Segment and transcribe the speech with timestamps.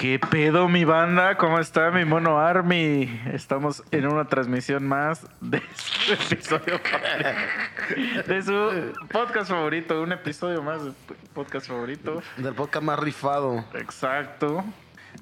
[0.00, 1.36] ¿Qué pedo, mi banda?
[1.36, 3.20] ¿Cómo está mi mono Army?
[3.34, 8.22] Estamos en una transmisión más de su episodio favorito.
[8.26, 10.00] De su podcast favorito.
[10.00, 10.92] Un episodio más de
[11.34, 12.22] podcast favorito.
[12.38, 13.62] Del podcast más rifado.
[13.74, 14.64] Exacto.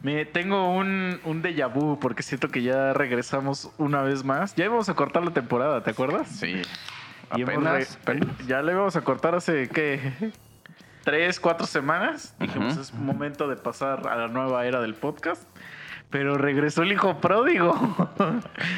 [0.04, 4.54] Me, tengo un, un déjà vu porque siento que ya regresamos una vez más.
[4.54, 6.28] Ya íbamos a cortar la temporada, ¿te acuerdas?
[6.28, 6.62] Sí.
[7.34, 8.46] Y hemos Apenas, re- apenas.
[8.46, 10.30] Ya le íbamos a cortar hace, ¿qué?
[11.08, 12.34] Tres, cuatro semanas.
[12.38, 12.82] Dijimos, Ujú.
[12.82, 15.42] es momento de pasar a la nueva era del podcast.
[16.10, 17.72] Pero regresó el hijo pródigo.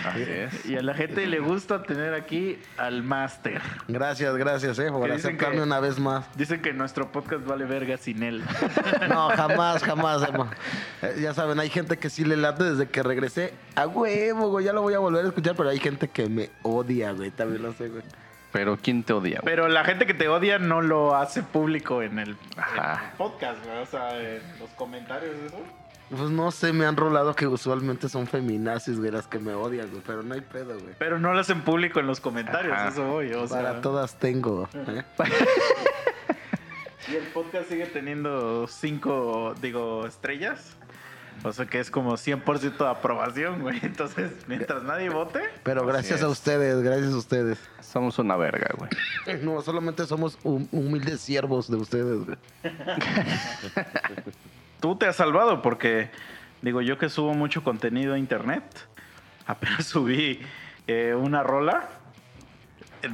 [0.05, 0.67] Así es.
[0.67, 3.61] y a la gente le gusta tener aquí al máster.
[3.89, 6.25] Gracias, gracias, eh, por aceptarme que- una vez más.
[6.37, 8.43] Dicen que nuestro podcast vale verga sin él.
[9.09, 10.51] No, jamás, jamás, hermano.
[11.03, 13.55] Eh, ya saben, hay gente que sí le late desde que regresé.
[13.77, 16.51] A huevo, güey, ya lo voy a volver a escuchar, pero hay gente que me
[16.63, 18.03] odia, güey, también lo sé, güey.
[18.53, 19.41] Pero ¿quién te odia?
[19.43, 19.55] güey?
[19.55, 22.95] Pero la gente que te odia no lo hace público en el, Ajá.
[23.05, 23.79] en el podcast, güey.
[23.79, 25.59] O sea, en los comentarios, eso.
[26.11, 29.89] Pues no sé, me han rolado que usualmente son feminazis, güey, las que me odian,
[29.91, 30.95] güey, pero no hay pedo, güey.
[30.99, 32.89] Pero no lo hacen público en los comentarios, Ajá.
[32.89, 33.33] eso voy.
[33.33, 34.69] O sea, Para todas tengo.
[34.75, 35.05] ¿eh?
[37.11, 40.77] Y el podcast sigue teniendo cinco, digo, estrellas.
[41.43, 43.79] O sea que es como 100% de aprobación, güey.
[43.83, 47.59] Entonces, mientras nadie vote, Pero gracias a ustedes, gracias a ustedes.
[47.81, 48.91] Somos una verga, güey.
[49.43, 52.37] No, solamente somos hum- humildes siervos de ustedes, güey.
[54.81, 56.11] tú te has salvado porque,
[56.63, 58.63] digo, yo que subo mucho contenido a internet,
[59.47, 60.41] apenas subí
[60.87, 61.89] eh, una rola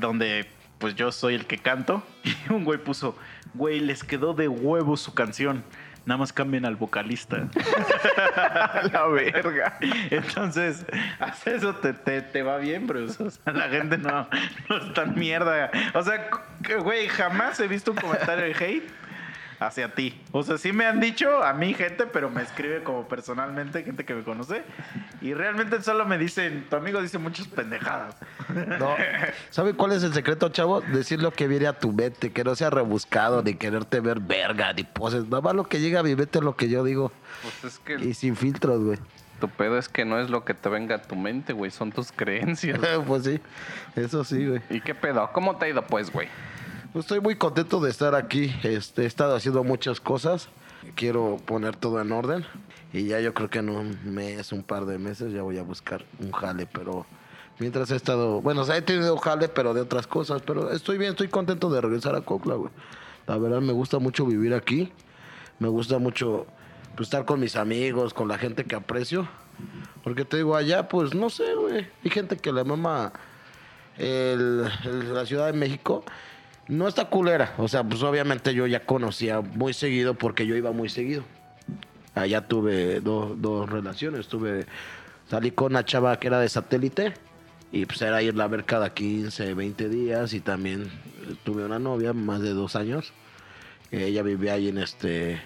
[0.01, 3.17] donde pues yo soy el que canto y un güey puso,
[3.55, 5.65] güey, les quedó de huevo su canción.
[6.07, 7.49] Nada más cambien al vocalista.
[8.93, 9.77] la verga.
[10.11, 10.87] Entonces,
[11.19, 13.05] hacer eso te, te, te va bien, bro.
[13.05, 14.29] O sea, la gente no,
[14.69, 15.71] no es tan mierda.
[15.95, 16.31] O sea,
[16.79, 19.06] güey, jamás he visto un comentario de hate
[19.59, 20.21] hacia ti.
[20.33, 24.05] O sea, sí me han dicho a mí gente, pero me escribe como personalmente, gente
[24.05, 24.63] que me conoce.
[25.21, 28.17] Y realmente solo me dicen, tu amigo dice muchas pendejadas.
[28.79, 28.95] No.
[29.51, 30.81] ¿Sabe cuál es el secreto, chavo?
[30.81, 34.73] Decir lo que viene a tu mente, que no sea rebuscado, ni quererte ver verga,
[34.73, 35.25] ni poses.
[35.25, 37.13] Nada más lo que llega a mi mente es lo que yo digo.
[37.43, 38.99] Pues es que Y sin filtros, güey.
[39.41, 41.71] tu pedo es que no es lo que te venga a tu mente, güey.
[41.71, 42.79] Son tus creencias.
[43.07, 43.41] pues sí,
[43.95, 44.63] eso sí, güey.
[44.71, 45.31] ¿Y qué pedo?
[45.33, 46.29] ¿Cómo te ha ido, pues, güey?
[46.97, 48.51] Pues estoy muy contento de estar aquí.
[48.63, 50.49] Este, he estado haciendo muchas cosas.
[50.95, 52.47] Quiero poner todo en orden.
[52.91, 55.63] Y ya yo creo que en un mes, un par de meses, ya voy a
[55.63, 56.65] buscar un jale.
[56.65, 57.05] Pero
[57.59, 58.41] mientras he estado.
[58.41, 60.41] Bueno, o sea, he tenido jale, pero de otras cosas.
[60.41, 62.71] Pero estoy bien, estoy contento de regresar a Cocla, güey.
[63.27, 64.91] La verdad, me gusta mucho vivir aquí.
[65.59, 66.47] Me gusta mucho
[66.97, 69.29] pues, estar con mis amigos, con la gente que aprecio.
[70.03, 71.89] Porque te digo, allá, pues no sé, güey.
[72.03, 73.13] Hay gente que le mama
[73.99, 76.03] el- el- la Ciudad de México.
[76.69, 77.55] No está culera.
[77.59, 81.23] O sea, pues obviamente yo ya conocía muy seguido porque yo iba muy seguido.
[82.15, 84.27] Allá tuve do- dos relaciones.
[84.29, 84.67] Tuve,
[85.29, 87.15] salí con una chava que era de satélite.
[87.73, 90.33] Y pues era irla a ver cada 15, 20 días.
[90.33, 90.83] Y también
[91.29, 93.13] eh, tuve una novia, más de dos años.
[93.93, 95.41] Ella vivía ahí en este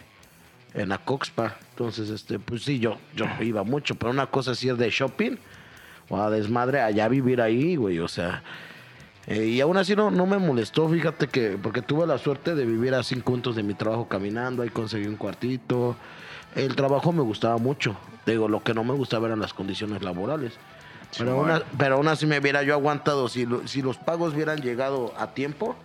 [0.72, 1.56] en Acoxpa.
[1.70, 3.94] Entonces, este, pues sí, yo, yo iba mucho.
[3.96, 5.36] Pero una cosa es ir de shopping
[6.08, 7.98] o a desmadre, allá vivir ahí, güey.
[7.98, 8.42] O sea,
[9.30, 12.66] eh, y aún así no, no me molestó, fíjate que, porque tuve la suerte de
[12.66, 15.96] vivir a cinco puntos de mi trabajo caminando, ahí conseguí un cuartito.
[16.56, 17.96] El trabajo me gustaba mucho.
[18.26, 20.52] Digo, lo que no me gustaba eran las condiciones laborales.
[21.16, 21.44] Pero
[21.78, 23.28] pero aún así me hubiera yo aguantado.
[23.28, 25.76] Si, lo- si los pagos hubieran llegado a tiempo,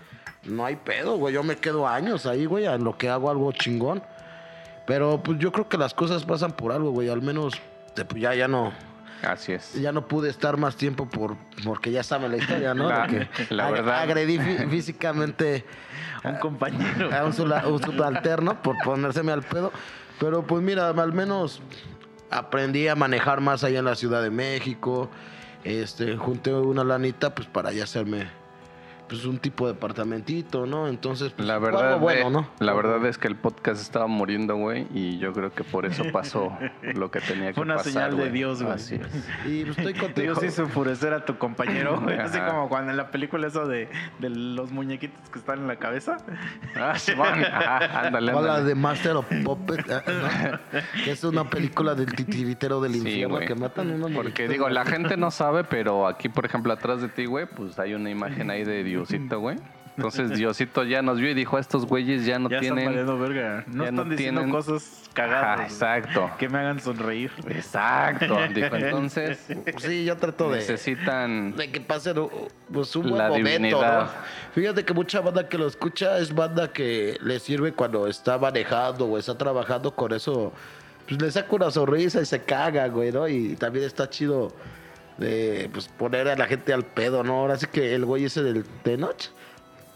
[0.43, 1.33] no hay pedo, güey.
[1.33, 4.03] Yo me quedo años ahí, güey, a lo que hago algo chingón.
[4.87, 7.09] Pero pues yo creo que las cosas pasan por algo, güey.
[7.09, 7.53] Al menos
[7.95, 8.71] te- pues, ya, ya no,
[9.23, 9.73] Así es.
[9.73, 12.87] ya no pude estar más tiempo por porque ya sabe la historia, ¿no?
[12.89, 13.99] La- De que la ag- verdad.
[14.01, 15.65] Agredí fí- físicamente
[16.23, 17.09] Un compañero.
[17.13, 19.71] a un subalterno por ponérseme al pedo.
[20.19, 21.61] Pero pues mira, al menos
[22.31, 25.09] aprendí a manejar más allá en la Ciudad de México.
[25.63, 28.27] Este, junté una lanita pues para ya hacerme
[29.07, 30.87] pues un tipo de departamentito, ¿no?
[30.87, 32.49] Entonces, pues, La verdad, algo bueno, ¿no?
[32.59, 36.03] la verdad es que el podcast estaba muriendo, güey, y yo creo que por eso
[36.11, 38.31] pasó lo que tenía que Fue una pasar, señal de.
[38.31, 38.73] Dios, güey.
[38.75, 39.01] Así es.
[39.45, 40.21] Y pues, estoy contento.
[40.21, 42.17] Dios hizo enfurecer a tu compañero, güey.
[42.19, 45.77] Así como cuando en la película esa de, de los muñequitos que están en la
[45.77, 46.17] cabeza.
[46.75, 47.43] Ah, sí, van.
[47.45, 48.65] Ajá, ándale, O la ándale.
[48.69, 50.79] de Master of Puppets, ah, ¿no?
[51.03, 54.85] que es una película del titiritero del Sí, infierno que matan unos Porque digo, la
[54.85, 58.49] gente no sabe, pero aquí, por ejemplo, atrás de ti, güey, pues hay una imagen
[58.49, 59.57] ahí de Diosito, güey.
[59.97, 62.93] Entonces Diosito ya nos vio y dijo, estos güeyes ya no ya tienen...
[63.17, 63.63] verga.
[63.65, 65.71] No ya están no diciendo tienen- cosas cagadas.
[65.71, 66.29] Exacto.
[66.37, 67.31] Que me hagan sonreír.
[67.47, 68.37] Exacto.
[68.53, 69.39] Dijo, entonces
[69.77, 70.57] Sí, yo trato de...
[70.57, 71.55] necesitan...
[71.55, 72.15] de que pasen
[72.73, 74.03] pues, un buen La momento, divinidad.
[74.03, 74.09] ¿no?
[74.53, 79.05] Fíjate que mucha banda que lo escucha es banda que le sirve cuando está manejando
[79.05, 80.51] o está trabajando, con eso
[81.07, 83.27] pues le saca una sonrisa y se caga, güey, ¿no?
[83.29, 84.51] Y también está chido
[85.17, 87.33] de pues poner a la gente al pedo, ¿no?
[87.39, 89.29] Ahora sí que el güey ese del Tenoch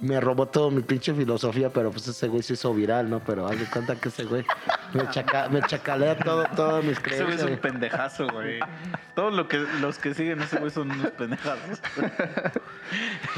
[0.01, 3.19] me robó todo mi pinche filosofía, pero pues ese güey se hizo viral, ¿no?
[3.19, 4.45] Pero haz de cuenta que ese güey
[4.93, 7.41] me, chaca- me chacalea todo, todas mis Ese güey creencias.
[7.41, 8.59] es un pendejazo, güey.
[9.13, 11.81] Todos lo que, los que siguen ese güey son unos pendejazos.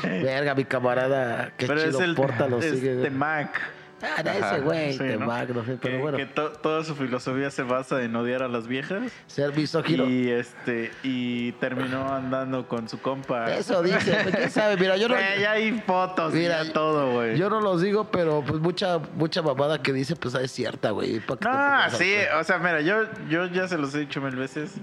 [0.03, 2.93] Verga, mi camarada, qué Pero chido es el porta lo es sigue.
[2.93, 3.03] güey.
[3.05, 3.59] Temac.
[4.03, 4.21] Ah,
[4.53, 6.17] ese güey, Sí, te pero que, bueno.
[6.17, 9.11] que to- toda su filosofía se basa en odiar a las viejas.
[9.27, 10.05] Ser misógino.
[10.05, 13.53] Y este y terminó andando con su compa.
[13.53, 17.37] Eso dice, quién sabe, mira, yo no, Güey, ya hay fotos Mira, ya todo, güey.
[17.37, 21.19] yo no los digo, pero pues mucha, mucha mamada que dice, pues es cierta, güey.
[21.19, 24.21] ¿pa' qué te No, sí, o sea, mira, yo, yo ya se los he dicho
[24.21, 24.73] mil veces.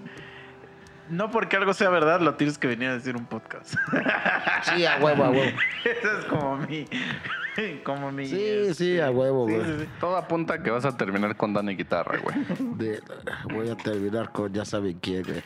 [1.11, 3.75] No porque algo sea verdad, lo tienes que venir a decir un podcast.
[4.63, 5.59] Sí, a huevo, a huevo.
[5.85, 6.87] Eso es como mi.
[7.85, 8.27] Como mi.
[8.27, 9.67] Sí, sí, a huevo, Sí, güey.
[9.67, 9.89] sí, sí.
[10.01, 12.37] Todo apunta a que vas a terminar con Dani Guitarra, güey.
[12.79, 13.01] De-
[13.53, 15.43] voy a terminar con ya saben quién, güey.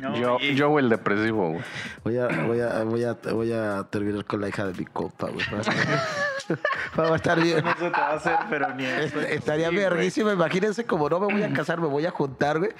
[0.00, 1.62] No, yo, y- yo, el depresivo, güey.
[2.04, 5.28] Voy a, voy, a, voy, a, voy a terminar con la hija de mi compa,
[5.30, 5.44] güey.
[6.98, 7.64] Va a estar- bien.
[7.64, 9.20] No se te va a hacer, pero ni eso.
[9.20, 9.84] Est- Estaría Sí, güey.
[9.88, 10.30] verguísimo.
[10.30, 12.70] Imagínense como no me voy a casar, me voy a juntar, güey.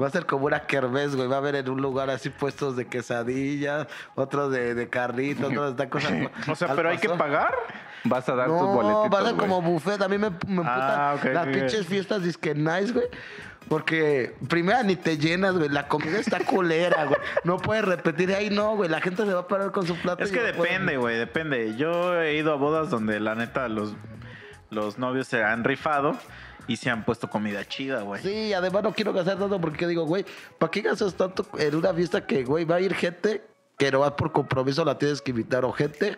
[0.00, 1.28] Va a ser como una kermés, güey.
[1.28, 5.76] Va a haber en un lugar así puestos de quesadillas, otros de, de carritos, otros
[5.76, 6.12] de cosas.
[6.48, 7.54] O sea, pero hay que pagar.
[8.04, 10.00] Vas a dar tus No, boletitos, va a ser como buffet.
[10.00, 13.06] A mí me, me Ah, ok, las ok, pinches fiestas disque nice, güey.
[13.68, 15.68] Porque primera ni te llenas, güey.
[15.68, 17.20] La comida está culera, güey.
[17.44, 18.32] No puedes repetir.
[18.32, 18.88] Ahí no, güey.
[18.88, 20.22] La gente se va a parar con su plato.
[20.22, 21.76] Es que depende, güey, depende.
[21.76, 23.94] Yo he ido a bodas donde la neta los,
[24.70, 26.16] los novios se han rifado
[26.68, 28.22] y se han puesto comida chida, güey.
[28.22, 30.24] Sí, además no quiero gastar tanto porque digo, güey,
[30.58, 33.42] ¿para qué gastas tanto en una fiesta que, güey, va a ir gente
[33.78, 36.16] que no va por compromiso, la tienes que invitar o gente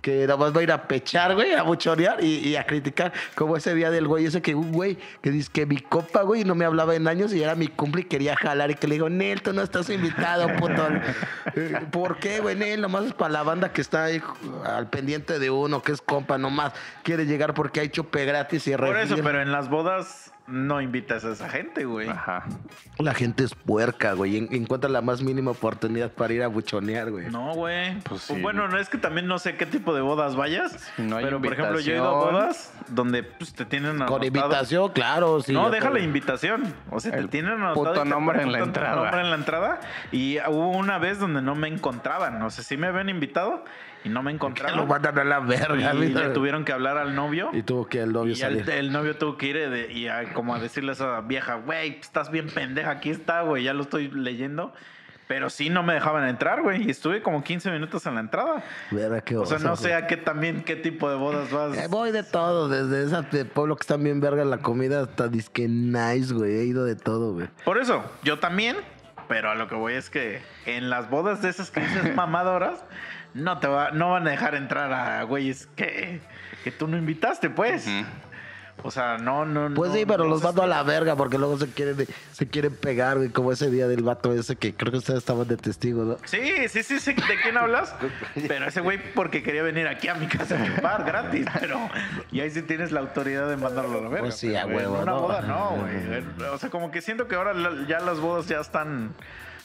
[0.00, 3.12] que nada más va a ir a pechar, güey, a buchonear y, y a criticar,
[3.34, 6.44] como ese día del güey, ese que un güey que dice que mi copa, güey,
[6.44, 8.94] no me hablaba en años y era mi cumple y quería jalar y que le
[8.94, 10.88] digo, Nel, tú no estás invitado, puto.
[11.56, 12.80] Eh, ¿Por qué, güey, Nel?
[12.80, 14.22] Nomás es para la banda que está ahí
[14.64, 18.76] al pendiente de uno, que es compa, nomás quiere llegar porque hay chupe gratis y
[18.76, 22.08] Por eso, pero en las bodas no invitas a esa gente, güey.
[22.08, 22.44] Ajá.
[22.98, 24.36] La gente es puerca, güey.
[24.36, 27.30] en- Encuentra la más mínima oportunidad para ir a buchonear, güey.
[27.30, 27.98] No, güey.
[28.00, 28.40] Pues sí.
[28.40, 30.92] Bueno, no es que también no sé qué tipo de bodas vayas.
[30.96, 33.92] Si no hay pero, por ejemplo, yo he ido a bodas donde pues, te tienen
[33.92, 35.52] Con anotado- invitación, claro, sí.
[35.52, 36.74] no, deja la invitación.
[36.90, 38.96] O sea, te tienen anotado puto y te nombre en la entrada.
[38.96, 39.80] nombre en la entrada.
[40.12, 42.42] Y hubo una vez donde no me encontraban.
[42.42, 43.64] O sea, sí me habían invitado
[44.04, 44.88] y no me Lo encontraron.
[44.88, 47.50] mandan a la verga, Y le tuvieron que hablar al novio.
[47.52, 48.70] Y tuvo que el novio Y ya el, salir.
[48.70, 51.98] el novio tuvo que ir de- y a- como a decirle a esa vieja, güey,
[52.00, 54.72] estás bien pendeja, aquí está, güey, ya lo estoy leyendo.
[55.28, 56.88] Pero sí no me dejaban entrar, güey.
[56.88, 58.64] Y estuve como 15 minutos en la entrada.
[58.90, 61.78] Verga, qué O sea, no sé a qué también, qué tipo de bodas vas.
[61.78, 65.28] Eh, voy de todo, desde esa de pueblo que están bien verga la comida hasta
[65.28, 66.56] disque nice, güey.
[66.56, 67.46] He ido de todo, güey.
[67.64, 68.76] Por eso, yo también.
[69.28, 72.82] Pero a lo que voy es que en las bodas de esas que dices mamadoras,
[73.34, 76.20] no te va, no van a dejar entrar a güeyes que,
[76.64, 77.88] que tú no invitaste, pues.
[78.82, 81.38] O sea, no, no, Pues no, sí, pero no los mando a la verga porque
[81.38, 83.28] luego se quieren, se quieren pegar, güey.
[83.28, 86.16] Como ese día del vato ese que creo que ustedes estaban de testigo, ¿no?
[86.24, 87.94] Sí, sí, sí, sí, ¿de quién hablas?
[88.48, 91.78] Pero ese güey porque quería venir aquí a mi casa a chupar gratis, pero...
[92.32, 94.20] Y ahí sí tienes la autoridad de mandarlo a la verga.
[94.20, 95.20] Pues sí, pero, a huevo, una ¿no?
[95.20, 96.48] boda no, güey.
[96.52, 97.54] O sea, como que siento que ahora
[97.86, 99.14] ya las bodas ya están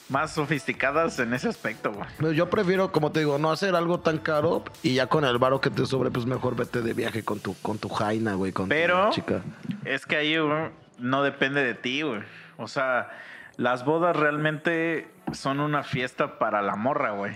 [0.10, 2.36] más sofisticadas en ese aspecto, güey.
[2.36, 5.62] Yo prefiero, como te digo, no hacer algo tan caro y ya con el varo
[5.62, 8.70] que te sobre, pues mejor vete de viaje con tu, con tu jaina, güey, con
[8.70, 9.42] Pero tu chica.
[9.84, 10.70] es que ahí güey,
[11.00, 12.22] no depende de ti, güey.
[12.58, 13.10] O sea,
[13.58, 17.34] las bodas realmente son una fiesta para la morra, güey.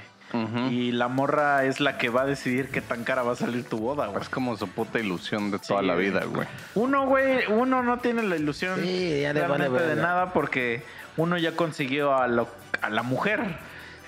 [0.69, 3.63] Y la morra es la que va a decidir qué tan cara va a salir
[3.67, 4.21] tu boda, güey.
[4.21, 6.47] Es como su puta ilusión de toda Sí, la vida, güey.
[6.75, 10.83] Uno, güey, uno no tiene la ilusión Sí, ya vale realmente de nada porque
[11.21, 12.49] uno ya consiguió a, lo-
[12.81, 13.57] a la mujer.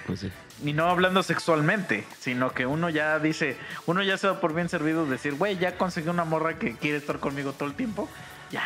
[0.08, 0.32] Pues sí.
[0.64, 4.70] Y no hablando sexualmente, sino que uno ya dice, uno ya se da por bien
[4.70, 8.08] servido decir, güey, ya conseguí una morra que quiere estar conmigo todo el tiempo.
[8.52, 8.64] Ya.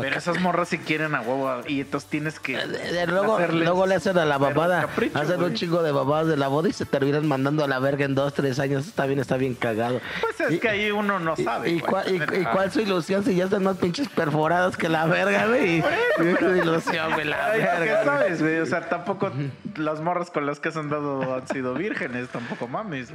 [0.00, 2.58] Pero esas morras si quieren a huevo y entonces tienes que...
[3.06, 6.48] Luego, luego le hacen a la babada, capricho, hacen un chingo de babadas de la
[6.48, 8.86] boda y se terminan mandando a la verga en dos, tres años.
[8.86, 10.00] Eso también está bien cagado.
[10.20, 11.70] Pues es Y- que ahí uno no y- sabe.
[11.70, 15.06] ¿Y, cuál, y- y cuál su ilusión si ya están más pinches perforadas que la
[15.06, 15.78] verga, güey?
[15.78, 15.84] Y-
[16.58, 17.98] ilusión, güey, la Ay, ¿tú verga.
[18.00, 18.58] ¿Qué sabes, güey?
[18.58, 19.30] O sea, tampoco
[19.76, 23.12] las morras con las que has andado han sido vírgenes, tampoco mames.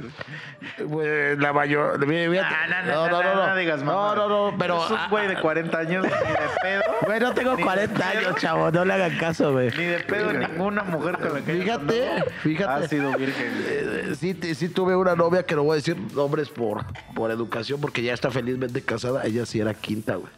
[0.78, 1.36] güey.
[1.36, 1.98] La mayor.
[2.00, 4.80] no, no, no, no, digas No, no, no, pero.
[5.28, 6.82] De 40 ni de pedo.
[7.06, 8.18] Güey, no tengo Ni de 40 pedo.
[8.28, 8.70] años, chavo.
[8.70, 9.70] No le hagan caso, güey.
[9.76, 12.84] Ni de pedo ninguna mujer con la que Fíjate, fíjate.
[12.84, 13.46] Ha sido virgen.
[13.66, 17.80] Eh, sí, sí tuve una novia que no voy a decir nombres por, por educación,
[17.80, 19.24] porque ya está felizmente casada.
[19.24, 20.30] Ella sí era quinta, güey.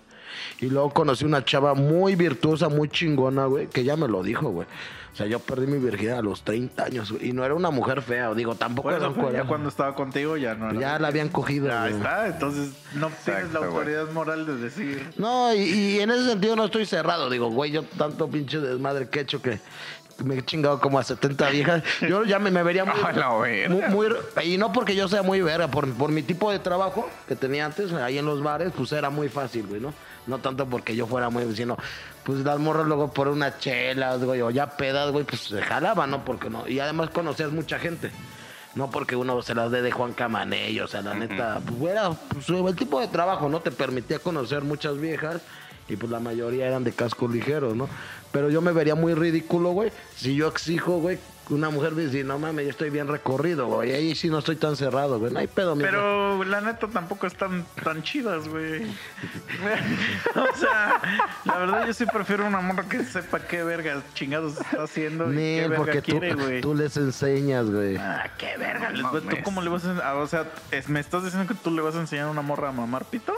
[0.63, 4.49] Y luego conocí una chava muy virtuosa, muy chingona, güey, que ya me lo dijo,
[4.49, 4.67] güey.
[5.13, 7.71] O sea, yo perdí mi virginidad a los 30 años, güey, y no era una
[7.71, 10.81] mujer fea, digo, tampoco Por era un ya cuando estaba contigo ya no era.
[10.81, 11.93] Ya la habían cogido, Ya güey.
[11.95, 13.71] está, entonces no tienes la güey.
[13.73, 15.11] autoridad moral de decir.
[15.19, 17.29] No, y, y en ese sentido no estoy cerrado.
[17.29, 19.59] Digo, güey, yo tanto pinche desmadre que he hecho que
[20.25, 21.83] me he chingado como a 70 viejas.
[22.09, 24.07] Yo ya me, me vería muy, muy, muy-
[24.45, 27.67] Y no porque yo sea muy verga, por, por mi tipo de trabajo que tenía
[27.67, 29.93] antes, ahí en los bares, pues era muy fácil, güey, ¿no?
[30.27, 31.77] No tanto porque yo fuera muy, sino,
[32.23, 36.07] pues las morras luego por unas chelas, güey, o ya pedas, güey, pues se jalaba,
[36.07, 36.25] ¿no?
[36.25, 36.69] Porque no.
[36.69, 38.11] Y además conocías mucha gente.
[38.75, 42.11] No porque uno se las dé de Juan Camaney, o sea, la neta, pues era
[42.11, 43.61] pues, el tipo de trabajo, ¿no?
[43.61, 45.43] Te permitía conocer muchas viejas
[45.89, 47.89] y pues la mayoría eran de casco ligero, ¿no?
[48.31, 51.19] Pero yo me vería muy ridículo, güey, si yo exijo, güey,
[51.53, 54.77] una mujer dice, no mames, yo estoy bien recorrido, güey, ahí sí no estoy tan
[54.77, 55.91] cerrado, güey, no hay pedo, mi amor.
[55.95, 58.83] Pero la neta tampoco están tan chidas, güey.
[60.35, 61.01] o sea,
[61.45, 65.37] la verdad yo sí prefiero una morra que sepa qué verga chingados está haciendo y
[65.37, 66.61] qué verga porque tú, quiere, güey.
[66.61, 67.97] tú les enseñas, güey.
[67.97, 68.91] Ah, qué verga.
[68.91, 69.43] les- No ¿Tú mames.
[69.45, 70.15] cómo le vas a enseñar?
[70.17, 72.69] O sea, es- ¿me estás diciendo que tú le vas a enseñar a una morra
[72.69, 73.35] a mamar pito?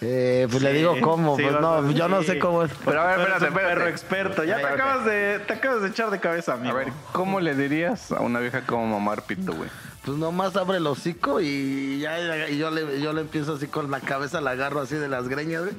[0.00, 2.70] Eh, pues le digo cómo, sí, pues no, a- yo no sé cómo es.
[2.84, 3.90] Pero a ver, espérate, un perro espérate.
[3.90, 4.44] experto.
[4.44, 4.82] Ya te Espérate.
[4.82, 6.76] acabas, de, te acabas de echar de cabeza, amigo.
[6.76, 9.68] A ver, ¿cómo le dirías a una vieja como mamar pito, güey?
[10.04, 13.90] Pues nomás abre el hocico y ya y yo le, yo le empiezo así con
[13.90, 15.74] la cabeza, la agarro así de las greñas, güey,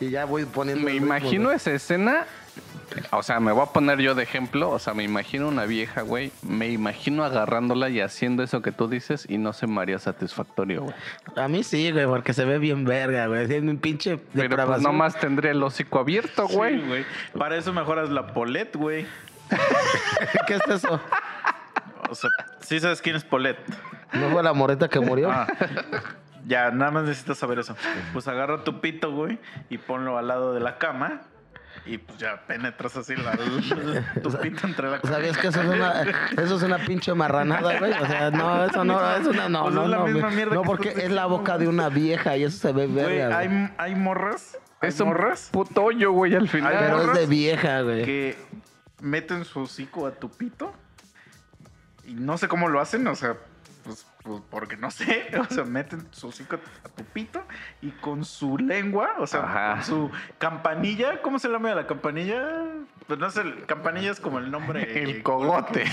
[0.00, 0.84] y ya voy poniendo.
[0.84, 2.26] Me ritmo, imagino esa escena.
[3.10, 4.70] O sea, me voy a poner yo de ejemplo.
[4.70, 6.32] O sea, me imagino una vieja, güey.
[6.42, 10.82] Me imagino agarrándola y haciendo eso que tú dices y no se me haría satisfactorio,
[10.82, 10.94] güey.
[11.36, 13.46] A mí sí, güey, porque se ve bien verga, güey.
[13.48, 16.86] Tiene un pinche Pero pues nomás tendría el hocico abierto, Sí, güey.
[16.86, 17.04] güey.
[17.38, 19.06] Para eso mejoras la Polet, güey.
[20.46, 21.00] ¿Qué es eso?
[22.10, 23.58] O sea, sí sabes quién es Polet.
[24.12, 25.30] ¿No fue la moreta que murió?
[25.30, 25.46] Ah,
[26.46, 27.76] ya, nada más necesitas saber eso.
[28.12, 29.38] Pues agarra tu pito, güey,
[29.70, 31.22] y ponlo al lado de la cama.
[31.86, 33.32] Y pues ya penetras así la,
[34.22, 35.14] tu pito entre la cama.
[35.14, 37.92] ¿Sabías que eso es una, eso es una pinche marranada, güey?
[37.92, 40.36] O sea, no, eso no, eso no, no, Pues no, es la no, misma güey.
[40.36, 43.26] mierda No, que porque es la boca de una vieja y eso se ve verga,
[43.26, 43.48] güey.
[43.48, 44.58] hay, hay morras.
[44.80, 46.74] Hay Es un morras puto hoyo, güey, al final.
[46.78, 48.04] Pero es de vieja, güey.
[48.04, 48.36] que
[49.00, 50.72] meten su hocico a tu pito.
[52.06, 53.36] Y no sé cómo lo hacen, o sea,
[54.24, 55.30] pues, porque no sé.
[55.38, 57.42] O sea, meten su hocico a tu pito
[57.82, 59.74] y con su lengua, o sea, Ajá.
[59.74, 62.64] con su campanilla, ¿cómo se llama la campanilla?
[63.06, 64.82] Pues no sé, campanilla es como el nombre.
[65.02, 65.84] El cogote.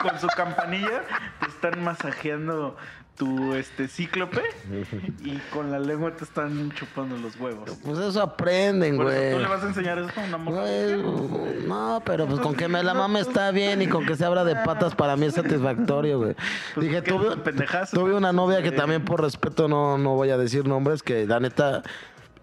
[0.00, 1.02] Con su campanilla
[1.38, 2.76] te están masajeando
[3.16, 4.42] tu este cíclope
[5.24, 7.70] y con la lengua te están chupando los huevos.
[7.82, 9.32] Pues eso aprenden, güey.
[9.32, 10.60] ¿Tú le vas a enseñar eso a una morra?
[10.62, 14.24] Güey, no, pero pues con que me la mame está bien y con que se
[14.24, 16.34] abra de patas para mí es satisfactorio, güey.
[16.74, 17.36] Pues, Dije, ¿qué tuve,
[17.92, 21.40] tuve una novia que también por respeto no, no voy a decir nombres, que la
[21.40, 21.82] neta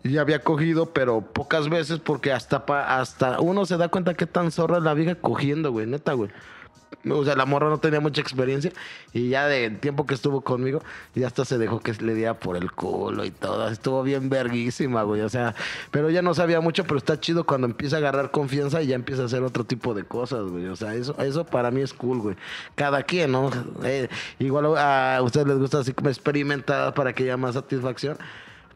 [0.03, 4.25] ya había cogido, pero pocas veces porque hasta pa- hasta uno se da cuenta que
[4.25, 6.29] tan zorra la vieja cogiendo, güey, neta, güey.
[7.09, 8.71] O sea, la morra no tenía mucha experiencia
[9.13, 10.81] y ya de tiempo que estuvo conmigo,
[11.15, 13.67] ya hasta se dejó que le diera por el culo y todo.
[13.67, 15.21] Estuvo bien verguísima, güey.
[15.21, 15.55] O sea,
[15.91, 18.95] pero ya no sabía mucho, pero está chido cuando empieza a agarrar confianza y ya
[18.95, 20.67] empieza a hacer otro tipo de cosas, güey.
[20.67, 22.35] O sea, eso, eso para mí es cool, güey.
[22.75, 23.51] Cada quien, ¿no?
[23.83, 24.07] Eh,
[24.39, 28.17] igual a ustedes les gusta así como experimentar para que haya más satisfacción.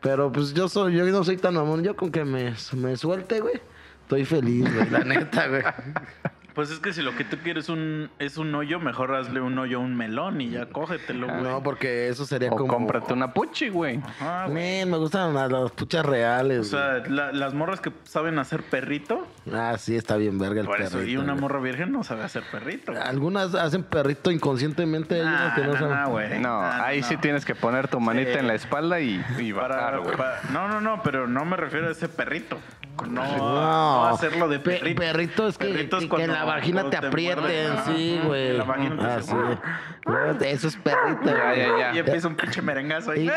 [0.01, 1.83] Pero pues yo soy, yo no soy tan mamón.
[1.83, 3.59] Yo con que me, me suelte, güey.
[4.03, 5.63] Estoy feliz, güey, la neta, güey.
[6.57, 9.59] Pues es que si lo que tú quieres un, es un hoyo, mejor hazle un
[9.59, 11.43] hoyo a un melón y ya cógetelo, güey.
[11.43, 12.73] No, porque eso sería O como.
[12.73, 13.97] cómprate una puchi, güey.
[14.03, 14.83] Ajá, güey.
[14.87, 16.61] Me gustan las, las puchas reales.
[16.61, 20.65] O sea, la- las morras que saben hacer perrito, ah, sí, está bien verga el
[20.65, 21.11] por eso, perrito.
[21.11, 22.91] y una morra virgen no sabe hacer perrito.
[22.91, 23.03] güey.
[23.03, 25.13] Algunas hacen perrito inconscientemente.
[25.13, 25.95] hay unas Ah, que no, no, saben.
[26.01, 26.39] no, güey.
[26.39, 27.07] No, Ah, ahí no.
[27.07, 28.39] sí tienes que poner tu manita Sí.
[28.39, 30.17] en la espalda y, y Para- güey.
[30.17, 32.57] para- no, no, no, pero no me refiero a ese perrito.
[33.05, 35.01] No, No, no hacerlo de Pe- perrito.
[35.01, 37.77] perrito es que, Perrito es que cuando- en la vagina te aprieten, muerden.
[37.85, 38.57] sí, güey.
[38.57, 40.45] La vagina te Ah, sí.
[40.45, 41.57] Eso es perrito, Ya, güey.
[41.59, 41.93] ya, ya.
[41.95, 43.29] Y empieza un pinche merengazo ahí.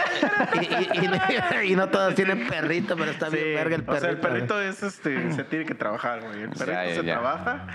[0.55, 1.11] y- y-
[1.67, 4.01] y- y no todas tienen perrito, pero está bien verga el o perrito.
[4.03, 6.43] sea, el perrito es este, se tiene que trabajar, güey.
[6.43, 7.13] El perrito ya, se ya.
[7.21, 7.67] trabaja.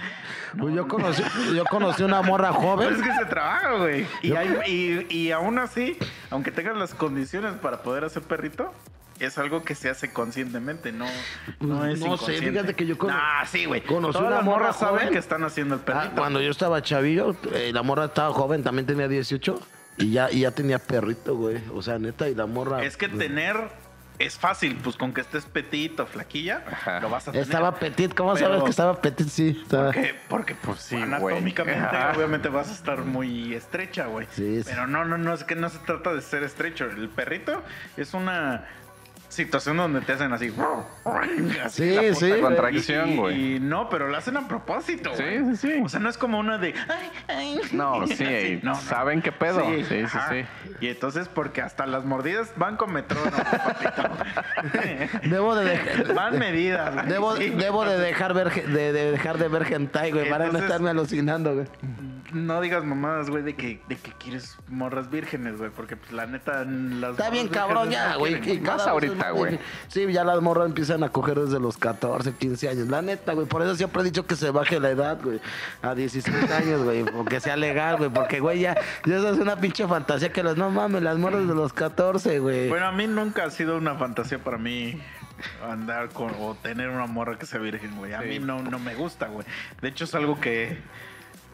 [0.58, 1.24] Pues yo conocí,
[1.56, 2.94] yo conocí una morra Pues joven.
[2.96, 4.08] es que se trabaja, güey.
[4.22, 5.98] Y, hay- y, y aún así,
[6.30, 8.74] aunque tengas las condiciones para poder hacer perrito,
[9.20, 11.06] es algo que se hace conscientemente, no,
[11.62, 13.82] no es No sé, fíjate que yo cono- Ah, sí, güey.
[13.82, 15.14] conocí Todas una las morra morras saben joven.
[15.14, 16.16] que están haciendo el Ah, perrito.
[16.16, 19.60] cuando yo estaba chavillo, eh, la morra estaba joven, también tenía 18.
[19.98, 21.62] Y ya, y ya tenía perrito, güey.
[21.74, 22.84] O sea, neta, y la morra.
[22.84, 23.56] Es que tener
[24.20, 27.00] es fácil, pues con que estés petito, flaquilla, Ajá.
[27.00, 27.46] lo vas a tener.
[27.48, 29.28] Estaba petit, ¿cómo Pero- sabes que estaba petit?
[29.30, 29.86] Sí, estaba.
[29.94, 31.80] Porque, porque pues Sí, anatómicamente.
[31.82, 32.14] Ajá.
[32.16, 34.28] obviamente vas a estar muy estrecha, güey.
[34.32, 34.70] Sí, sí.
[34.70, 36.86] Pero no, no, no, es que no se trata de ser estrecho.
[36.86, 37.62] El perrito
[37.98, 38.66] es una
[39.36, 40.52] situación donde te hacen así.
[41.64, 42.42] así Sí, sí.
[42.42, 43.56] Contracción, güey.
[43.56, 45.12] Y no, pero lo hacen a propósito.
[45.16, 45.56] Sí, güey.
[45.56, 45.82] sí, sí.
[45.84, 46.74] O sea, no es como una de.
[46.90, 47.60] "Ay, ay".
[47.72, 48.76] No, sí, Así, no, no.
[48.76, 49.64] saben qué pedo.
[49.70, 50.30] Sí, sí, ajá.
[50.32, 50.46] sí.
[50.80, 54.04] Y entonces, porque hasta las mordidas van con metrónomo, papito.
[55.30, 56.14] Debo de dejar.
[56.14, 56.94] Van medidas.
[56.94, 57.06] güey.
[57.08, 57.50] Debo, Sí.
[57.52, 61.54] debo de dejar ver de, de dejar de ver hentai, güey, para no estarme alucinando,
[61.54, 61.68] güey.
[62.34, 66.26] No digas mamadas, güey, de que, de que quieres morras vírgenes, güey, porque pues, la
[66.26, 68.40] neta las Está bien cabrón ya, no güey.
[68.62, 69.60] cada Más vez ahorita, güey.
[69.88, 72.88] Sí, ya las morras empiezan a coger desde los 14, 15 años.
[72.88, 73.48] La neta, güey.
[73.48, 75.40] Por eso siempre he dicho que se baje la edad, güey.
[75.82, 77.04] A 16 años, güey.
[77.04, 78.10] Porque sea legal, güey.
[78.10, 81.48] Porque, güey, ya, ya eso es una pinche fantasía que los, no mames, las morras
[81.48, 82.70] de los 14, güey.
[82.70, 85.00] Bueno, a mí nunca ha sido una fantasía para mí
[85.70, 88.14] andar con o tener una morra que sea virgen, güey.
[88.14, 88.28] A Sí.
[88.30, 89.46] mí no, no me gusta, güey.
[89.82, 90.80] De hecho, es algo que,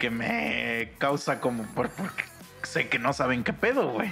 [0.02, 2.24] que me causa como por, porque
[2.64, 4.10] sé que no saben qué pedo, güey.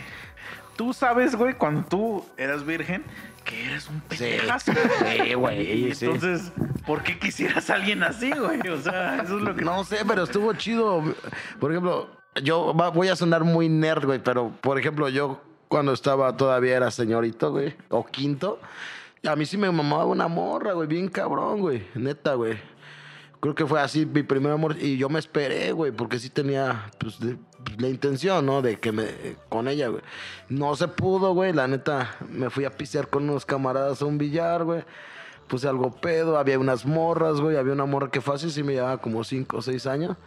[0.75, 3.03] Tú sabes, güey, cuando tú eras virgen,
[3.43, 4.71] que eres un pendejazo.
[4.71, 6.05] Sí, güey, sí.
[6.05, 6.51] Entonces,
[6.85, 8.59] ¿por qué quisieras a alguien así, güey?
[8.69, 11.03] O sea, eso es lo que No sé, pero estuvo chido.
[11.59, 12.07] Por ejemplo,
[12.43, 16.91] yo voy a sonar muy nerd, güey, pero por ejemplo, yo cuando estaba todavía era
[16.91, 18.59] señorito, güey, o quinto,
[19.27, 22.59] a mí sí me mamaba una morra, güey, bien cabrón, güey, neta, güey.
[23.39, 26.91] Creo que fue así mi primer amor y yo me esperé, güey, porque sí tenía
[26.97, 27.15] pues,
[27.63, 28.61] pues, la intención, ¿no?
[28.61, 29.07] De que me
[29.47, 30.01] con ella, güey.
[30.49, 34.17] No se pudo, güey, la neta, me fui a pisear con unos camaradas a un
[34.17, 34.83] billar, güey.
[35.47, 38.97] Puse algo pedo, había unas morras, güey, había una morra que fácil sí me llevaba
[38.97, 40.17] como 5 o 6 años.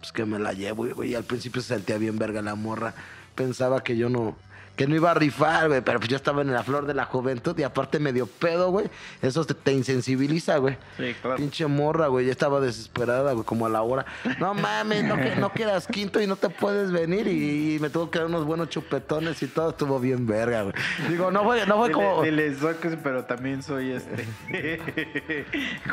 [0.00, 2.94] Pues que me la llevo, güey, y al principio se sentía bien verga la morra.
[3.34, 4.36] Pensaba que yo no
[4.76, 7.04] que no iba a rifar, güey, pero pues yo estaba en la flor de la
[7.04, 8.86] juventud y aparte medio pedo, güey.
[9.22, 10.76] Eso te, te insensibiliza, güey.
[10.96, 11.36] Sí, claro.
[11.36, 12.26] Pinche morra, güey.
[12.26, 14.04] Ya estaba desesperada, güey, como a la hora.
[14.40, 17.26] No mames, no, que- no quedas quinto y no te puedes venir.
[17.28, 20.74] Y, me tuvo que dar unos buenos chupetones y todo estuvo bien verga, güey.
[21.08, 22.22] Digo, no fue, no fue Dile, como.
[22.22, 24.26] dile, soy que- pero también soy este.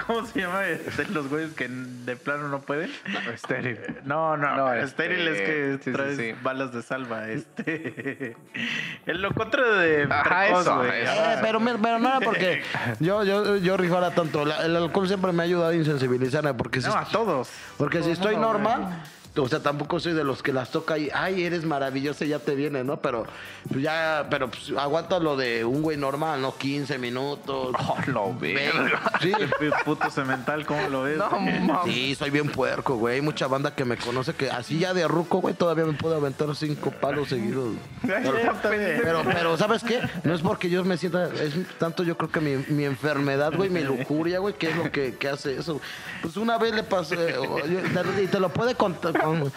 [0.08, 0.66] ¿Cómo se llama?
[0.68, 2.92] Este, los güeyes que de plano no pueden.
[3.34, 3.80] Estéril.
[4.06, 6.34] No, no, No, estéril es que este, sí, sí, traes sí.
[6.42, 7.30] balas de salva.
[7.30, 8.36] Este.
[9.06, 11.02] El lo contrario de Ajá, precoz, eso, güey.
[11.02, 11.12] eso.
[11.12, 12.62] Eh, pero, mi- pero no era porque
[13.00, 14.46] yo, yo, yo rifara tanto.
[14.46, 16.54] La- el alcohol siempre me ha ayudado a insensibilizarme.
[16.54, 17.50] Porque si, No, a todos.
[17.78, 19.02] porque si estoy normal,
[19.36, 22.54] o sea, tampoco soy de los que las toca y, ay, eres maravillosa ya te
[22.54, 22.98] viene, ¿no?
[22.98, 23.26] Pero
[23.70, 26.56] pues, ya, pero pues, aguanta lo de un güey normal, ¿no?
[26.58, 27.76] 15 minutos.
[27.92, 29.02] Oh, lo verga.
[29.22, 29.32] Sí.
[29.86, 31.18] Puto cemental, ¿cómo lo ves?
[31.18, 31.82] No.
[31.86, 33.16] Sí, soy bien puerco, güey.
[33.16, 36.16] Hay mucha banda que me conoce que así ya de ruco, güey, todavía me puedo
[36.16, 37.76] aventar cinco palos seguidos.
[38.02, 40.00] Pero, pero, ¿sabes qué?
[40.24, 43.70] No es porque yo me sienta, es tanto yo creo que mi, mi enfermedad, güey,
[43.70, 45.80] mi lujuria, güey, que es lo que, que hace eso.
[46.22, 49.52] Pues una vez le yo- y te lo puede cont- con-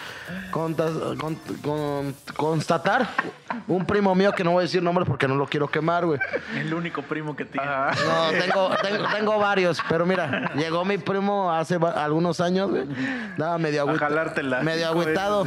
[0.51, 3.09] contas- con- con- constatar
[3.69, 6.19] un primo mío, que no voy a decir nombres porque no lo quiero quemar, güey.
[6.57, 7.67] El único primo que tiene.
[7.67, 12.85] No, tengo, tengo, tengo varios, pero mira, llegó mi primo hace algunos años, güey.
[13.31, 14.09] Estaba medio agüitado.
[14.11, 14.61] jalártela.
[14.61, 15.45] Medio agüitado.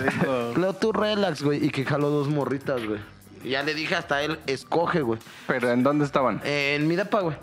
[0.54, 1.66] Pero tú relax, güey.
[1.66, 3.00] Y que jaló dos morritas, güey.
[3.44, 5.20] Ya le dije hasta él, escoge, güey.
[5.48, 6.42] Pero ¿en dónde estaban?
[6.44, 7.36] En mi depa, güey.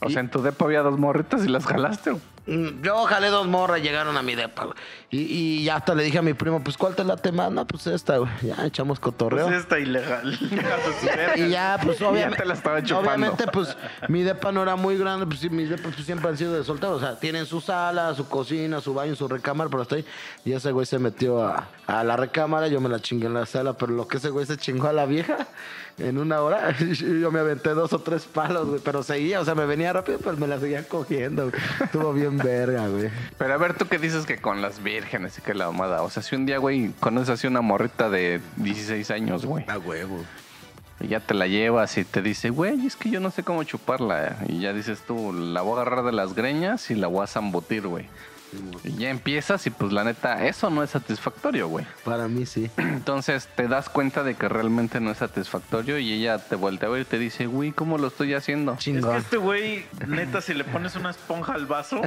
[0.00, 2.10] O sea, en tu depa había dos morritas y las jalaste.
[2.10, 2.22] güey.
[2.46, 4.76] Mm, Yo jalé dos morras, llegaron a mi depa, güey.
[5.10, 5.18] Y,
[5.60, 7.50] y ya hasta le dije a mi primo, pues, ¿cuál te late más?
[7.52, 8.30] No, pues esta, güey.
[8.42, 9.46] Ya echamos cotorreo.
[9.46, 10.38] Pues está ilegal.
[11.36, 12.36] Y ya, pues Ya obviamente.
[12.42, 13.08] te la estaba chupando.
[13.10, 13.76] Obviamente, pues
[14.08, 16.92] mi depa no era muy grande, pues mis depas pues, siempre han sido de soltero.
[16.92, 20.04] O sea, tienen su sala, su cocina, su baño, su recámara, pero hasta ahí.
[20.44, 23.46] Y ese güey se metió a, a la recámara, yo me la chingué en la
[23.46, 25.46] sala, pero lo que ese güey se chingó a la vieja
[25.98, 26.76] en una hora,
[27.20, 28.80] yo me aventé dos o tres palos, güey.
[28.84, 31.62] Pero seguía, o sea, me venía rápido, pues me la seguía cogiendo, güey.
[31.80, 33.10] Estuvo bien verga, güey.
[33.38, 36.02] Pero a ver, tú qué dices que con las vírgenes y que la mamada.
[36.02, 39.64] O sea, si un día, güey, conoces así una morrita de 16 años, güey.
[39.68, 40.24] A huevo.
[41.00, 43.62] Y ya te la llevas y te dice, güey, es que yo no sé cómo
[43.64, 44.36] chuparla.
[44.48, 47.26] Y ya dices tú, la voy a agarrar de las greñas y la voy a
[47.26, 48.06] zambutir, güey.
[48.84, 51.86] Y ya empiezas y pues la neta, eso no es satisfactorio, güey.
[52.04, 52.70] Para mí sí.
[52.76, 56.92] Entonces te das cuenta de que realmente no es satisfactorio y ella te voltea a
[56.92, 58.74] ver y te dice, güey, ¿cómo lo estoy haciendo?
[58.74, 62.00] Es que este güey, neta, si le pones una esponja al vaso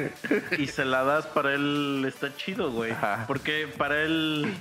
[0.58, 2.92] y se la das, para él está chido, güey.
[2.92, 3.24] Ajá.
[3.26, 4.54] Porque para él,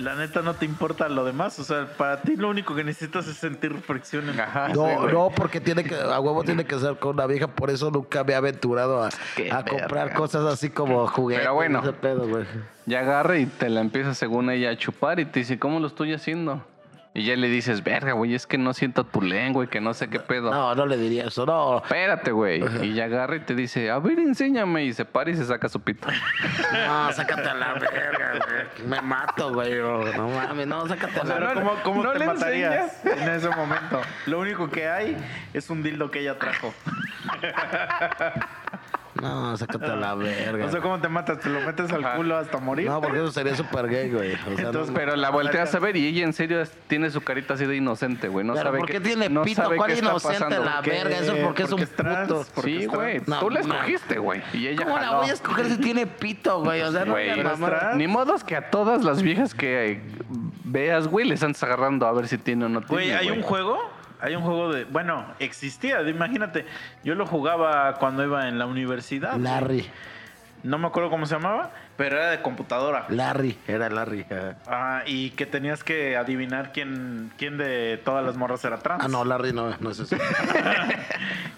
[0.00, 1.58] la neta, no te importa lo demás.
[1.58, 4.68] O sea, para ti lo único que necesitas es sentir fricción en Ajá.
[4.68, 7.70] No, Sí, no, porque tiene que, a huevo tiene que ser con una vieja, por
[7.70, 9.10] eso nunca me he aventurado a,
[9.64, 11.42] comprar cosas así como juguetes.
[11.42, 11.80] Pero bueno.
[11.80, 12.44] ese pedo, güey.
[12.86, 15.86] Ya agarra y te la empieza según ella a chupar y te dice, ¿cómo lo
[15.86, 16.64] estoy haciendo?
[17.12, 19.94] Y ya le dices, verga, güey, es que no siento tu lengua y que no
[19.94, 20.52] sé qué pedo.
[20.52, 21.78] No, no le diría eso, no.
[21.82, 22.62] Espérate, güey.
[22.86, 24.84] Y ya agarra y te dice, a ver, enséñame.
[24.84, 26.06] Y se para y se saca su pito.
[26.86, 28.88] No, sácate a la verga, güey.
[28.88, 29.74] Me mato, güey.
[29.74, 31.54] No mames, no, sácate a O la sea, verga.
[31.62, 34.00] ¿cómo, cómo ¿no te le matarías en ese momento?
[34.26, 35.16] Lo único que hay
[35.52, 36.72] es un dildo que ella trajo.
[39.20, 40.66] No, sácate a la verga.
[40.70, 41.40] O sea, ¿cómo te matas?
[41.40, 42.16] ¿Te lo metes al Ajá.
[42.16, 42.86] culo hasta morir?
[42.88, 44.32] No, porque eso sería súper gay, güey.
[44.34, 47.20] O sea, Entonces, no- Pero la volteas a ver y ella en serio tiene su
[47.20, 48.44] carita así de inocente, güey.
[48.46, 49.62] No Pero sabe ¿por qué qué tiene no pito?
[49.62, 50.64] sabe ¿Cuál qué está inocente pasando.
[50.64, 50.90] la ¿Qué?
[50.90, 51.18] verga?
[51.18, 52.46] Eso es porque es un trans, puto.
[52.54, 53.20] porque Sí, güey.
[53.26, 53.74] No, Tú la no.
[53.74, 54.42] escogiste, güey.
[54.52, 56.82] Y ella ¿Cómo la voy a escoger si tiene pito, güey?
[56.82, 57.96] O sea, no Güey, digas pero es.
[57.96, 58.06] Ni
[58.46, 60.00] que a todas las viejas que
[60.64, 62.92] veas, güey, les andas agarrando a ver si tiene o no tiene.
[62.94, 63.78] Güey, hay un juego,
[64.20, 66.66] hay un juego de, bueno, existía, imagínate,
[67.02, 69.36] yo lo jugaba cuando iba en la universidad.
[69.36, 69.88] Larry.
[70.62, 73.04] No me acuerdo cómo se llamaba, pero era de computadora.
[73.10, 74.24] Larry, era Larry.
[74.66, 79.04] Ah, y que tenías que adivinar quién, quién de todas las morras era trans.
[79.04, 80.16] Ah, no, Larry no, no es eso.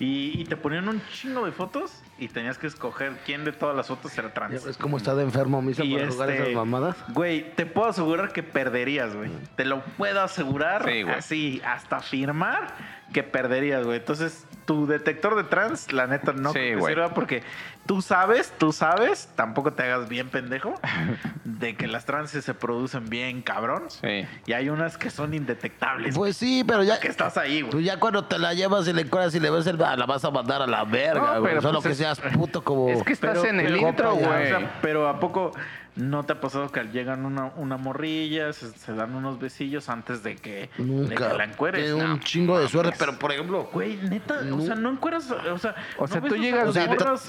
[0.00, 3.76] Y, y te ponían un chingo de fotos y tenías que escoger quién de todas
[3.76, 4.64] las fotos era trans.
[4.64, 6.96] ves cómo está de enfermo Misa para jugar este, esas mamadas.
[7.11, 9.31] Güey, te puedo asegurar que perderías, güey.
[9.55, 10.85] Te lo puedo asegurar.
[10.85, 11.14] Sí, güey.
[11.14, 12.74] así, hasta afirmar
[13.12, 13.98] que perderías, güey.
[13.98, 17.42] Entonces, tu detector de trans, la neta, no Sí, sirva porque
[17.86, 20.74] tú sabes, tú sabes, tampoco te hagas bien pendejo,
[21.44, 23.84] de que las trans se producen bien cabrón.
[23.88, 24.26] Sí.
[24.46, 26.14] Y hay unas que son indetectables.
[26.14, 26.98] Pues sí, pero ya.
[27.00, 27.70] que estás ahí, güey.
[27.70, 29.78] Tú ya cuando te la llevas y le cuelas y le ves el.
[29.78, 31.60] La vas a mandar a la verga, No, güey.
[31.60, 32.88] Solo pues que es- seas puto como.
[32.88, 34.48] Es que estás Pero- en el intro, o güey.
[34.48, 35.52] sea, pero ¿a poco
[35.94, 40.22] no te ha pasado que llegan una, una morrilla, se, se dan unos besillos antes
[40.22, 41.28] de que, de Nunca.
[41.31, 41.85] que la encueres?
[41.85, 43.68] Tiene No, un chingo de suerte, pero por ejemplo.
[43.72, 44.61] Güey, neta, o No.
[44.62, 46.74] sea, no encueras, o sea, O sea, ¿no tú llegas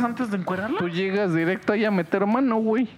[0.01, 0.79] antes de encuerarla?
[0.79, 2.87] Tú llegas directo ahí a meter mano, güey.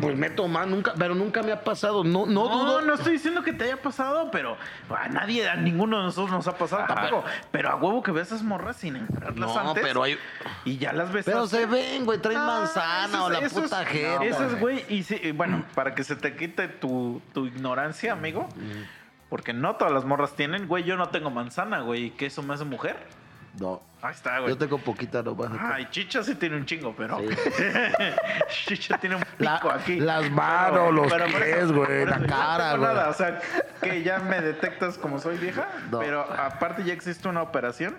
[0.00, 2.02] Pues meto más, nunca, pero nunca me ha pasado.
[2.02, 2.80] No, no, No, dudo.
[2.82, 4.56] no estoy diciendo que te haya pasado, pero
[4.90, 6.94] a nadie, a ninguno de nosotros nos ha pasado Ajá.
[6.96, 7.24] tampoco.
[7.52, 9.84] Pero a huevo que ves esas morras sin encuerarlas No, antes.
[9.84, 10.18] pero hay-
[10.64, 11.24] Y ya las ves.
[11.24, 14.24] Pero se ven, güey, traen Ah, manzana eso o la puta es- jeta.
[14.24, 14.84] Eso es, güey.
[14.88, 18.48] Y y bueno, para que se te quite tu, tu ignorancia, amigo.
[19.28, 20.84] Porque no todas las morras tienen, güey.
[20.84, 22.10] Yo no tengo manzana, güey.
[22.10, 22.96] ¿Qué eso me hace mujer?
[23.58, 23.80] No.
[24.02, 24.50] Ahí está, güey.
[24.50, 25.50] Yo tengo poquita nomás.
[25.58, 27.18] Ay, Chicha sí tiene un chingo, pero.
[27.20, 27.26] Sí.
[28.66, 29.98] Chicha tiene un pico La- aquí.
[30.00, 32.94] las manos, los por pies, güey, la cara, no güey.
[32.94, 33.40] nada, o sea,
[33.80, 35.68] que ya me detectas como soy vieja.
[35.90, 36.00] No.
[36.00, 37.96] Pero aparte ya existe una operación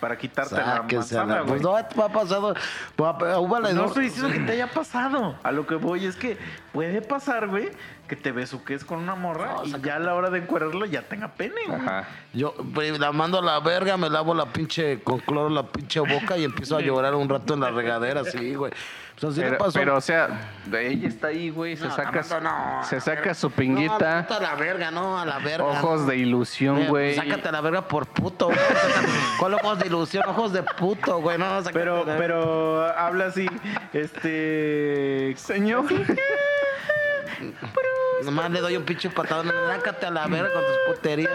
[0.00, 1.40] para quitarte la Sáquese a manzana, la.
[1.42, 1.50] güey.
[1.52, 2.54] Pues no, te ha pasado.
[2.96, 5.36] Pues, No estoy diciendo que te haya pasado.
[5.42, 6.36] A lo que voy es que
[6.72, 7.70] puede pasar, güey,
[8.08, 10.84] que te besuques con una morra No, y saca- ya a la hora de encuerarlo
[10.86, 11.78] ya tenga pene, güey.
[11.80, 12.08] Ajá.
[12.32, 16.00] Yo pues, la mando a la verga, me lavo la pinche con cloro la pinche
[16.00, 18.72] boca y empiezo a llorar un rato en la regadera, sí, güey.
[19.16, 19.78] O sea, sí le Pero, pasó.
[19.78, 20.28] pero, o sea,
[20.66, 21.76] de ella está ahí, güey.
[21.76, 25.18] Se No, saca, no, no, se saca su No, pinguita, puta, a la verga, no,
[25.20, 25.64] a la verga.
[25.64, 27.14] ojos de ilusión, güey.
[27.14, 28.58] Sácate a la verga por puto, güey.
[29.38, 30.24] ¿Cuál ojos de ilusión?
[30.26, 31.38] Ojos de puto, güey.
[31.38, 33.48] No, sácate Pero, la- pero habla así,
[33.92, 35.34] este.
[35.36, 35.84] Señor.
[38.22, 39.50] Nomás le doy un pinche patadón.
[39.68, 41.30] Sácate a la verga con tus puterías.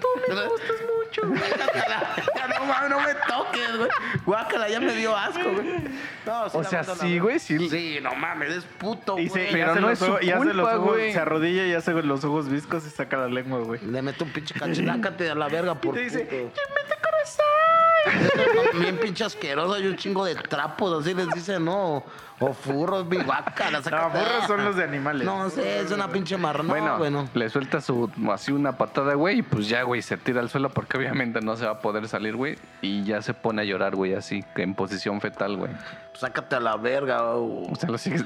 [0.00, 1.46] tú me gustas mucho.
[1.48, 3.90] Sácate a la verga, no mames, no me toques, güey.
[4.24, 5.84] Guácala, ya me dio asco, güey.
[6.24, 7.68] No, sí O sea, sí, güey, sí.
[7.68, 9.44] Sí, no mames, es puto, Y, güey.
[9.46, 11.12] se, y Pero no es su ojos- y hace los culpa, ojos, güey.
[11.12, 13.80] se arrodilla y hace los ojos viscos y saca la lengua, güey.
[13.84, 16.60] Le meto un pinche cachilácate a la verga por te dice, puto.
[16.74, 18.80] ¡Mete corazón!
[18.80, 22.04] Bien pinche asqueroso, hay un chingo de trapos, así les dicen, no.
[22.38, 24.18] O furros, mi guácala, No, sácate.
[24.18, 25.24] burros son los de animales.
[25.24, 26.68] No sé, es una pinche marrana.
[26.68, 27.28] Bueno, No, bueno.
[27.32, 30.68] le suelta su así una patada, güey, y pues ya, güey, se tira al suelo
[30.68, 33.96] porque obviamente no se va a poder salir, güey, y ya se pone a llorar,
[33.96, 35.70] güey, así, que en posición fetal, güey.
[36.12, 37.24] Sácate a la verga.
[37.36, 38.24] o- O sea, lo sigues,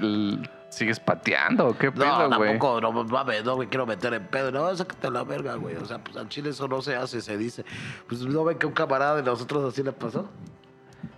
[0.70, 2.50] sigues pateando, ¿o ¿qué No, pedo, güey?
[2.58, 4.50] tampoco, no mames, no me quiero meter en pedo.
[4.50, 5.76] No, sácate a la verga, güey.
[5.76, 7.64] O sea, pues al chile eso no se hace, se dice.
[8.08, 10.28] Pues no ven que un camarada de nosotros así le pasó.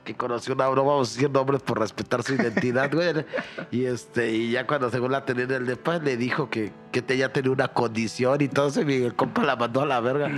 [0.04, 3.24] Que conoció una, no vamos a decir nombres por respetar su identidad, güey.
[3.70, 7.02] Y este, y ya cuando según la tenía en el depa, le dijo que, que
[7.02, 10.00] te- ya tenía una condición y todo eso, y el compa la mandó a la
[10.00, 10.28] verga.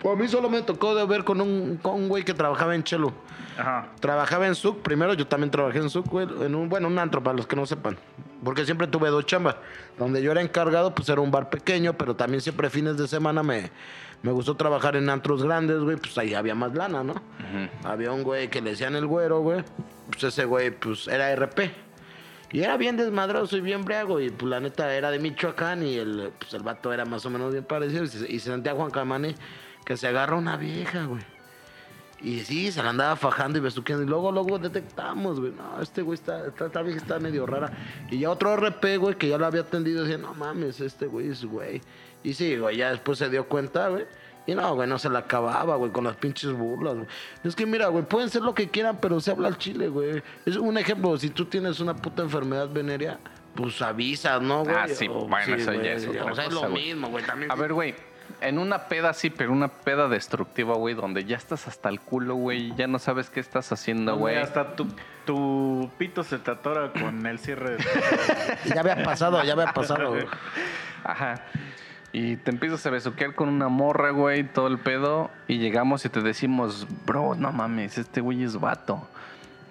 [0.00, 2.74] Pues a mí solo me tocó de ver con un, con un güey que trabajaba
[2.76, 3.12] en Chelo.
[3.58, 3.88] Ajá.
[4.00, 7.22] Trabajaba en SUC, primero yo también trabajé en SUC, güey, en un, bueno, un antro,
[7.22, 7.98] para los que no sepan.
[8.44, 9.56] Porque siempre tuve dos chambas.
[9.98, 13.42] Donde yo era encargado, pues era un bar pequeño, pero también siempre fines de semana
[13.42, 13.70] me,
[14.22, 17.14] me gustó trabajar en antros grandes, güey, pues ahí había más lana, ¿no?
[17.82, 19.64] Había un güey que le decían el güero, güey.
[20.10, 21.72] Pues ese güey, pues era RP.
[22.52, 24.20] Y era bien desmadroso y bien briago.
[24.20, 27.30] Y pues la neta era de Michoacán y el, pues, el vato era más o
[27.30, 28.04] menos bien parecido.
[28.04, 29.34] Y se, sentía Juan Camane
[29.84, 31.22] que se agarra una vieja, güey.
[32.20, 34.04] Y sí, se la andaba fajando y besuqueando.
[34.04, 35.52] Y luego, luego detectamos, güey.
[35.52, 37.72] No, este güey está, esta vieja está medio rara.
[38.10, 41.30] Y ya otro RP, güey, que ya lo había atendido, decía, no mames, este güey
[41.30, 41.80] es güey.
[42.24, 44.06] Y sí, güey, ya después se dio cuenta, güey.
[44.46, 47.06] Y no, güey, no se la acababa, güey, con las pinches burlas, güey.
[47.44, 50.22] Es que mira, güey, pueden ser lo que quieran, pero se habla al chile, güey.
[50.44, 53.18] Es un ejemplo, si tú tienes una puta enfermedad venérea,
[53.54, 54.74] pues avisas, ¿no, güey?
[54.76, 56.72] Ah, sí, O- bueno, eso ya es otra O sea, es lo güey.
[56.86, 57.50] mismo, güey, también.
[57.52, 57.94] A ver, güey.
[58.40, 62.34] En una peda sí, pero una peda destructiva, güey, donde ya estás hasta el culo,
[62.34, 64.44] güey, ya no sabes qué estás haciendo, Güey, güey.
[64.44, 64.88] hasta tu,
[65.26, 67.76] tu pito se te atora con el cierre.
[67.76, 67.84] de-
[68.74, 70.26] Ya había pasado, ya había pasado, güey.
[71.04, 71.44] Ajá.
[72.12, 75.30] Y te empiezas a besuquear con una morra, güey, todo el pedo.
[75.48, 79.08] Y llegamos y te decimos, bro, no mames, este güey es vato.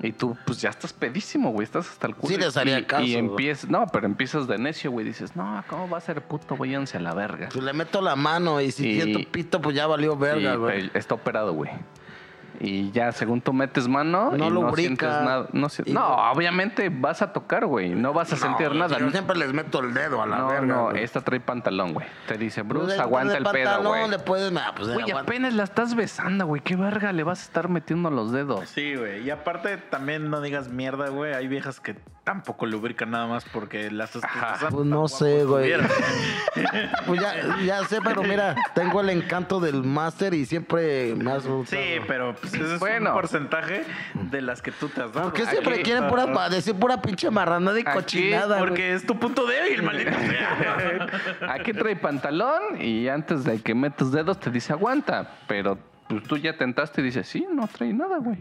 [0.04, 2.34] Y tú, pues ya estás pedísimo, güey, estás hasta el culo.
[2.34, 3.18] Sí les haría caso, Y güey.
[3.26, 5.06] empiezas, no, pero empiezas de necio, güey.
[5.06, 6.58] Dices, no, ¿cómo va a ser puto?
[6.58, 7.50] Váyanse a la verga.
[7.54, 10.90] Pues le meto la mano y si Y- siento pito, pues ya valió verga, güey.
[10.96, 11.70] está operado, güey.
[12.64, 15.48] Y ya, según tú metes mano, No y no sientes nada.
[15.52, 17.90] No, si- Y- no, obviamente vas a tocar, güey.
[17.96, 19.00] No vas a sentir No, nada.
[19.00, 20.66] Yo siempre les meto el dedo a la no, verga.
[20.68, 21.04] no, güey.
[21.04, 22.06] esta trae pantalón, güey.
[22.28, 24.10] Te dice, Pues Bruce, aguanta el pedo, pantalón, güey.
[24.12, 24.54] le puedes...
[24.56, 26.62] ah, pues, Güey, apenas la estás besando, güey.
[26.62, 28.70] ¿Qué verga le vas a estar metiendo los dedos?
[28.70, 29.24] Sí, güey.
[29.24, 31.34] Y aparte, también no digas mierda, güey.
[31.34, 35.74] Hay viejas que tampoco lubrican nada más porque las estás Pues no sé, güey.
[37.08, 37.34] Pues ya,
[37.66, 41.82] ya sé, pero mira, tengo el encanto del máster y siempre me has gustado.
[41.82, 43.10] Sí, pero pues ese es Bueno.
[43.12, 43.84] un porcentaje
[44.14, 45.30] de las que tú te has dado.
[45.30, 48.58] ¿Por qué siempre Aquí- quieren pura, decir pura pinche marranada y Aquí, cochinada?
[48.60, 51.08] Porque es tu punto débil, maldito sea.
[51.54, 55.32] Aquí trae pantalón y antes de que metas dedos te dice aguanta.
[55.48, 58.38] Pero pues tú ya tentaste y dices, sí, no trae nada, güey.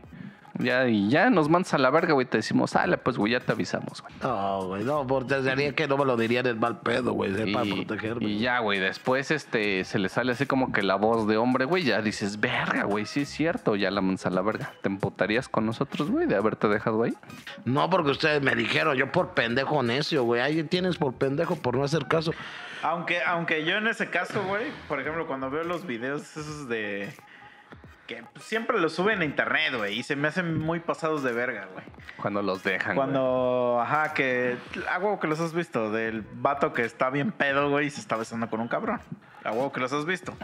[0.62, 2.26] Ya, y ya nos mandas a la verga, güey.
[2.26, 4.14] Te decimos, sale, pues, güey, ya te avisamos, güey.
[4.22, 7.52] No, güey, no, porque sería que no me lo dirían el mal pedo, güey, es
[7.52, 8.26] para protegerme.
[8.26, 11.64] y ya, güey, después este, se le sale así como que la voz de hombre,
[11.64, 14.72] güey, ya dices, verga, güey, sí es cierto, ya la mandas a la verga.
[14.82, 17.14] ¿Te emputarías con nosotros, güey, de haberte dejado ahí?
[17.64, 20.40] No, porque ustedes me dijeron, yo por pendejo necio, güey.
[20.40, 22.32] Ahí tienes por pendejo por no hacer caso.
[22.82, 27.12] Aunque, aunque yo en ese caso, güey, por ejemplo, cuando veo los videos esos de.
[28.10, 31.30] Que pues, siempre los suben a internet, güey, y se me hacen muy pasados de
[31.30, 31.84] verga, güey.
[32.20, 33.06] Cuando los dejan, güey.
[33.06, 34.58] Cuando, ajá, que.
[34.90, 38.00] A huevo que los has visto, del vato que está bien pedo, güey, y se
[38.00, 39.00] está besando con un cabrón.
[39.44, 40.36] A huevo que los has visto.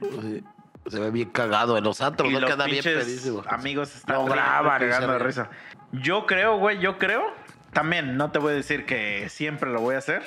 [0.00, 0.44] Sí,
[0.86, 3.42] Se ve bien cagado en los antros, y no los queda bien pedísimo.
[3.48, 5.48] amigos están Lo riendo, graban cagando de risa.
[5.92, 7.24] Yo creo, güey, yo creo.
[7.72, 10.22] También no te voy a decir que siempre lo voy a hacer,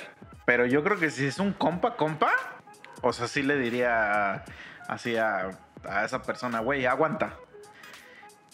[0.46, 2.32] pero yo creo que si es un compa, compa,
[3.02, 4.44] o sea, sí le diría
[4.88, 5.50] así a,
[5.88, 7.36] a esa persona, güey, aguanta.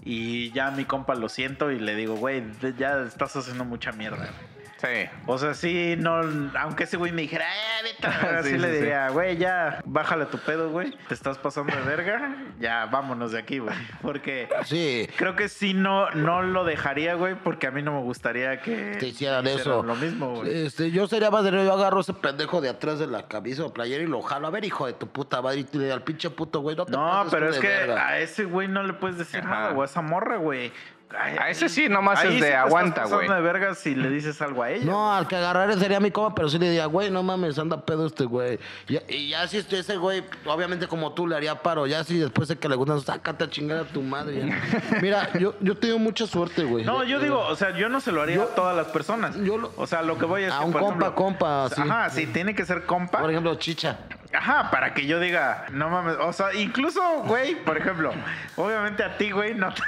[0.02, 2.42] Y ya mi compa lo siento y le digo, güey,
[2.76, 4.16] ya estás haciendo mucha mierda.
[4.16, 4.53] güey".
[4.84, 5.08] Sí.
[5.26, 6.20] O sea, sí, no,
[6.58, 8.74] aunque ese güey me dijera, eh, vete, a la-", Sí, sí, sí, le sí.
[8.76, 10.90] diría, güey, ya, bájale tu pedo, güey.
[11.08, 13.74] Te estás pasando de verga, ya, vámonos de aquí, güey.
[14.02, 18.02] Porque Sí, creo que sí no, no lo dejaría, güey, porque a mí no me
[18.02, 19.82] gustaría que te hicieran eso.
[19.82, 20.66] Lo mismo, güey.
[20.66, 23.72] Este, yo sería más de yo agarro ese pendejo de atrás de la camisa o
[23.72, 24.46] playera y lo jalo.
[24.46, 26.92] A ver, hijo de tu puta madre, y le al pinche puto güey, no te
[26.92, 28.06] No, pases pero es de que verga.
[28.08, 29.48] a ese güey no le puedes decir Ajá.
[29.50, 30.72] nada, güey, a esa morra, güey.
[31.18, 33.28] Ay, A ese sí, nomás es de sí te estás aguanta, güey.
[33.28, 34.84] de verga si le dices algo a ella.
[34.84, 37.84] No, al que agarraré sería mi coma, pero sí le diría, güey, no mames, anda
[37.84, 38.58] pedo este güey.
[38.88, 42.18] Y, y ya si este- ese güey, obviamente como tú le haría paro, ya si
[42.18, 44.46] después de que le gustan, sácate a chingar a tu madre.
[44.46, 44.62] ya.
[45.02, 46.84] Mira, yo, yo tengo mucha suerte, güey.
[46.84, 49.36] No, yo digo, o sea, yo no se lo haría Yo- a todas las personas.
[49.42, 51.68] yo lo- o sea, lo que voy es A que, un por compa, ejemplo, compa,
[51.74, 51.80] sí.
[51.82, 53.20] Ajá, sí, tiene que ser compa.
[53.20, 53.98] Por ejemplo, chicha.
[54.34, 58.12] Ajá, para que yo diga, no mames, o sea, incluso, güey, por ejemplo,
[58.56, 59.82] obviamente a ti, güey, no te...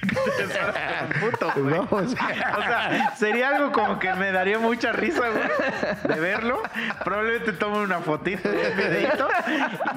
[1.20, 1.74] puto, güey.
[1.74, 6.20] No, o sea, O sea, sería algo como que me daría mucha risa, güey, de
[6.20, 6.62] verlo.
[7.04, 9.28] Probablemente tome una fotito, un videito,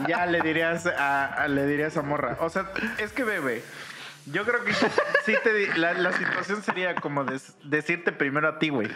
[0.06, 2.36] y ya le dirías a, a- le dirías a morra.
[2.42, 2.66] O sea,
[2.98, 3.64] es que, bebé,
[4.26, 8.70] yo creo que sí te, la, la situación sería como des- decirte primero a ti,
[8.70, 8.90] güey.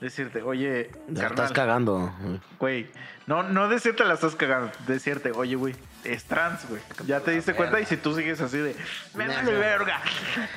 [0.00, 2.12] Decirte, oye, la carnal, estás cagando.
[2.58, 2.88] Güey,
[3.26, 6.80] no, no decirte la estás cagando, decirte, oye, güey, es trans, güey.
[7.06, 8.74] Ya te diste cuenta y si tú sigues así de,
[9.14, 10.00] me vale verga.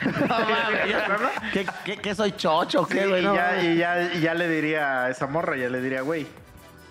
[1.54, 3.22] ¿Qué, qué, qué soy chocho o Sí, qué, güey?
[3.22, 6.02] y, No, ya, y, ya, y ya le diría a esa morra, ya le diría,
[6.02, 6.26] güey,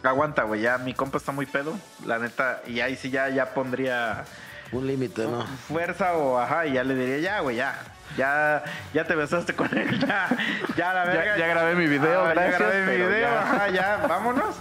[0.03, 1.75] aguanta, güey, ya mi compa está muy pedo,
[2.07, 4.25] la neta, y ahí sí ya, ya pondría
[4.73, 5.47] Un límite, ¿no?
[5.69, 7.81] fuerza o ajá, y ya le diría, ya, güey, ya.
[8.17, 10.29] Ya, ya te besaste con él, ya,
[10.77, 11.37] ya la verga.
[11.39, 13.43] ya grabé mi video, Ah, gracias, Ya grabé mi video, ya.
[13.43, 14.57] ajá, ya, vámonos.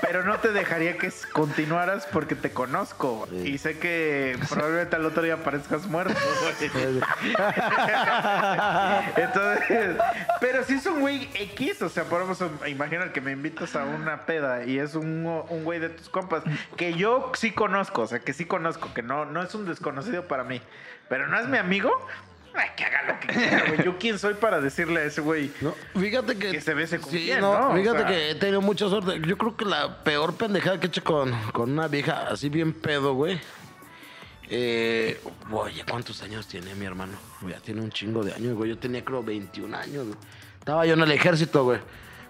[0.00, 3.26] Pero no te dejaría que continuaras porque te conozco.
[3.30, 3.36] Sí.
[3.50, 6.14] Y sé que probablemente al otro día aparezcas muerto.
[9.16, 9.96] Entonces,
[10.40, 13.84] pero si es un güey X, o sea, por ejemplo, imagina que me invitas a
[13.84, 16.42] una peda y es un, un güey de tus compas
[16.76, 20.26] que yo sí conozco, o sea, que sí conozco, que no, no es un desconocido
[20.26, 20.62] para mí,
[21.08, 21.90] pero no es mi amigo.
[22.54, 23.84] Ay, que haga lo que quiera, güey.
[23.84, 25.50] Yo quién soy para decirle a ese güey.
[25.60, 26.50] No, fíjate que.
[26.52, 27.68] Que se bese con sí, quién, no, ¿no?
[27.70, 29.20] O Fíjate sea- que he tenido mucha suerte.
[29.26, 32.72] Yo creo que la peor pendejada que he hecho con, con una vieja así bien
[32.72, 33.38] pedo, güey.
[34.50, 35.20] Eh,
[35.52, 37.12] oye, ¿cuántos años tiene mi hermano?
[37.48, 38.70] Ya tiene un chingo de años, güey.
[38.70, 40.18] Yo tenía creo 21 años, güey.
[40.58, 41.78] Estaba yo en el ejército, güey.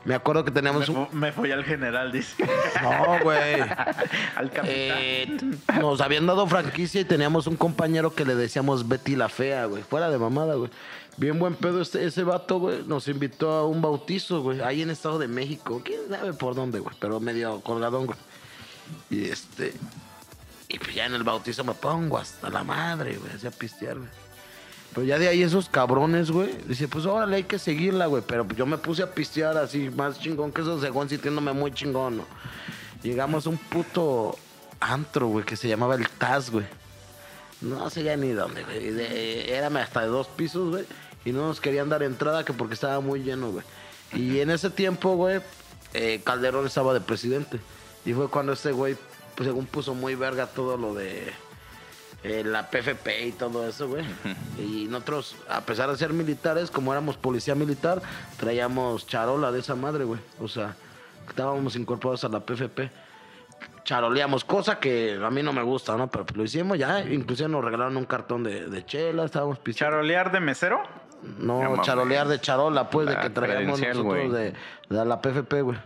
[0.08, 0.96] Me acuerdo que Me, teníamos un.
[0.96, 2.42] fo- me fui al general, dice.
[2.82, 3.60] No, güey.
[4.36, 4.64] al capitán.
[4.66, 5.38] Eh,
[5.80, 9.82] nos habían dado franquicia y teníamos un compañero que le decíamos Betty la Fea, güey.
[9.82, 10.70] Fuera de mamada, güey.
[11.18, 12.84] Bien buen pedo este, ese vato, güey.
[12.86, 14.62] Nos invitó a un bautizo, güey.
[14.62, 15.82] Ahí en Estado de México.
[15.84, 16.96] ¿Quién sabe por dónde, güey?
[16.98, 18.18] Pero medio colgadón, güey.
[19.10, 19.74] Y este...
[20.70, 23.32] Y pues ya en el bautizo me pongo hasta la madre, güey.
[23.34, 24.08] Hacía pistear, güey.
[24.94, 26.56] Pero ya de ahí esos cabrones, güey.
[26.66, 28.22] Dice, pues órale, hay que seguirla, güey.
[28.26, 32.18] Pero yo me puse a pistear así, más chingón que esos según sintiéndome muy chingón,
[32.18, 32.24] ¿no?
[33.02, 34.36] Llegamos a un puto
[34.80, 36.66] antro, güey, que se llamaba el Taz, güey.
[37.60, 39.00] No sé ya ni dónde, güey.
[39.50, 40.84] Érame hasta de dos pisos, güey.
[41.24, 43.64] Y no nos querían dar entrada que porque estaba muy lleno, güey.
[44.14, 45.40] Y en ese tiempo, güey,
[45.94, 47.60] eh, Calderón estaba de presidente.
[48.04, 48.96] Y fue cuando este güey,
[49.34, 51.32] pues según puso muy verga todo lo de
[52.24, 54.04] eh, la PFP y todo eso, güey.
[54.58, 58.02] Y nosotros, a pesar de ser militares, como éramos policía militar,
[58.38, 60.20] traíamos charola de esa madre, güey.
[60.40, 60.74] O sea,
[61.28, 62.90] estábamos incorporados a la PFP.
[63.84, 66.10] Charoleamos, cosa que a mí no me gusta, ¿no?
[66.10, 67.00] Pero lo hicimos ya.
[67.00, 69.96] Inclusive nos regalaron un cartón de, de chela, estábamos pisteando.
[69.96, 70.82] ¿Charolear de mesero?
[71.22, 74.54] No, charolear de charola, pues, de que traíamos credencial, nosotros de,
[74.88, 75.78] de la PFP, güey.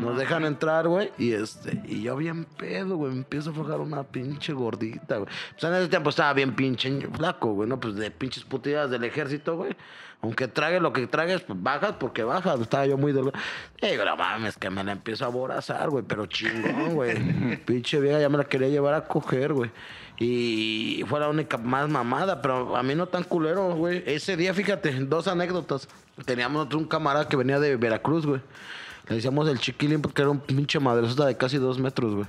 [0.00, 3.80] Nos dejan entrar, güey, y este, y yo bien pedo, güey, me empiezo a aflojar
[3.80, 5.28] una pinche gordita, güey.
[5.52, 7.80] Pues en ese tiempo estaba bien pinche flaco, güey, ¿no?
[7.80, 9.76] Pues de pinches putidas del ejército, güey.
[10.20, 12.60] Aunque trague lo que tragues, pues bajas porque bajas.
[12.60, 13.38] Estaba yo muy delgado.
[13.80, 17.56] Y digo, no mames, que me la empiezo a aborazar, güey, pero chingón, güey.
[17.64, 19.70] pinche vieja ya me la quería llevar a coger, güey.
[20.18, 24.02] Y fue la única más mamada, pero a mí no tan culero, güey.
[24.06, 25.88] Ese día, fíjate, dos anécdotas.
[26.24, 28.40] Teníamos nosotros un camarada que venía de Veracruz, güey.
[29.08, 32.26] Le decíamos el chiquilín porque era un pinche madresota de casi dos metros, güey.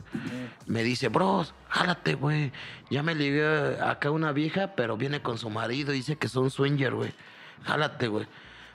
[0.65, 2.51] Me dice, bros, jálate, güey.
[2.89, 5.91] Ya me ligué acá una vieja, pero viene con su marido.
[5.91, 7.11] Dice que son swinger, güey.
[7.63, 8.27] Jálate, güey.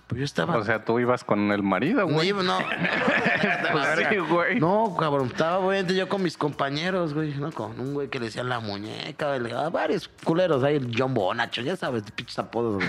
[0.06, 0.56] Pues yo estaba...
[0.58, 2.28] O sea, tú ibas con el marido, no, güey.
[2.28, 2.58] iba- no.
[3.72, 4.60] Pues sí, güey.
[4.60, 7.50] No, cabrón, estaba güey, yo con mis compañeros, güey, ¿no?
[7.52, 10.94] Con un güey que le decían la muñeca, güey, le- a varios culeros ahí, el
[10.96, 12.88] John Bonacho, ya sabes, de pinches apodos, güey.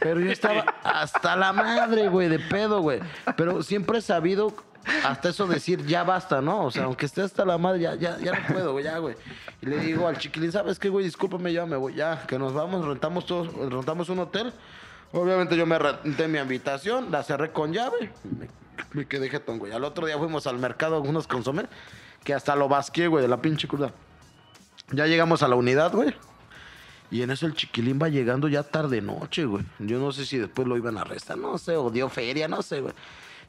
[0.00, 3.00] Pero yo estaba hasta la madre, güey, de pedo, güey.
[3.36, 4.52] Pero siempre he sabido
[5.04, 6.64] hasta eso decir, ya basta, ¿no?
[6.64, 9.16] O sea, aunque esté hasta la madre, ya, ya, ya no puedo, güey, ya, güey.
[9.62, 11.04] Y le digo al chiquilín, ¿sabes qué, güey?
[11.06, 14.52] Discúlpame, ya me voy, ya, que nos vamos, rentamos todos, rentamos un hotel.
[15.14, 18.48] Obviamente yo me renté mi habitación, la cerré con llave, me,
[18.92, 19.70] me quedé jetón, güey.
[19.70, 21.66] Al otro día fuimos al mercado unos consomé,
[22.24, 23.92] que hasta lo basqué, güey, de la pinche cruda.
[24.90, 26.12] Ya llegamos a la unidad, güey.
[27.12, 29.64] Y en eso el chiquilín va llegando ya tarde noche, güey.
[29.78, 32.60] Yo no sé si después lo iban a arrestar, no sé, o dio feria, no
[32.60, 32.94] sé, güey.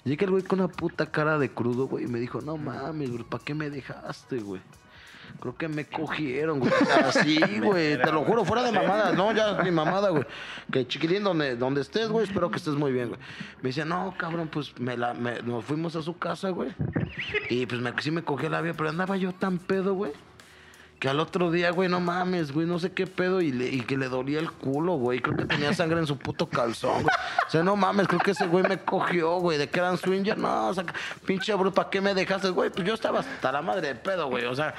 [0.03, 3.09] Llega el güey con una puta cara de crudo, güey, y me dijo, no mames,
[3.09, 4.61] güey, ¿para qué me dejaste, güey?
[5.39, 6.71] Creo que me cogieron, güey.
[7.03, 7.97] Así, güey.
[8.01, 9.11] Te lo juro, fuera de mamada.
[9.11, 10.23] No, ya mi mamada, güey.
[10.71, 13.19] Que chiquilín, donde, donde estés, güey, espero que estés muy bien, güey.
[13.61, 16.71] Me dice, no, cabrón, pues me la, me- nos fuimos a su casa, güey.
[17.49, 20.11] Y pues me, sí me cogió la vía, pero andaba yo tan pedo, güey.
[20.99, 23.41] Que al otro día, güey, no mames, güey, no sé qué pedo.
[23.41, 25.19] Y, le- y que le dolía el culo, güey.
[25.19, 27.15] Creo que tenía sangre en su puto calzón, güey.
[27.45, 29.57] O sea, no mames, creo que ese güey me cogió, güey.
[29.57, 30.37] De que eran swinger.
[30.37, 30.85] No, o sea,
[31.25, 32.69] pinche bro, ¿para qué me dejaste, güey?
[32.69, 34.45] Pues yo estaba hasta la madre de pedo, güey.
[34.45, 34.73] O sea,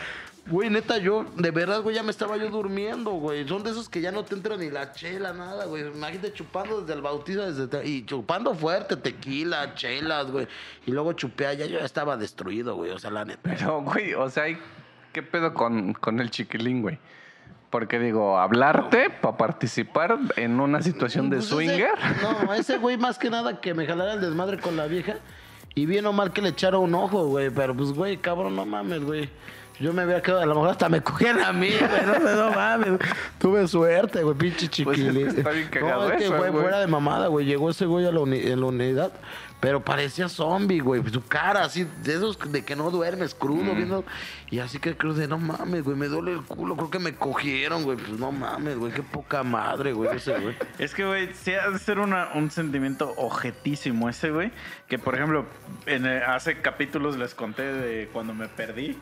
[0.49, 3.47] güey, neta, yo, de verdad, güey, ya me estaba yo durmiendo, güey.
[3.49, 5.87] Son de esos que ya no te entra ni la chela, nada, güey.
[5.87, 10.47] Imagínate chupando desde el bautizo, desde y chupando fuerte, tequila, chelas, güey.
[10.87, 12.91] Y luego chupé allá, yo ya estaba destruido, güey.
[12.93, 13.41] O sea, la neta.
[13.43, 14.59] Pero, güey, o sea, hay-
[15.13, 16.99] ¿qué pedo con, con el chiquilín, güey?
[17.71, 21.91] Porque digo, hablarte para participar en una situación de Pues ese- swinger.
[22.47, 25.17] no, ese güey más que nada que me jalara el desmadre con la vieja.
[25.75, 27.51] Y bien o mal que le echara un ojo, güey.
[27.51, 29.29] Pero pues, güey, cabrón, no mames, güey.
[29.79, 32.07] Yo me había quedado, a lo mejor hasta me cogían a mí, güey.
[32.07, 32.99] No, sé, no mames.
[33.39, 35.29] Tuve suerte, güey, pinche Pues es que chiquilín.
[35.39, 36.63] está bien cagado no, es que eso, fue güey.
[36.63, 37.45] fuera de mamada, güey.
[37.45, 39.13] Llegó ese güey a la, uni- en la unidad.
[39.59, 41.03] Pero parecía zombie, güey.
[41.11, 44.05] Su cara así, de esos de que no duermes, crudo, viendo.
[44.51, 46.77] Y así que creo de, no mames, güey, me duele el culo.
[46.77, 47.97] Creo que me cogieron, güey.
[47.97, 50.55] Pues no mames, güey, qué poca madre, güey, ese güey.
[50.79, 54.53] Es que, güey, sí ha de ser una- un sentimiento ojetísimo ese, güey.
[54.89, 55.47] Que, por ejemplo,
[55.87, 58.97] en, eh, hace capítulos les conté de cuando me perdí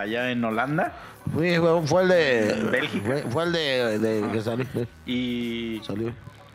[0.00, 0.92] allá en Holanda.
[1.32, 2.68] Fue el de.
[2.70, 3.06] Bélgica.
[3.06, 4.66] Fue, fue el de, de que salí.
[4.74, 6.12] eh, Y, Salió.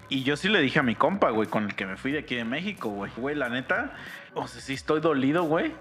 [0.10, 2.20] y yo sí le dije a mi compa, güey, con el que me fui de
[2.20, 3.12] aquí de México, güey.
[3.18, 3.94] Güey, la neta,
[4.34, 5.74] o sea, sí estoy dolido, güey,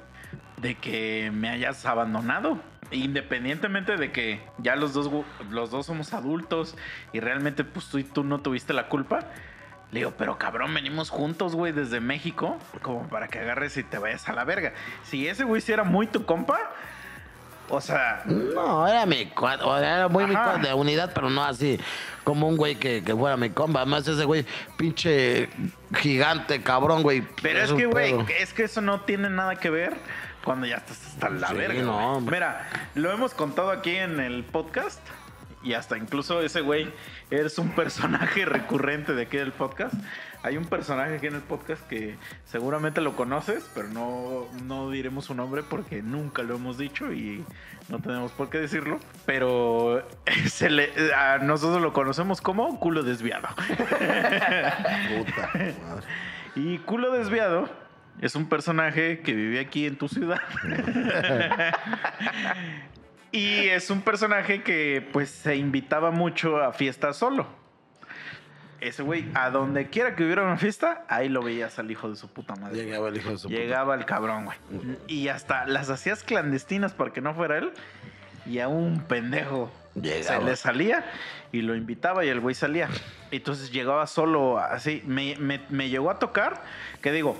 [0.58, 2.58] de que me hayas abandonado.
[2.90, 5.10] independientemente de que ya los dos,
[5.50, 6.76] los dos somos adultos
[7.14, 9.20] y realmente pues tú y tú no tuviste la culpa,
[9.92, 13.98] le digo, pero cabrón, venimos juntos, güey, desde México, como para que agarres y te
[13.98, 14.72] vayas a la verga.
[15.04, 16.58] Si ese güey sí era muy tu compa,
[17.68, 21.78] o sea, No, era mi cuadro, era muy mi cuadro de unidad, pero no así
[22.24, 23.80] como un güey que, que fuera mi compa.
[23.80, 24.44] Además, ese güey,
[24.76, 25.48] pinche
[25.96, 27.22] gigante, cabrón, güey.
[27.42, 29.96] Pero es, que, güey, es que eso no tiene nada que ver
[30.44, 31.82] cuando ya estás hasta la Sí, verga.
[31.82, 32.20] no.
[32.20, 35.00] Mira, lo hemos contado aquí en el podcast
[35.64, 36.92] y hasta incluso ese güey
[37.30, 39.94] es un personaje recurrente de aquí del podcast.
[40.44, 45.26] Hay un personaje aquí en el podcast que seguramente lo conoces, pero no, no diremos
[45.26, 47.44] su nombre porque nunca lo hemos dicho y
[47.88, 48.98] no tenemos por qué decirlo.
[49.24, 50.04] Pero
[50.46, 53.48] se le, a nosotros lo conocemos como culo desviado.
[53.56, 55.50] Puta
[55.86, 56.06] madre.
[56.56, 57.70] Y culo desviado
[58.20, 60.40] es un personaje que vive aquí en tu ciudad.
[63.32, 67.61] y es un personaje que pues se invitaba mucho a fiestas solo.
[68.82, 72.16] Ese güey, a donde quiera que hubiera una fiesta, ahí lo veías al hijo de
[72.16, 72.82] su puta madre.
[72.84, 73.60] Llegaba el hijo de su puta.
[73.60, 74.58] Llegaba el cabrón, güey.
[75.06, 77.70] Y hasta las hacías clandestinas para que no fuera él.
[78.44, 80.40] Y a un pendejo Llegaba.
[80.40, 81.04] se le salía
[81.52, 82.88] y lo invitaba y el güey salía.
[83.30, 85.02] Entonces llegaba solo así.
[85.06, 86.60] Me, me- me llegó a tocar,
[87.00, 87.36] que digo,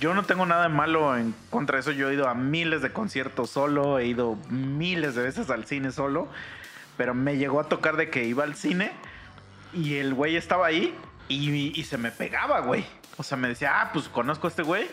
[0.00, 1.92] yo no tengo nada de malo en contra de eso.
[1.92, 5.92] Yo he ido a miles de conciertos solo, he ido miles de veces al cine
[5.92, 6.26] solo.
[6.96, 8.90] Pero me llegó a tocar de que iba al cine
[9.72, 10.94] y el güey estaba ahí
[11.28, 12.84] y, y se me pegaba, güey.
[13.16, 14.86] O sea, me decía, ah, pues conozco a este güey.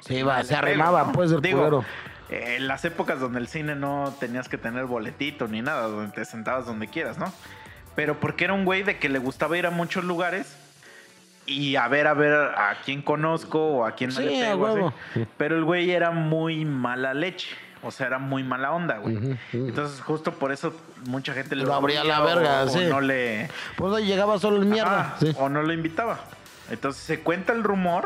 [0.00, 1.12] Se iba, se arrimaba, ¿no?
[1.12, 1.84] pues, el Digo, culero.
[2.30, 6.12] eh, En las épocas donde el cine no tenías que tener boletito ni nada, donde
[6.12, 7.32] te sentabas donde quieras, ¿no?
[7.94, 10.56] Pero porque era un güey de que le gustaba ir a muchos lugares
[11.46, 14.58] y a ver, a ver a quién conozco o a quién me Sí, le así.
[14.58, 14.94] huevo.
[15.36, 17.48] Pero el güey era muy mala leche.
[17.82, 19.36] O sea, era muy mala onda, güey.
[19.52, 20.72] Entonces, justo por eso
[21.06, 22.84] mucha gente Lo abría la verga, o- o sí.
[22.88, 25.16] no le, Pues llegaba solo el mierda.
[25.18, 25.34] Sí.
[25.38, 26.20] O no lo invitaba.
[26.70, 28.04] Entonces se cuenta el rumor.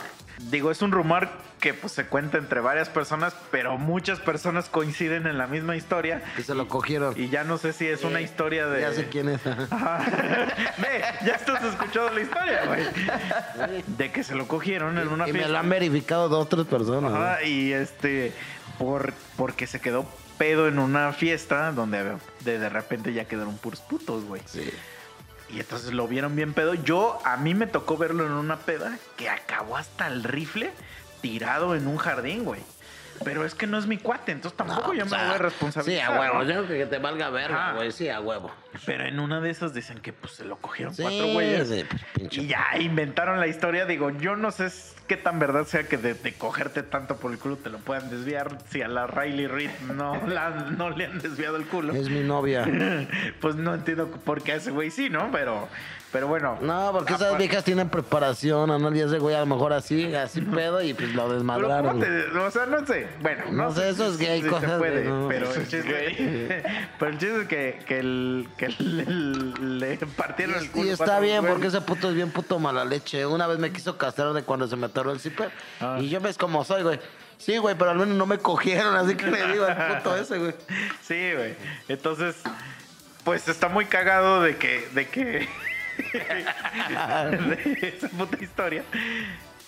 [0.50, 1.28] Digo, es un rumor
[1.60, 6.22] que pues se cuenta entre varias personas, pero muchas personas coinciden en la misma historia.
[6.36, 7.14] Que se lo cogieron.
[7.18, 8.82] Y ya no sé si es una historia de.
[8.82, 9.46] Ya sé quién es.
[9.46, 10.04] ajá.
[10.78, 12.82] Ve, ya estás escuchando la historia, güey.
[13.86, 15.52] De que se lo cogieron en una Y me fiesta.
[15.52, 17.12] lo han verificado dos, tres personas.
[17.14, 18.32] Ajá, y este,
[18.78, 20.06] por, porque se quedó
[20.38, 24.42] pedo en una fiesta donde de, de repente ya quedaron puros putos, güey.
[24.46, 24.70] Sí.
[25.48, 26.74] Y entonces lo vieron bien pedo.
[26.74, 30.72] Yo, a mí me tocó verlo en una peda que acabó hasta el rifle
[31.20, 32.60] tirado en un jardín, güey.
[33.24, 35.38] Pero es que no es mi cuate, entonces tampoco yo o me sea, voy a
[35.38, 36.06] responsabilizar.
[36.06, 36.34] Sí, a huevo.
[36.34, 36.42] ¿no?
[36.44, 37.92] Yo creo que te valga verga, güey.
[37.92, 38.50] Sí, a huevo.
[38.84, 41.68] Pero en una de esas dicen que pues se lo cogieron Sí, cuatro güeyes.
[41.68, 42.36] sí, pues.
[42.38, 43.86] Y ya inventaron la historia.
[43.86, 44.68] Digo, yo no sé
[45.06, 48.10] qué tan verdad sea que de, de cogerte tanto por el culo te lo puedan
[48.10, 48.58] desviar.
[48.68, 51.92] Si a la Riley Reid no, la- no le han desviado el culo.
[51.94, 52.66] Es mi novia.
[53.40, 55.30] Pues no entiendo por qué a ese güey sí, ¿no?
[55.30, 55.68] Pero,
[56.16, 56.56] pero bueno.
[56.62, 58.96] No, porque esas viejas tienen preparación, ¿no?
[58.96, 62.00] Y ese güey a lo mejor así, así pedo y pues lo desmadraron.
[62.00, 63.06] ¿cómo te- o sea, no sé.
[63.20, 65.28] Bueno, no, No sé, eso es gay, si se de- puede, no.
[65.28, 66.64] pero el chiste,
[66.98, 69.04] pero el chiste es que, que, el, que le,
[69.90, 70.86] le partieron el culo.
[70.86, 73.26] Y está bien, porque ese puto es bien puto mala leche.
[73.26, 75.50] Una vez me quiso castrar de cuando se me atoró el zipper.
[75.82, 75.98] Ah.
[76.00, 76.98] Y yo ves como soy, güey.
[77.36, 80.38] Sí, güey, pero al menos no me cogieron, así que le digo al puto ese,
[80.38, 80.54] güey.
[81.02, 81.54] Sí, güey.
[81.88, 82.36] Entonces,
[83.22, 85.46] pues está muy cagado de que, de que,
[87.82, 88.82] esa puta historia.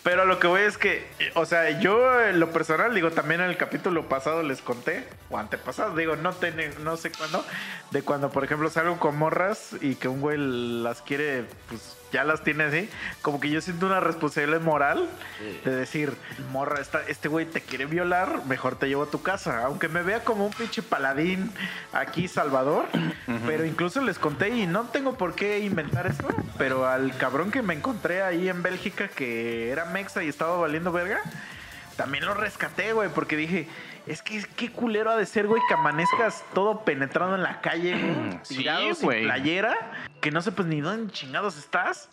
[0.02, 3.58] Pero lo que voy es que, o sea, yo lo personal, digo, también en el
[3.58, 7.44] capítulo pasado les conté, o antepasado, digo, no, tiene, no sé cuándo,
[7.90, 12.24] de cuando, por ejemplo, salgo con morras y que un güey las quiere, pues ya
[12.24, 12.88] las tiene así,
[13.22, 15.08] como que yo siento una responsabilidad moral
[15.64, 16.12] de decir,
[16.50, 20.02] morra, esta- este güey te quiere violar, mejor te llevo a tu casa, aunque me
[20.02, 21.50] vea como un pinche paladín
[21.92, 22.86] aquí, Salvador,
[23.46, 27.62] pero incluso les conté y no tengo por qué inventar eso, pero al cabrón que
[27.62, 31.20] me encontré ahí en Bélgica que era mexa y estaba valiendo verga,
[31.98, 33.66] también lo rescaté, güey, porque dije,
[34.06, 37.90] es que qué culero ha de ser, güey, que amanezcas todo penetrado en la calle,
[37.90, 39.76] güey, Sí, tirado sin playera,
[40.20, 42.08] que no sé pues ni dónde chingados estás.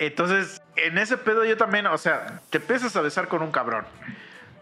[0.00, 3.84] Entonces, en ese pedo yo también, o sea, te empiezas a besar con un cabrón.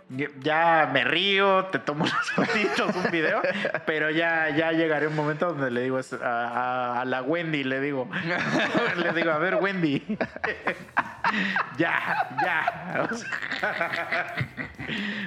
[0.08, 3.42] Ya- me río, te tomo unas fotitos, un video,
[3.86, 7.80] pero ya, ya llegaré un momento donde le digo a, a- a la Wendy, le
[7.80, 8.08] digo,
[8.96, 10.04] le digo, a ver Wendy,
[11.76, 13.08] ya, ya.
[13.10, 14.36] O sea,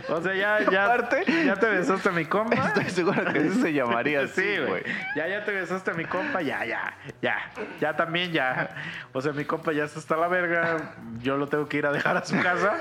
[0.07, 1.09] o sea, ya, ya,
[1.45, 2.55] ya te besaste a mi compa.
[2.67, 4.67] Estoy seguro que eso se llamaría así, Sí, güey.
[4.67, 4.83] güey.
[5.15, 7.35] Ya, ya te besaste a mi compa, ya, ya, ya.
[7.81, 8.69] Ya también, ya.
[9.11, 10.93] O sea, mi compa ya está hasta la verga.
[11.21, 12.77] Yo lo tengo que ir a dejar a su casa.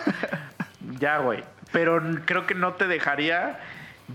[1.01, 1.42] Ya, güey.
[1.72, 3.58] Pero creo que no te dejaría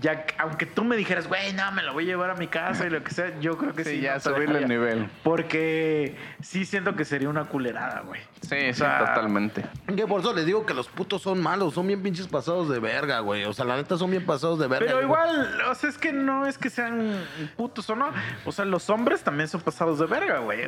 [0.00, 2.84] ya, aunque tú me dijeras, güey, no, me lo voy a llevar a mi casa
[2.84, 3.90] y lo que sea, yo creo que sí.
[3.90, 5.08] Sí, ya no subirle el nivel.
[5.22, 8.20] Porque sí siento que sería una culerada, güey.
[8.40, 9.64] Sí, O sí, totalmente.
[9.94, 12.80] Que por eso les digo que los putos son malos, son bien pinches pasados de
[12.80, 13.44] verga, güey.
[13.44, 14.86] O sea, la neta son bien pasados de verga.
[14.86, 17.24] Pero igual, o sea, es que no es que sean
[17.56, 18.10] putos o no.
[18.44, 20.66] O sea, los hombres también son pasados de verga, güey.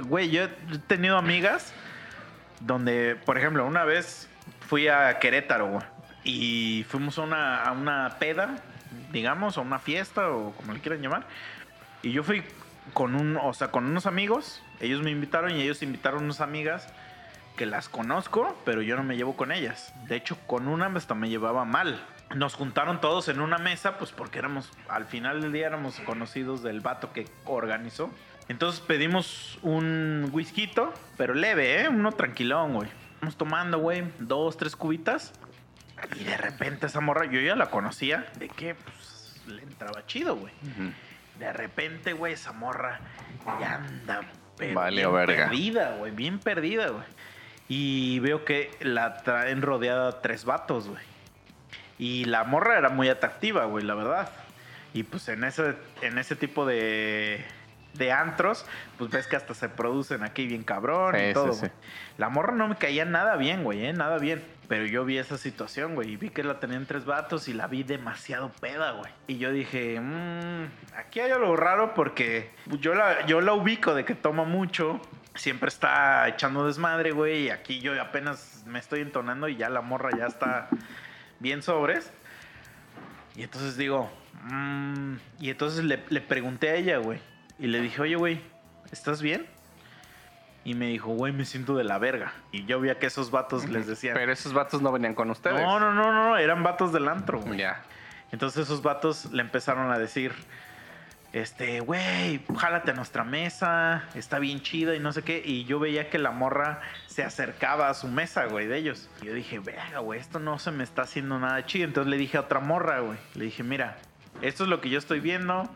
[0.00, 0.48] Güey, yo he
[0.86, 1.72] tenido amigas
[2.60, 4.28] donde, por ejemplo, una vez
[4.60, 5.97] fui a Querétaro, güey.
[6.28, 8.62] Y fuimos a una, a una peda,
[9.12, 11.26] digamos, a una fiesta o como le quieran llamar.
[12.02, 12.42] Y yo fui
[12.92, 14.62] con un, o sea, con unos amigos.
[14.78, 16.86] Ellos me invitaron y ellos invitaron unas amigas
[17.56, 19.94] que las conozco, pero yo no me llevo con ellas.
[20.06, 21.98] De hecho, con una hasta me llevaba mal.
[22.36, 26.62] Nos juntaron todos en una mesa, pues porque éramos, al final del día éramos conocidos
[26.62, 28.10] del vato que organizó.
[28.50, 30.70] Entonces pedimos un whisky,
[31.16, 31.88] pero leve, ¿eh?
[31.88, 32.90] Uno tranquilón, güey.
[33.22, 35.32] Vamos tomando, güey, dos, tres cubitas.
[36.18, 40.36] Y de repente esa morra, yo ya la conocía, de que pues, le entraba chido,
[40.36, 40.52] güey.
[41.38, 43.00] De repente, güey, esa morra
[43.60, 44.20] ya anda
[44.56, 45.44] pero Valió bien verga.
[45.44, 47.04] perdida, güey, bien perdida, güey.
[47.68, 51.02] Y veo que la traen rodeada tres vatos, güey.
[51.98, 54.30] Y la morra era muy atractiva, güey, la verdad.
[54.94, 57.44] Y pues en ese, en ese tipo de,
[57.94, 61.60] de antros, pues ves que hasta se producen aquí bien cabrón Sí, y todo, sí.
[61.60, 61.72] güey.
[62.16, 63.92] La morra no me caía nada bien, güey, ¿eh?
[63.92, 64.42] Nada bien.
[64.68, 67.66] Pero yo vi esa situación, güey, y vi que la tenían tres vatos y la
[67.66, 69.10] vi demasiado peda, güey.
[69.26, 74.04] Y yo dije, mmm, aquí hay algo raro porque yo la, yo la ubico de
[74.04, 75.00] que toma mucho.
[75.34, 77.44] Siempre está echando desmadre, güey.
[77.44, 80.68] Y aquí yo apenas me estoy entonando y ya la morra ya está
[81.40, 82.12] bien sobres.
[83.36, 84.12] Y entonces digo,
[84.42, 87.20] mmm, y entonces le, le pregunté a ella, güey.
[87.58, 88.42] Y le dije, oye, güey,
[88.92, 89.46] ¿estás bien?
[90.64, 92.32] Y me dijo, güey, me siento de la verga.
[92.52, 95.60] Y yo veía que esos vatos les decían, Pero esos vatos no venían con ustedes.
[95.60, 97.58] no, no, no, no, eran vatos del antro, güey.
[97.58, 97.82] Ya.
[98.32, 100.32] Entonces esos vatos le empezaron a decir,
[101.32, 105.42] este, güey, jálate a nuestra mesa, está bien chida y no sé qué.
[105.44, 109.10] Y yo veía que la morra se acercaba a su mesa, güey, de ellos.
[109.22, 111.84] Y yo dije, verga, güey, esto no se me está haciendo nada chido.
[111.84, 113.96] Entonces le dije a otra morra, güey, le dije, mira,
[114.40, 115.68] esto es lo que yo estoy viendo,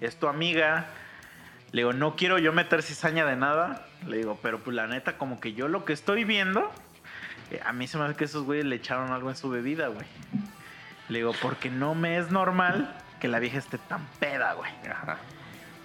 [0.00, 0.86] es tu amiga.
[1.72, 3.84] Le digo, no quiero yo meter cizaña de nada.
[4.06, 6.70] Le digo, pero pues la neta, como que yo lo que estoy viendo,
[7.50, 9.88] eh, a mí se me hace que esos güeyes le echaron algo en su bebida,
[9.88, 10.06] güey.
[11.08, 14.70] Le digo, porque no me es normal que la vieja esté tan peda, güey.
[14.90, 15.18] Ajá.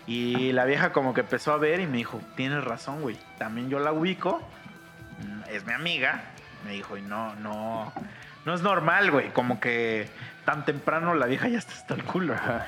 [0.06, 3.18] Y la vieja como que empezó a ver y me dijo, tienes razón, güey.
[3.38, 4.42] También yo la ubico,
[5.20, 6.24] mm, es mi amiga.
[6.66, 7.94] Me dijo, y no, no,
[8.46, 9.30] no es normal, güey.
[9.30, 10.10] Como que
[10.46, 12.34] tan temprano la vieja ya está hasta el culo.
[12.34, 12.60] güey.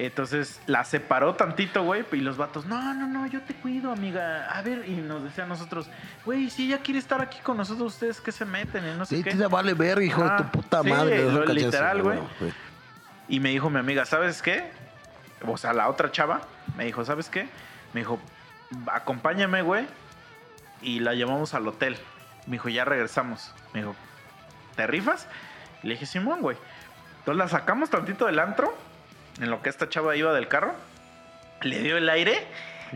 [0.00, 4.46] Entonces la separó tantito, güey, y los vatos, no, no, no, yo te cuido, amiga.
[4.48, 5.90] A ver, y nos decía a nosotros,
[6.24, 9.16] güey, si ella quiere estar aquí con nosotros, ustedes que se meten y no sé
[9.16, 9.34] Sí, qué.
[9.34, 11.30] te vale ver, hijo de tu puta sí, madre.
[11.30, 12.20] lo literal, güey.
[13.28, 14.70] Y me dijo mi amiga, ¿sabes qué?
[15.44, 16.42] O sea, la otra chava
[16.76, 17.48] me dijo, ¿sabes qué?
[17.92, 18.20] Me dijo,
[18.92, 19.86] acompáñame, güey.
[20.80, 21.96] Y la llevamos al hotel.
[22.46, 23.52] Me dijo, ya regresamos.
[23.74, 23.96] Me dijo,
[24.76, 25.26] ¿te rifas?
[25.82, 26.56] Y le dije, Simón, güey.
[27.18, 28.72] Entonces la sacamos tantito del antro,
[29.40, 30.74] en lo que esta chava iba del carro.
[31.62, 32.46] Le dio el aire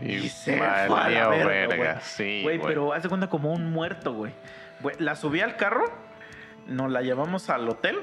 [0.01, 1.89] y, Y se fue a la verga, güey.
[2.01, 2.67] sí, Güey, güey.
[2.73, 4.31] pero haz de cuenta como un muerto, güey.
[4.81, 5.85] Güey, La subí al carro,
[6.67, 7.99] nos la llevamos al hotel.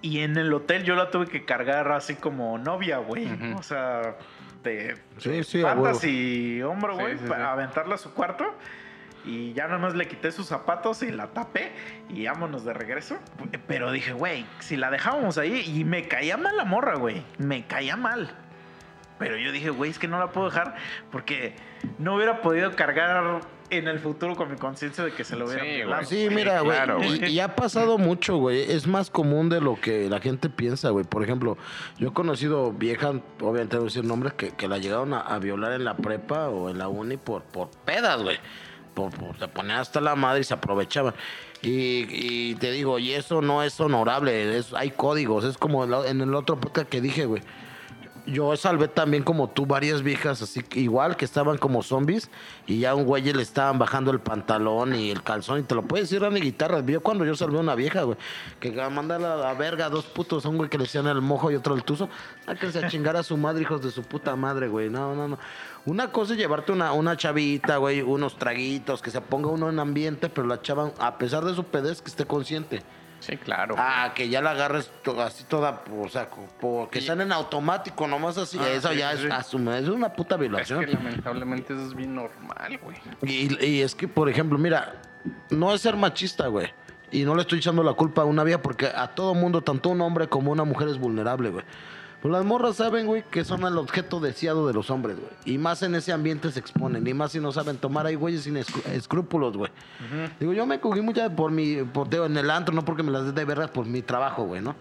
[0.00, 3.28] Y en el hotel yo la tuve que cargar así como novia, güey.
[3.56, 4.16] O sea,
[4.64, 8.44] de Sí, sí, patas y hombro, Sí, güey, sí, para aventarla a su cuarto.
[9.24, 11.72] Y ya nada más le quité sus zapatos y la tapé
[12.08, 13.18] y vámonos de regreso.
[13.68, 17.22] Pero dije, güey, si la dejábamos ahí y me caía mal la morra, güey.
[17.38, 18.30] Me caía mal.
[19.18, 20.74] Pero yo dije, güey, es que no la puedo dejar
[21.12, 21.54] porque
[21.98, 25.62] no hubiera podido cargar en el futuro con mi conciencia de que se lo hubiera
[25.62, 26.04] Sí, güey.
[26.04, 26.76] Sí, mira, güey.
[26.76, 27.32] claro, y, güey.
[27.32, 28.70] y ha pasado mucho, güey.
[28.70, 31.04] Es más común de lo que la gente piensa, güey.
[31.04, 31.56] Por ejemplo,
[31.98, 35.20] yo he conocido viejas, obviamente no voy a decir nombres, que, que la llegaron a,
[35.20, 38.38] a violar en la prepa o en la uni por, por pedas, güey.
[38.94, 41.14] Por, por- se ponían hasta la madre y se aprovechaban.
[41.62, 44.58] Y, y te digo, y eso no es honorable.
[44.58, 45.44] es- hay códigos.
[45.44, 47.42] Es como en el otro podcast que dije, güey.
[48.24, 52.30] Yo salvé también como tú varias viejas así igual que estaban como zombies
[52.68, 55.82] y ya un güey le estaban bajando el pantalón y el calzón y te lo
[55.82, 56.84] puedes decir Randy Guitarras.
[56.84, 58.16] Vio cuando yo salvé a una vieja, güey,
[58.60, 61.20] que manda a la verga a dos putos, a un güey que le decían el
[61.20, 62.08] mojo y otro el tuzo.
[62.46, 64.88] A que se a chingar a su madre, hijos de su puta madre, güey.
[64.88, 65.38] No, no, no.
[65.84, 69.78] Una cosa es llevarte una, una chavita, güey, unos traguitos, que se ponga uno en
[69.80, 72.82] ambiente, pero la chava, a pesar de su pedez, que esté consciente.
[73.18, 73.76] Sí, claro.
[73.78, 74.90] Ah, que ya la agarres
[75.24, 76.28] así toda, o sea,
[76.60, 78.58] porque están en automático, nomás así.
[78.60, 79.28] Ah, eso sí, ya sí, es, sí.
[79.28, 80.80] asume- es una puta es violación.
[80.84, 82.96] que lamentablemente eso es bien normal, güey.
[83.22, 85.00] Y, y es que, por ejemplo, mira,
[85.50, 86.68] no es ser machista, güey.
[87.12, 89.90] Y no le estoy echando la culpa a una vieja porque a todo mundo, tanto
[89.90, 91.64] un hombre como una mujer es vulnerable, güey.
[92.22, 95.28] Pues las morras saben, güey, que son el objeto deseado de los hombres, güey.
[95.44, 97.04] Y más en ese ambiente se exponen.
[97.04, 99.72] Y más si no saben tomar, hay güeyes sin escrúpulos, güey.
[100.38, 103.10] Digo, yo me cogí muchas por mi, por, digo, en el antro, no porque me
[103.10, 104.76] las dé de verdad, por mi trabajo, güey, ¿no?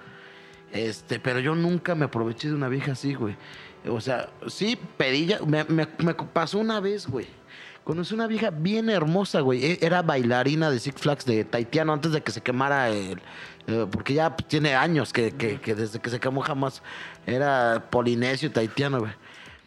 [0.71, 3.35] Este, pero yo nunca me aproveché de una vieja así, güey.
[3.89, 5.39] O sea, sí, pedilla.
[5.45, 7.25] Me, me- me pasó una vez, güey.
[7.83, 9.65] Conocí una vieja bien hermosa, güey.
[9.65, 13.19] E- Era bailarina de Six Flags de Taitiano antes de que se quemara el.
[13.68, 16.82] Eh, porque ya tiene años que, que- que desde que se quemó jamás
[17.26, 19.12] era polinesio y taitiano, güey.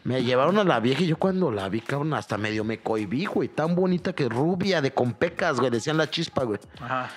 [0.03, 3.25] Me llevaron a la vieja y yo cuando la vi, cabrón, hasta medio me cohibí,
[3.25, 3.47] güey.
[3.49, 5.71] Tan bonita que rubia, de con pecas, güey.
[5.71, 6.59] Decían la chispa, güey.
[6.79, 7.09] Ajá.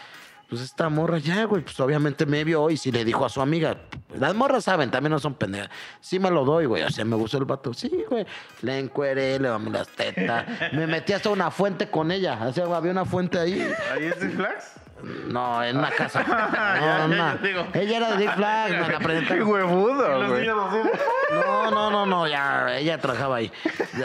[0.48, 3.42] Pues esta morra ya, güey, pues obviamente me vio y si le dijo a su
[3.42, 3.76] amiga,
[4.18, 5.68] las morras saben, también no son pendejas.
[6.00, 7.74] Sí me lo doy, güey, o sea, me gustó el vato.
[7.74, 8.24] Sí, güey,
[8.62, 10.46] le encueré, le mamé las tetas.
[10.72, 13.60] Me metí hasta una fuente con ella, o sea, había una fuente ahí.
[13.94, 14.72] ¿Ahí es Six Flags?
[15.02, 16.24] No, en una casa.
[16.28, 17.68] Ya, ya, No, ya.
[17.74, 18.70] Ella era de Dick Flag,
[19.02, 20.46] me la Qué huevudo, Los güey.
[20.46, 23.52] No, no, no, no, ya, ella trabajaba ahí.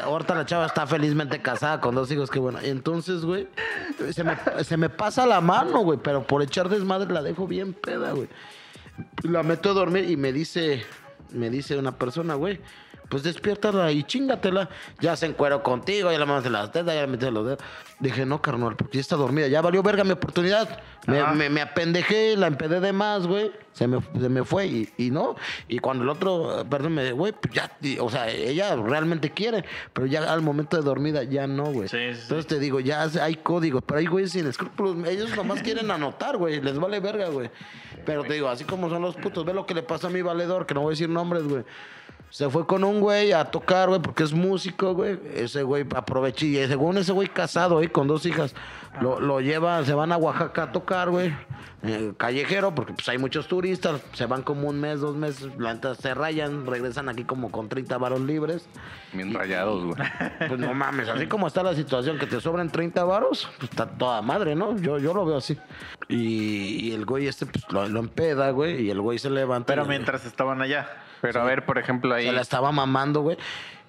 [0.03, 2.59] Ahorita la chava está felizmente casada con dos hijos, qué bueno.
[2.61, 3.47] Entonces, güey,
[4.11, 7.73] se me, se me pasa la mano, güey, pero por echar desmadre la dejo bien
[7.73, 8.29] peda, güey.
[9.23, 10.85] La meto a dormir y me dice,
[11.31, 12.59] me dice una persona, güey,
[13.13, 14.67] pues despiértala y chingatela.
[14.99, 17.59] Ya se encuero contigo, ya le mandaste las tetas, ya le metí los dedos.
[17.99, 19.47] Dije, no, carnal, porque ya está dormida.
[19.47, 20.81] Ya valió verga mi oportunidad.
[21.05, 23.51] Me, me, me apendejé, la empedé de más, güey.
[23.73, 25.35] Se me, se me fue y, y no.
[25.67, 29.63] Y cuando el otro, perdón, me güey, pues ya, y- o sea, ella realmente quiere,
[29.93, 31.87] pero ya al momento de dormida ya no, güey.
[31.89, 32.21] Sí, sí, sí.
[32.23, 35.07] Entonces te digo, ya hay códigos, pero hay güeyes sin escrúpulos.
[35.07, 36.61] Ellos nomás quieren anotar, güey.
[36.61, 37.51] Les vale verga, güey.
[38.07, 40.21] Pero te digo, así como son los putos, ve lo que le pasó a mi
[40.23, 41.63] valedor, que no voy a decir nombres, güey.
[42.33, 45.19] Se fue con un güey a tocar, güey, porque es músico, güey.
[45.35, 46.47] Ese güey aproveché.
[46.47, 48.55] Y según ese güey casado, ahí con dos hijas,
[49.01, 51.31] lo, lo lleva, se van a Oaxaca a tocar, güey.
[51.83, 54.01] Eh, callejero, porque pues hay muchos turistas.
[54.13, 57.69] Se van como un mes, dos meses, la neta, se rayan, regresan aquí como con
[57.69, 58.67] 30 varos libres.
[59.11, 59.97] Bien rayados, güey.
[60.47, 63.85] Pues no mames, así como está la situación, que te sobran 30 varos, pues está
[63.85, 64.75] toda madre, ¿no?
[64.79, 65.55] Yo, yo lo veo así.
[66.07, 69.67] Y, y el güey este, pues lo, lo empeda, güey, y el güey se levanta.
[69.67, 70.89] Pero y- mientras estaban allá.
[71.23, 72.25] Pero a ver, por ejemplo, ahí.
[72.25, 73.37] se la estaba mamando, güey.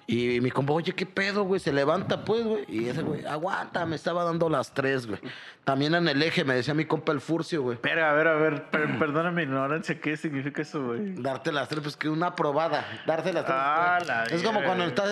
[0.07, 1.59] Y mi compa, oye, ¿qué pedo, güey?
[1.59, 2.63] Se levanta, pues, güey.
[2.69, 5.19] Y ese güey, aguanta, me estaba dando las tres, güey.
[5.63, 7.73] También en el eje me decía mi compa el Furcio, güey.
[7.75, 11.15] Espera, a ver, a ver, per- perdona mi ignorancia, ¿qué significa eso, güey?
[11.15, 12.85] Darte las tres, pues que una probada.
[13.07, 13.57] Darte las tres.
[13.59, 15.09] Ah, la es como cuando estás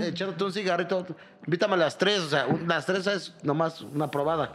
[0.00, 1.06] echándote un cigarrito.
[1.46, 4.52] Invítame a las tres, o sea, un- las tres es nomás una probada.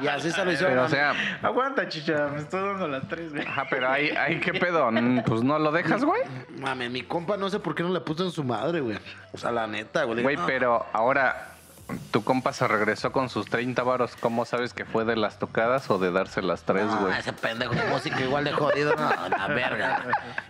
[0.00, 0.74] Y así se lo hicieron.
[0.74, 1.12] Pero, o sea,
[1.42, 3.46] Aguanta, chicha, me estoy dando las tres, güey.
[3.46, 4.90] ajá, pero ahí, ahí ¿qué pedo?
[4.90, 6.20] Mm, Pues no lo dejas, güey.
[6.58, 8.98] Mame, mi compa no sé por qué no le puso en su madre, güey.
[9.32, 10.22] O sea, la neta, güey.
[10.22, 11.52] Güey, "No, pero ahora
[12.10, 14.16] tu compa se regresó con sus 30 varos.
[14.18, 17.16] ¿Cómo sabes que fue de las tocadas o de darse las tres, No, güey?
[17.16, 18.96] ese pendejo de música igual de jodido.
[18.96, 20.02] No, la verga.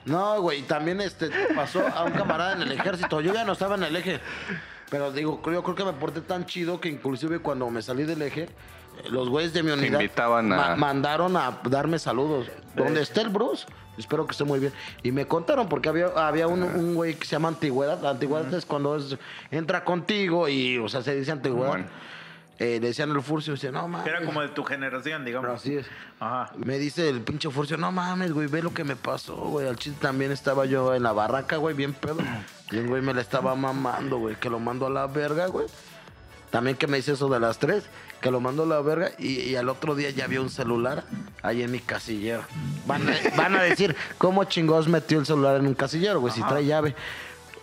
[0.06, 3.20] No, güey, y también este, pasó a un camarada en el ejército.
[3.20, 4.20] Yo ya no estaba en el eje.
[4.90, 8.22] Pero digo, yo creo que me porté tan chido que inclusive cuando me salí del
[8.22, 8.48] eje, eh,
[9.10, 12.48] los güeyes de mi unidad invitaban a- ma- mandaron a darme saludos.
[12.74, 13.66] ¿Dónde está el Bruce?
[13.98, 14.72] Espero que esté muy bien.
[15.02, 18.00] Y me contaron porque había, había un, un güey que se llama antigüedad.
[18.02, 19.16] La antigüedad es cuando es-
[19.50, 21.68] entra contigo y, o sea, se dice antigüedad.
[21.68, 21.86] Bueno.
[22.58, 24.06] Eh, le decían el Furcio, decía, no mames.
[24.06, 25.50] Era como de tu generación, digamos.
[25.50, 25.86] Así es.
[26.20, 26.52] Ajá.
[26.56, 29.68] Me dice el pinche Furcio, no mames, güey, ve lo que me pasó, güey.
[29.68, 32.18] Al chiste también estaba yo en la barraca, güey, bien pedo.
[32.72, 35.66] Y el güey me la estaba mamando, güey, que lo mando a la verga, güey.
[36.50, 37.84] También que me dice eso de las tres,
[38.20, 39.12] que lo mando a la verga.
[39.18, 41.04] Y, y al otro día ya había un celular
[41.42, 42.42] ahí en mi casillero.
[42.86, 46.34] Van a, van a decir, ¿cómo chingados metió el celular en un casillero, güey?
[46.34, 46.96] Si trae llave.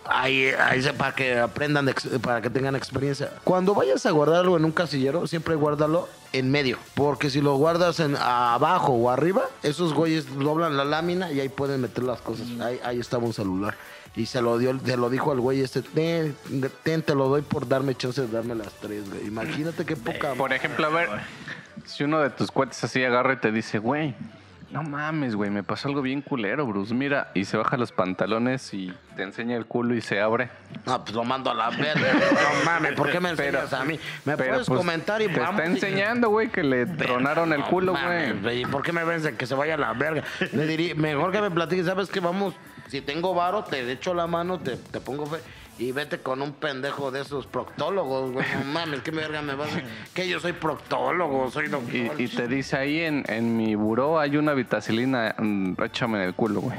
[0.06, 1.92] Ahí, ahí para que aprendan,
[2.22, 3.30] para que tengan experiencia.
[3.42, 6.78] Cuando vayas a guardarlo en un casillero, siempre guárdalo en medio.
[6.94, 11.48] Porque si lo guardas en abajo o arriba, esos güeyes doblan la lámina y ahí
[11.48, 12.46] pueden meter las cosas.
[12.60, 13.76] Ahí, ahí estaba un celular.
[14.16, 16.36] Y se lo dio, se lo dijo al güey este, ten,
[16.82, 19.26] ten, te lo doy por darme chance de darme las tres, güey.
[19.26, 20.34] Imagínate qué poca...
[20.34, 21.08] Por ejemplo, a ver,
[21.84, 24.14] si uno de tus cuates así agarra y te dice, güey,
[24.74, 26.92] no mames, güey, me pasó algo bien culero, Bruce.
[26.92, 30.50] Mira, y se baja los pantalones y te enseña el culo y se abre.
[30.84, 31.94] No, pues lo mando a la verga.
[32.32, 34.00] No mames, ¿por qué me enseñas a mí?
[34.24, 35.60] ¿Me pero, puedes pues, comentar y Te vamos?
[35.60, 37.92] está enseñando, güey, que le tronaron el No culo,
[38.42, 38.62] güey.
[38.62, 40.24] ¿Y por qué me ven que se vaya a la verga?
[40.52, 42.18] Le diría, mejor que me platiques, ¿sabes qué?
[42.18, 42.54] Vamos,
[42.88, 45.38] si tengo varo, te echo la mano, te, te pongo fe.
[45.76, 48.46] Y vete con un pendejo de esos proctólogos, güey.
[48.58, 49.82] No mames, ¿qué verga me vas a
[50.14, 51.92] Que yo soy proctólogo, soy doctor.
[51.94, 56.28] Y, y te dice ahí en, en mi buró hay una vitacilina, mm, échame en
[56.28, 56.78] el culo, güey.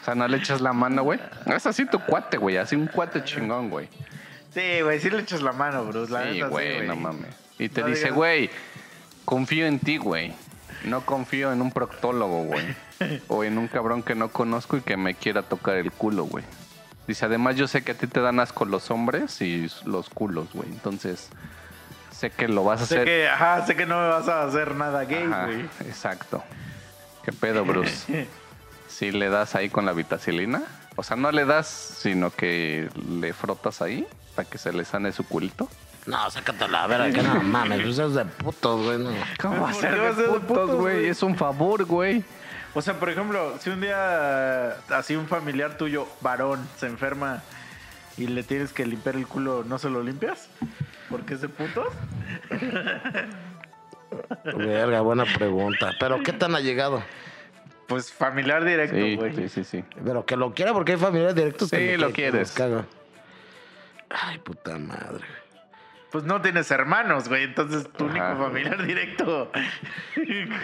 [0.00, 1.18] O sea, no le echas la mano, güey.
[1.46, 2.56] Es así tu cuate, güey.
[2.56, 3.88] Así un cuate chingón, güey.
[4.52, 6.12] Sí, güey, sí le echas la mano, Bruce.
[6.12, 7.30] La Sí, güey, no mames.
[7.58, 8.50] Y te No dice, digas- güey,
[9.24, 10.32] confío en ti, güey.
[10.84, 12.64] No confío en un proctólogo, güey.
[13.28, 16.44] o en un cabrón que no conozco y que me quiera tocar el culo, güey.
[17.06, 20.48] Dice, además yo sé que a ti te dan asco los hombres y los culos,
[20.52, 20.68] güey.
[20.68, 21.28] Entonces,
[22.12, 23.04] sé que lo vas a Sé hacer.
[23.06, 25.60] que, ajá, sé que no me vas a hacer nada gay, Ajá, güey.
[25.86, 26.42] exacto.
[27.24, 28.28] ¿Qué pedo, Bruce?
[28.88, 30.62] Si le das ahí con la vitacilina.
[30.96, 35.12] O sea, no le das, sino que le frotas ahí para que se le sane
[35.12, 35.68] su culito.
[36.06, 38.98] No, sácate la verga, que no mames, pues es de putos, güey.
[38.98, 39.10] No.
[39.40, 41.06] ¿Cómo va a ¿Por ser de putos, güey?
[41.06, 42.22] Es un favor, güey.
[42.74, 47.42] O sea, por ejemplo, si un día así un familiar tuyo, varón, se enferma
[48.16, 50.48] y le tienes que limpiar el culo, ¿no se lo limpias?
[51.08, 51.88] ¿Porque es de putos?
[54.56, 55.92] Verga, buena pregunta.
[55.98, 57.02] Pero ¿qué tan ha llegado?
[57.86, 59.34] Pues familiar directo, güey.
[59.34, 59.84] sí, sí, sí.
[60.04, 62.56] Pero que lo quiera porque hay familiares directos que Sí, lo que- quieres.
[62.58, 62.84] los.
[64.10, 65.24] Ay, puta madre.
[66.12, 67.44] Pues no tienes hermanos, güey.
[67.44, 69.50] Entonces tu único familiar directo.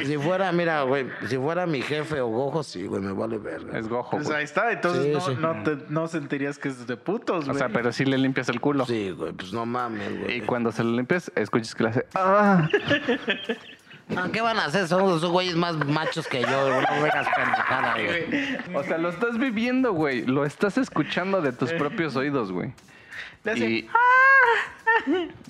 [0.04, 3.78] Si fuera, mira, güey, si fuera mi jefe o gojo, sí, güey, me vale verga.
[3.78, 4.44] Es gojo, Pues ahí güey.
[4.44, 4.72] está.
[4.72, 5.36] Entonces Sí, no, sí.
[5.38, 7.58] no, te- no sentirías que es de putos, O güey.
[7.58, 8.86] sea, pero sí le limpias el culo.
[8.86, 10.38] Sí, güey, pues no mames, güey.
[10.38, 12.06] Y cuando se lo limpias, escuchas que le hace...
[12.14, 12.68] ¡Ah!
[14.08, 14.86] No, ¿Qué van a hacer?
[14.86, 16.80] Son los güeyes más machos que yo, güey.
[16.88, 18.56] No vengas pendejada, güey.
[18.76, 20.24] O sea, lo estás viviendo, güey.
[20.24, 22.72] Lo estás escuchando de tus propios oídos, güey.
[23.44, 23.88] Le hace, Y,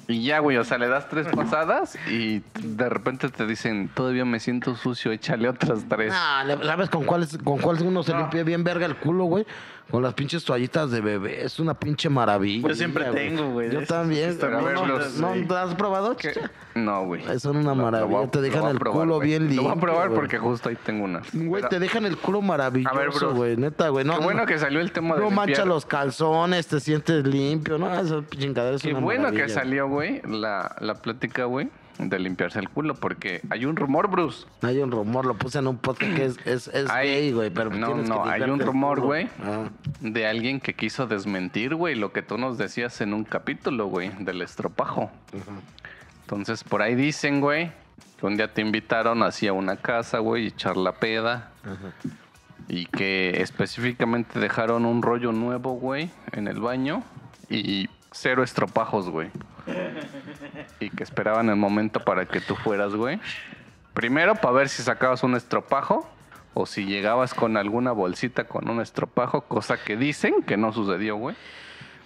[0.08, 4.24] y ya, güey, o sea, le das tres pasadas y de repente te dicen, todavía
[4.24, 6.12] me siento sucio, échale otras tres.
[6.46, 8.18] Le- ¿sabes con cuál, con cuál uno se No.
[8.20, 9.46] limpia bien verga el culo, güey?
[9.90, 11.44] Con las pinches toallitas de bebé.
[11.44, 12.68] Es una pinche maravilla.
[12.68, 13.88] Yo siempre tengo, güey, Yo esas.
[13.96, 14.36] también.
[14.36, 14.74] ¿No, bien
[15.20, 16.16] no, ¿no has probado?
[16.16, 16.32] ¿Qué?
[16.74, 17.22] No, güey.
[17.38, 18.18] Son una Lo- lo maravilla.
[18.24, 19.28] a- te lo dejan el probar, culo güey.
[19.28, 19.68] bien Lo limpio.
[19.68, 20.20] voy a probar güey.
[20.20, 21.28] porque justo ahí tengo unas.
[21.32, 23.34] Güey, Pero- te dejan el culo maravilloso, A ver, bro.
[23.34, 23.56] güey.
[23.56, 24.04] Neta, güey.
[24.04, 27.24] No, Qué bueno no, que salió el tema de no mancha los calzones, te sientes
[27.24, 27.78] limpio.
[27.78, 31.68] No, esa chingadera es Qué una bueno que maravilla, salió, güey, la, la plática, güey,
[31.98, 34.46] de limpiarse el culo, porque hay un rumor, Bruce.
[34.62, 37.50] Hay un rumor, lo puse en un podcast que es, es, es Hay- gay, güey.
[37.50, 39.28] Pero no, no, que hay un rumor, güey.
[39.42, 39.68] Ah.
[40.00, 44.10] De alguien que quiso desmentir, güey, lo que tú nos decías en un capítulo, güey,
[44.20, 45.10] del estropajo.
[46.22, 47.72] Entonces, por ahí dicen, güey,
[48.18, 51.50] que un día te invitaron hacia una casa, güey, echar la peda.
[52.68, 57.02] Y que específicamente dejaron un rollo nuevo, güey, en el baño.
[57.48, 59.30] Y cero estropajos, güey.
[60.80, 63.18] Y que esperaban el momento para que tú fueras, güey.
[63.94, 66.08] Primero, para ver si sacabas un estropajo.
[66.58, 71.16] O si llegabas con alguna bolsita con un estropajo, cosa que dicen que no sucedió,
[71.16, 71.36] güey.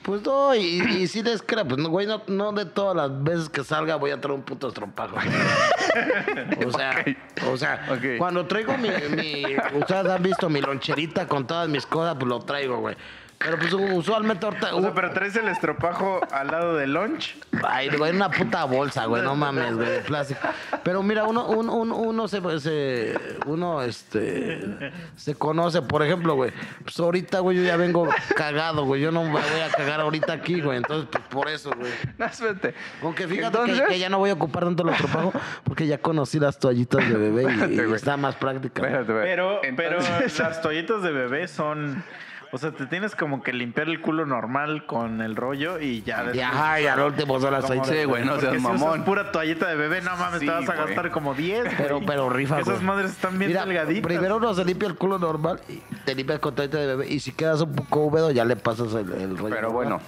[0.02, 3.48] Pues no, y, y si les pues no, güey, no, no de todas las veces
[3.50, 5.16] que salga voy a traer un puto estropajo.
[6.66, 7.04] o sea,
[7.46, 7.86] o sea,
[8.16, 9.44] cuando traigo mi, mi,
[9.74, 12.96] ustedes han visto mi loncherita con todas mis cosas, pues lo traigo, güey.
[13.42, 17.38] Pero pues usualmente ahorita, O sea, pero traes el estropajo al lado del lunch.
[17.66, 20.40] Ay, güey, una puta bolsa, güey, no mames, güey, de plástico.
[20.82, 26.52] Pero mira, uno, un- un- uno se, se- uno, este, se conoce, por ejemplo, güey,
[26.84, 30.34] pues ahorita, güey, yo ya vengo cagado, güey, yo no me voy a cagar ahorita
[30.34, 31.92] aquí, güey, entonces, pues por eso, güey.
[32.18, 32.74] No, espérate.
[33.02, 35.32] Aunque fíjate que- Entonces- que, ya no voy a ocupar tanto el estropajo,
[35.64, 37.94] porque ya conocí las toallitas de bebé y, Espérate, y güey.
[37.94, 38.82] está más práctica.
[38.82, 39.24] Espérate, güey.
[39.24, 39.98] Pero, pero
[40.38, 42.04] las toallitas de bebé son.
[42.52, 46.22] O sea, te tienes como que limpiar el culo normal con el rollo y ya.
[46.22, 47.90] Y después ajá, y al último son las toallitas.
[47.90, 48.90] Sí, güey, no seas si mamón.
[48.90, 50.86] usas pura toallita de bebé, no mames, Sí, te vas a güey.
[50.88, 51.74] gastar como 10.
[51.76, 52.06] Pero, güey.
[52.06, 52.86] pero rifa, Esas güey.
[52.86, 54.02] madres están bien Mira, delgaditas.
[54.02, 57.08] primero uno se limpia el culo normal y te limpias con toallita de bebé.
[57.08, 59.54] Y si quedas un poco húmedo, ya le pasas el, el rollo.
[59.54, 59.72] Pero normal.
[59.72, 60.00] bueno,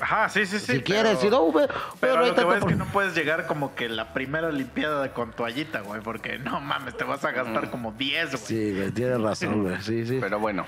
[0.00, 0.72] Ajá, sí, sí, sí.
[0.76, 1.68] si quieres, si no, húmedo.
[2.00, 5.80] Pero lo que es que no puedes llegar como que la primera limpiada con toallita,
[5.80, 8.42] güey, porque no mames, te vas a gastar como 10, güey.
[8.42, 9.80] Sí, güey, tienes razón, güey.
[9.82, 10.18] Sí, sí.
[10.20, 10.64] pero bueno.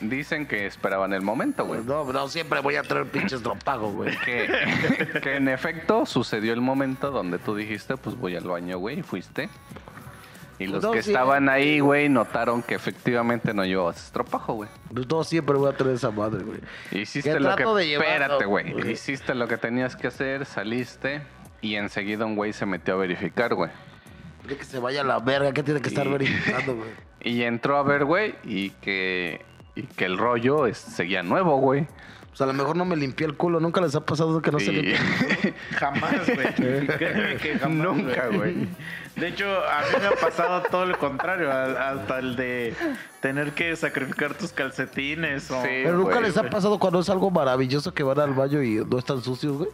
[0.00, 1.80] Dicen que esperaban el momento, güey.
[1.82, 4.14] No, no, siempre voy a traer pinches tropago, güey.
[4.24, 4.46] Que,
[5.22, 9.02] que en efecto sucedió el momento donde tú dijiste, pues voy al baño, güey, y
[9.02, 9.48] fuiste.
[10.58, 11.10] Y los No, que sí.
[11.10, 14.68] estaban ahí, güey, notaron que efectivamente no llevabas estropajo, güey.
[14.92, 16.60] Pues no, siempre voy a traer esa madre, güey.
[16.92, 17.64] Hiciste lo que...
[17.64, 18.72] de Espérate, güey.
[18.72, 18.92] güey.
[18.92, 21.22] Hiciste lo que tenías que hacer, saliste
[21.62, 23.70] y enseguida un güey se metió a verificar, güey.
[24.46, 26.90] Que se vaya a la verga, que tiene que estar Y- verificando, güey.
[27.22, 29.40] Y entró a ver, güey, y que,
[29.76, 31.86] y que el rollo es- seguía nuevo, güey.
[32.28, 33.60] Pues a lo mejor no me limpié el culo.
[33.60, 34.98] Nunca les ha pasado que no se Y- limpia.
[35.78, 36.86] Jamás, güey.
[36.98, 38.68] Créeme que jamás, Nunca, güey.
[39.16, 42.74] De hecho, a mí me ha pasado todo lo contrario, hasta el de
[43.20, 45.62] tener que sacrificar tus calcetines o...
[45.62, 45.68] Sí.
[45.84, 48.84] Pero nunca güey, les ha pasado cuando es algo maravilloso que van al baño y
[48.84, 49.70] no están sucios, güey.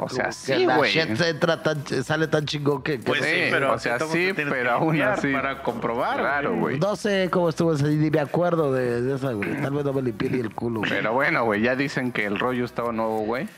[0.00, 0.98] O sea, que sí, la güey.
[0.98, 2.98] entra tan, sale tan chingón que...
[2.98, 5.32] que Pues no, sí, Sí, pero o sea, sí, pero aún así.
[5.32, 6.18] Para comprobar.
[6.18, 6.78] Claro, güey.
[6.78, 9.60] no sé cómo estuvo ese, ni me acuerdo de, de esa, güey.
[9.60, 10.90] Tal vez no me limpié ni el culo, güey.
[10.90, 13.48] Pero bueno, güey, ya dicen que el rollo estaba nuevo, güey.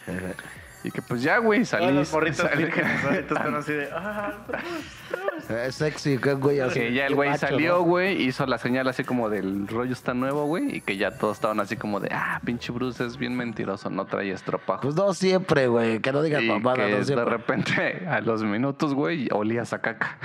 [0.85, 1.87] Y que pues ya, güey, salí.
[2.57, 3.89] vírgenes ahorita están así de.
[3.91, 4.35] Ah,
[5.49, 6.79] Es sexy, que güey así.
[6.79, 7.83] Que ya el güey salió, ¿no?
[7.83, 11.39] güey, hizo la señal así como del rollo está nuevo, güey, y que ya todos
[11.39, 14.83] estaban así como de, ah, pinche Bruce es bien mentiroso, no trae estropajo.
[14.83, 16.01] Pues no siempre, güey.
[16.01, 17.25] Que no digas mamada, no de siempre.
[17.31, 20.19] repente a los minutos, güey, olías a caca.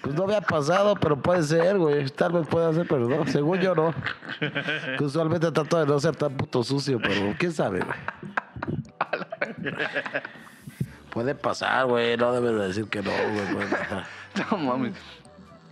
[0.00, 2.08] Pues no había pasado, pero puede ser, güey.
[2.08, 3.26] Tal vez pueda ser, pero no.
[3.26, 3.94] Según yo, no.
[4.98, 7.98] Que usualmente trato de no ser tan puto sucio, pero quién sabe, güey.
[11.10, 12.16] Puede pasar, güey.
[12.16, 13.66] No debes de decir que no, güey.
[13.70, 14.04] pasar.
[14.50, 14.94] no mames.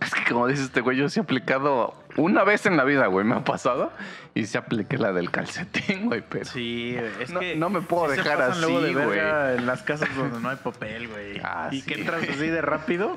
[0.01, 3.07] Es que como dice este güey, yo sí he aplicado una vez en la vida,
[3.07, 3.91] güey, me ha pasado.
[4.35, 6.43] Y sí apliqué la del calcetín, güey, pero...
[6.45, 7.55] Sí, güey, es No- que.
[7.55, 10.49] no me puedo sí se dejar luego así, de verga En las casas donde no
[10.49, 11.39] hay papel, güey.
[11.43, 11.87] Ah, y sí.
[11.87, 13.15] que entras así de rápido.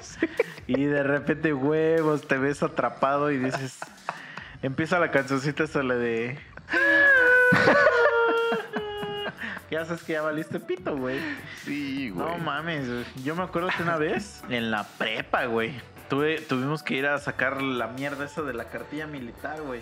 [0.67, 3.79] Y de repente, huevos, te ves atrapado y dices.
[4.63, 6.39] Empieza la cancioncita esa la de.
[9.71, 11.21] Ya sabes que ya valiste pito, güey.
[11.65, 12.27] Sí, güey.
[12.27, 13.05] No mames, güey.
[13.25, 15.73] Yo me acuerdo que una vez en la prepa, güey.
[16.09, 19.81] Tuve, tuvimos que ir a sacar la mierda esa de la cartilla militar, güey.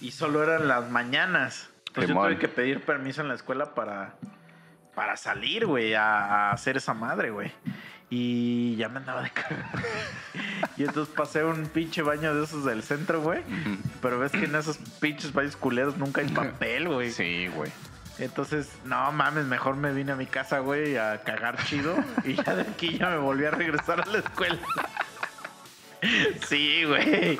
[0.00, 1.68] Y solo eran las mañanas.
[1.88, 4.14] Entonces yo tuve que pedir permiso en la escuela para,
[4.94, 7.52] para salir, güey, a, a hacer esa madre, güey.
[8.10, 9.64] Y ya me andaba de cagar.
[10.76, 13.42] y entonces pasé un pinche baño de esos del centro, güey.
[14.00, 17.10] Pero ves que en esos pinches baños culeros nunca hay papel, güey.
[17.10, 17.72] Sí, güey.
[18.18, 21.96] Entonces, no mames, mejor me vine a mi casa, güey, a cagar chido.
[22.24, 24.58] Y ya de aquí ya me volví a regresar a la escuela.
[26.46, 27.38] Sí, güey.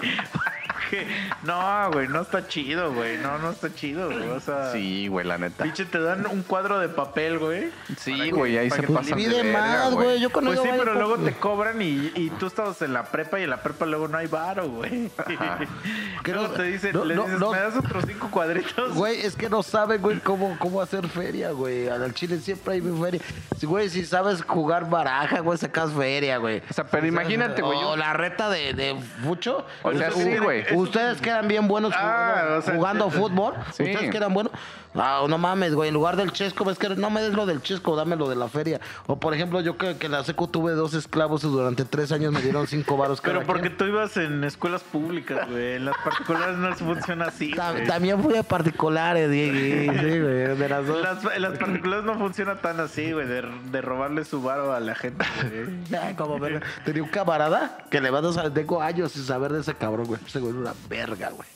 [1.43, 3.19] No, güey, no está chido, güey.
[3.19, 4.29] No, no está chido, güey.
[4.31, 5.65] O sea, Sí, güey, la neta.
[5.65, 7.71] pinche, te dan un cuadro de papel, güey.
[7.99, 10.21] Sí, güey, ahí se pasan de Pide verga, más, güey.
[10.21, 13.45] Yo Pues sí, pero luego te cobran y, y tú estabas en la prepa y
[13.45, 15.11] en la prepa luego no hay varo, güey.
[16.25, 17.51] Que Luego no- te dicen, no, le no, dices, no.
[17.53, 18.95] ¿me das otros cinco cuadritos?
[18.95, 21.89] Güey, es que no saben, güey, cómo, cómo hacer feria, güey.
[21.89, 23.21] Al chile siempre hay feria.
[23.63, 26.63] Güey, si sabes jugar baraja, güey, sacas feria, güey.
[26.71, 27.79] O sea, pero imagínate, güey.
[27.79, 29.67] O yo- la reta de, de Fucho.
[29.83, 30.65] O sea, sí, güey.
[30.85, 33.55] Ustedes que eran bien buenos Ah, jugando, o sea, jugando fútbol.
[33.73, 33.83] Sí.
[33.85, 34.53] Ustedes que eran buenos.
[34.95, 35.89] Ah, no mames, güey.
[35.89, 38.37] En lugar del chesco, ves que no me des lo del chesco, dame lo de
[38.37, 38.81] la feria.
[39.07, 42.13] O por ejemplo, yo que, que en la seco tuve dos esclavos y durante tres
[42.13, 43.77] años me dieron cinco varos cada Pero porque quien.
[43.77, 45.75] tú ibas en escuelas públicas, güey.
[45.75, 47.51] En las particulares no funciona así.
[47.53, 47.87] Ta- güey.
[47.87, 49.55] También fui a particulares, Diego.
[49.55, 49.87] Sí,
[50.21, 51.03] güey, de las dos.
[51.03, 54.81] las, en las particulares no funciona tan así, güey, de, de robarle su varo a
[54.81, 56.01] la gente, güey.
[56.01, 56.61] Ay, como verga.
[56.85, 60.21] Tenía un camarada que le van a tengo años sin saber de ese cabrón, güey.
[60.27, 61.49] Ese güey era una verga, güey.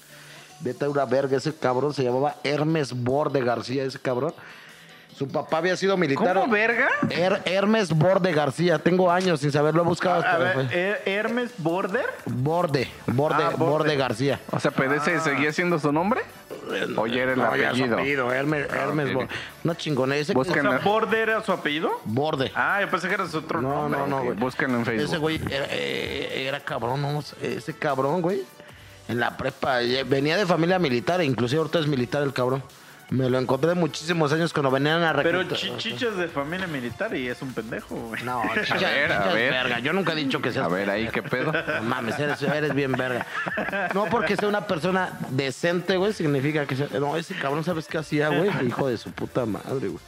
[0.63, 1.37] Neta, una verga.
[1.37, 4.35] Ese cabrón se llamaba Hermes Borde García, ese cabrón.
[5.17, 6.33] Su papá había sido militar.
[6.35, 6.89] ¿Cómo verga?
[7.09, 8.79] Her- Hermes Borde García.
[8.79, 9.83] Tengo años sin saberlo.
[9.83, 10.57] He buscado A ver.
[10.71, 12.07] Her- Hermes Border.
[12.27, 13.57] Borde, Borde, Ah, Borde.
[13.57, 14.39] Borde García.
[14.53, 16.21] O sea, pero ese seguía siendo su nombre.
[16.97, 17.97] O ya era el No, apellido.
[17.97, 19.15] apellido, Hermes, Hermes ok.
[19.15, 19.29] Borde.
[19.65, 20.21] Una chingonera.
[20.21, 21.91] Ese O Busquen- sea, Border era su apellido.
[22.05, 22.53] Borde.
[22.55, 23.99] Ah, yo pensé que era su otro No, nombre.
[24.01, 24.37] no, no, güey.
[24.37, 25.05] búsquenlo en Facebook.
[25.09, 28.43] Ese güey era, eh, era cabrón, no, ese cabrón, güey.
[29.09, 32.63] En la prepa, eh, venía de familia militar, e inclusive ahorita es militar el cabrón.
[33.11, 35.57] Me lo encontré muchísimos años cuando venían a Pero reclutar.
[35.59, 38.23] chi- Chicho es de familia militar y es un pendejo, güey.
[38.23, 39.51] No, chicha, A ver, a chicha es ver.
[39.51, 39.79] verga.
[39.79, 41.51] Yo nunca he dicho que seas A ver, ahí qué pedo.
[41.77, 43.27] No mames, eres, eres bien verga.
[43.95, 46.89] No porque sea una persona decente, güey, significa que sea...
[47.01, 48.51] No, ese cabrón, ¿sabes qué hacía, güey?
[48.67, 50.05] Hijo de su puta madre, güey.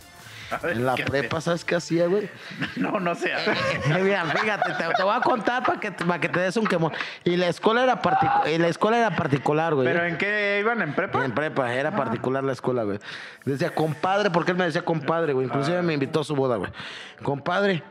[0.62, 2.28] Ver, En la ¿qué prepa, ¿sabes qué hacía, güey?
[2.76, 3.32] No, no sé.
[4.02, 6.92] Mira, fíjate, te, te voy a contar para que, para que te des un quemón.
[7.24, 9.86] Y la escuela era, particu- y la escuela era particular, güey.
[9.86, 10.82] ¿Pero en qué iban?
[10.82, 11.24] ¿En prepa?
[11.24, 12.98] En prepa, era particular la escuela, güey.
[13.44, 15.46] Decía, compadre, porque él me decía compadre, güey.
[15.46, 16.70] Inclusive me invitó a su boda, güey.
[17.22, 17.82] Compadre,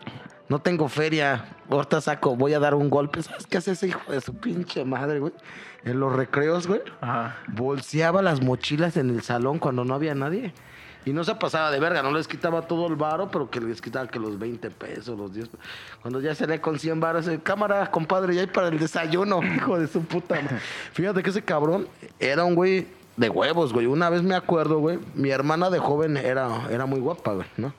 [0.47, 1.45] no tengo feria.
[1.69, 3.21] Ahorita saco, voy a dar un golpe.
[3.21, 5.33] ¿Sabes qué hace ese hijo de su pinche madre, güey?
[5.85, 6.81] En los recreos, güey.
[6.99, 7.37] Ajá.
[7.47, 10.53] Bolseaba las mochilas en el salón cuando no había nadie.
[11.05, 13.81] Y no se pasaba de verga, no les quitaba todo el varo, pero que les
[13.81, 15.65] quitaba que los 20 pesos, los 10 pesos.
[16.01, 19.87] Cuando ya salía con 100 varos, cámara, compadre, ya hay para el desayuno, hijo de
[19.87, 20.35] su puta.
[20.93, 21.87] Fíjate que ese cabrón
[22.19, 22.87] era un güey
[23.17, 23.85] de huevos, güey.
[23.85, 27.73] Una vez me acuerdo, güey, mi hermana de joven era, era muy guapa, güey, ¿no?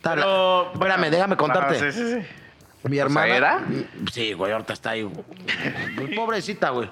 [0.00, 1.76] Tal- Pero, Espérame, bueno, déjame contarte.
[1.76, 2.26] ajá, sí, sí, sí.
[2.84, 3.36] Mi sea, hermana.
[3.36, 3.60] ¿era?
[4.10, 5.08] Sí, güey, ahorita está ahí.
[6.16, 6.90] Pobrecita, güey.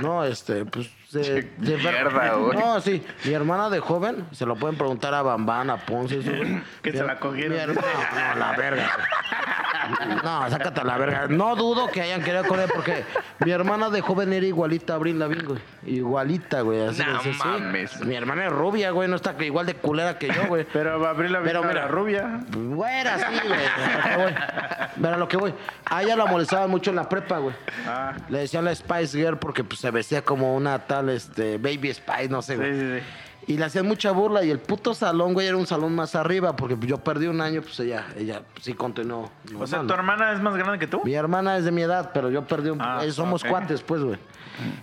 [0.00, 0.90] No, este, pues.
[1.08, 2.56] Se, se mierda, güey.
[2.56, 3.04] No, sí.
[3.24, 6.30] Mi hermana de joven, se lo pueden preguntar a Bambán, a Ponce, eso.
[6.82, 7.52] Que se la cogieron.
[7.52, 8.90] mi hermana- no, la verga.
[8.94, 10.16] güey.
[10.22, 11.26] No, sácate a la verga.
[11.28, 13.02] No dudo que hayan querido con él porque
[13.44, 15.58] mi hermana de joven era igualita a Abril Lavigne, güey.
[15.84, 16.86] Igualita, güey.
[16.86, 17.38] Así No de- sí, sí.
[17.44, 18.00] mames.
[18.04, 19.08] Mi hermana es rubia, güey.
[19.08, 20.64] No está igual de culera que yo, güey.
[20.72, 21.72] Pero Abril la Pero mira.
[21.72, 22.40] era rubia.
[22.54, 23.60] Güera, sí, güey.
[23.66, 25.12] A lo que voy.
[25.12, 25.54] A lo que voy.
[25.86, 27.54] A ella la molestaban mucho en la prepa, güey.
[27.88, 31.92] Ah, Le decían la Spice Girl porque pues, se vestía como una tal este, Baby
[31.92, 32.72] Spice, no sé, güey.
[32.72, 33.04] sí, sí.
[33.46, 36.54] Y le hacían mucha burla y el puto salón, güey, era un salón más arriba
[36.54, 39.30] porque yo perdí un año, pues ella, ella sí continuó.
[39.58, 41.00] O sea, normal, ¿tu hermana es más grande que tú?
[41.04, 42.80] Mi hermana es de mi edad, pero yo perdí un...
[42.80, 43.50] Ah, eh, somos ok.
[43.50, 44.18] cuates, pues, güey.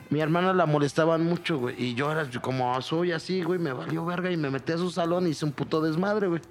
[0.09, 1.81] Mi hermana la molestaban mucho, güey.
[1.81, 4.89] Y yo era como soy así, güey, me valió verga y me metí a su
[4.89, 6.41] salón y hice un puto desmadre, güey.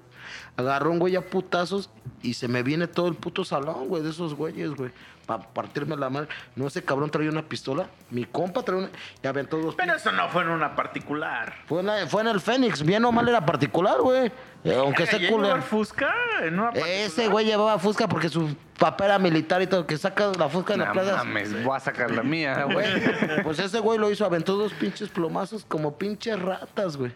[0.55, 1.89] Agarró un güey a putazos
[2.23, 4.91] y se me viene todo el puto salón, güey, de esos güeyes, güey.
[5.27, 6.29] Para partirme la madre.
[6.55, 7.87] No, ese cabrón traía una pistola.
[8.09, 8.89] Mi compa traía una...
[9.21, 9.75] Y aventó dos...
[9.75, 11.53] Pero eso no fue en una particular.
[11.67, 12.81] Fue en, la- fue en el Fénix.
[12.81, 14.31] Bien o mal era particular, güey.
[14.63, 15.55] Eh, aunque Verga, sea ¿y él llevaba culero.
[15.57, 16.95] el Fusca en una particular?
[16.97, 19.85] Ese güey llevaba Fusca porque su papá era militar y todo.
[19.85, 21.17] Que saca la Fusca en la No plaza.
[21.17, 23.43] mames, voy a sacar la mía, güey.
[23.43, 27.11] Pues ese güey lo hizo, aventó dos pinches plomazos como pinches ratas, güey.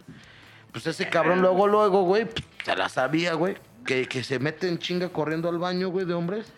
[0.74, 3.56] Pues ese cabrón luego, luego, güey, pues, se la sabía, güey.
[3.86, 6.52] Que, que se mete en chinga corriendo al baño, güey, de hombres.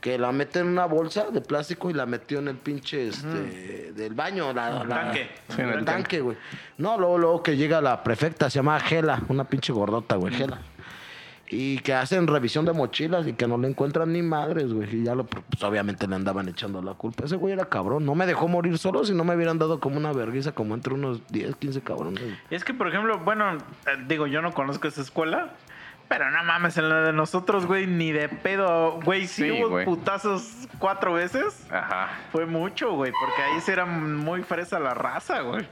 [0.00, 3.92] Que la mete en una bolsa de plástico y la metió en el pinche, este,
[3.92, 4.52] del baño.
[4.52, 5.28] La, la- tanque.
[5.48, 6.36] Sí, en el tanque, güey.
[6.76, 10.58] No, luego, luego que llega la prefecta, se llama Gela, una pinche gordota, güey, Gela.
[11.50, 14.94] Y que hacen revisión de mochilas y que no le encuentran ni madres, güey.
[15.00, 17.24] Y ya lo, pues obviamente le andaban echando la culpa.
[17.24, 18.04] Ese güey era cabrón.
[18.04, 20.92] No me dejó morir solo si no me hubieran dado como una vergüenza como entre
[20.92, 22.22] unos 10, 15 cabrones.
[22.50, 23.60] Y es que, por ejemplo, bueno, eh,
[24.06, 25.54] digo, yo no conozco esa escuela.
[26.08, 28.98] Pero no mames, en la de nosotros, güey, ni de pedo.
[29.04, 29.84] Güey, si Sí, hubo güey.
[29.84, 31.66] putazos cuatro veces.
[31.70, 32.08] Ajá.
[32.32, 35.68] Fue mucho, güey, porque ahí sí era muy fresa la raza, güey.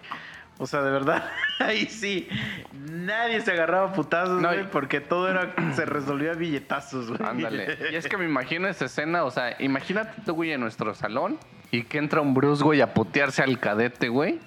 [0.58, 1.24] O sea, de verdad,
[1.58, 2.28] ahí sí.
[2.72, 7.20] Nadie se agarraba putazos, güey, porque todo era se resolvía billetazos, güey.
[7.28, 7.78] Ándale.
[7.90, 11.38] Y es que me imagino esa escena, o sea, imagínate tú, güey, en nuestro salón
[11.70, 14.38] y que entra un Bruce, güey, a putearse al cadete, güey.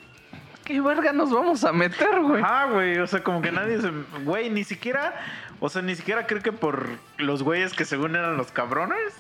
[0.66, 2.44] ¿Qué verga nos vamos a meter, güey?
[2.46, 3.90] Ah, güey, o sea, como que nadie se...
[4.24, 5.16] Güey, ni siquiera...
[5.60, 6.88] O sea, ni siquiera creo que por
[7.18, 9.14] los güeyes que según eran los cabrones,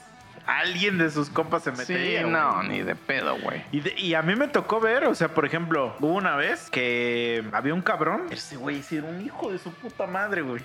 [0.48, 2.22] alguien de sus compas se Sí, metería.
[2.22, 2.32] güey.
[2.34, 3.62] no, ni de pedo, güey.
[3.72, 6.70] Y, de- y a mí me tocó ver, o sea, por ejemplo, hubo una vez
[6.72, 8.24] que había un cabrón.
[8.32, 10.64] Ese güey sí era un hijo de su puta madre, güey.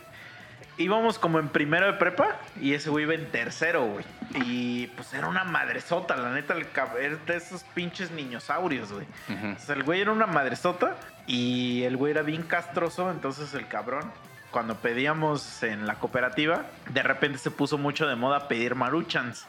[0.76, 4.04] Íbamos como en primero de prepa y ese güey iba en tercero, güey.
[4.46, 6.66] Y pues era una madresota, la neta, el
[7.00, 9.06] era de esos pinches niñosaurios, güey.
[9.28, 9.46] Ujú.
[9.46, 10.96] Entonces el güey era una madresota
[11.28, 14.10] y el güey era bien castroso, entonces el cabrón,
[14.54, 19.48] cuando pedíamos en la cooperativa, de repente se puso mucho de moda pedir maruchans.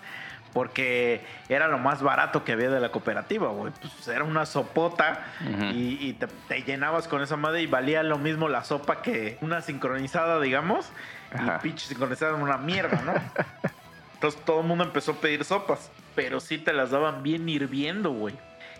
[0.51, 3.71] Porque era lo más barato que había de la cooperativa, güey.
[3.79, 5.65] Pues era una sopota Ujú.
[5.65, 9.37] y, y te, te llenabas con esa madre y valía lo mismo la sopa que
[9.41, 10.89] una sincronizada, digamos.
[11.31, 11.57] Ajá.
[11.59, 13.13] Y pinche sincronizada era una mierda, ¿no?
[14.15, 15.91] Entonces todo el mundo empezó a pedir sopas.
[16.15, 18.33] Pero sí te las daban bien hirviendo, güey.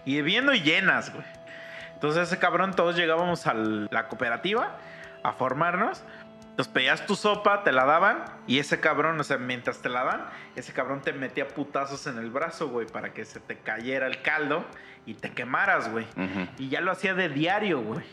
[0.05, 1.25] Hirviendo y llenas, güey.
[1.93, 4.77] Entonces ese cabrón, todos llegábamos a la cooperativa
[5.29, 6.03] a formarnos.
[6.55, 8.23] Entonces pedías tu sopa, te la daban.
[8.47, 12.17] Y ese cabrón, o sea, mientras te la dan, ese cabrón te metía putazos en
[12.17, 14.63] el brazo, güey, para que se te cayera el caldo
[15.05, 16.05] y te quemaras, güey.
[16.57, 18.05] Y ya lo hacía de diario, güey.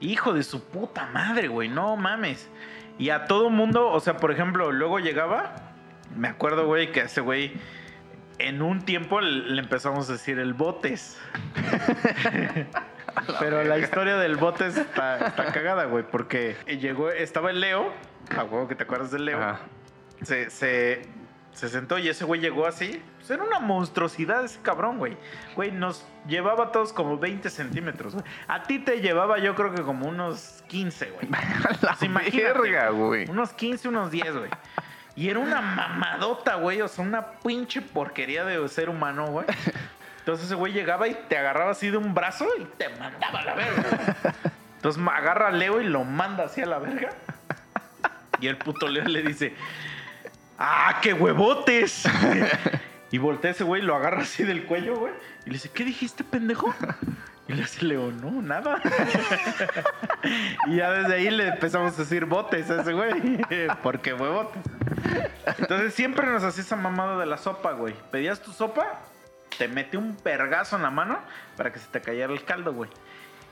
[0.00, 1.68] Hijo de su puta madre, güey.
[1.68, 2.50] No mames.
[2.98, 5.54] Y a todo mundo, o sea, por ejemplo, luego llegaba.
[6.14, 7.54] Me acuerdo, güey, que ese güey.
[8.38, 11.18] En un tiempo le empezamos a decir el botes.
[13.40, 16.04] Pero la historia del botes está, está cagada, güey.
[16.04, 17.92] Porque llegó, estaba el Leo.
[18.36, 19.60] A huevo que te acuerdas del Leo Ajá.
[20.22, 21.02] se, se,
[21.52, 23.02] se sentó y ese güey llegó así.
[23.16, 25.16] Pues era una monstruosidad ese cabrón, güey.
[25.54, 28.24] Güey, nos llevaba a todos como 20 centímetros, güey.
[28.48, 31.28] A ti te llevaba yo creo que como unos 15, güey.
[31.82, 33.28] La Pues verga, güey.
[33.30, 34.50] Unos 15, unos 10, güey.
[35.16, 36.80] Y era una mamadota, güey.
[36.80, 39.46] O sea, una pinche porquería de ser humano, güey.
[40.24, 43.44] Entonces ese güey llegaba y te agarraba así de un brazo y te mandaba a
[43.44, 44.16] la verga.
[44.76, 47.10] Entonces agarra a Leo y lo manda así a la verga.
[48.40, 49.54] Y el puto Leo le dice,
[50.58, 52.04] ¡ah, qué huevotes!
[53.10, 55.12] Y voltea ese güey, lo agarra así del cuello, güey.
[55.44, 56.74] Y le dice, ¿qué dijiste, pendejo?
[57.46, 58.80] Y le hace Leo, no, nada.
[60.66, 63.38] y ya desde ahí le empezamos a decir botes a ese güey.
[63.82, 64.62] Porque huevotes.
[65.58, 67.94] Entonces siempre nos hacía esa mamada de la sopa, güey.
[68.10, 69.00] Pedías tu sopa,
[69.58, 71.18] te metí un pergazo en la mano
[71.56, 72.90] para que se te cayera el caldo, güey.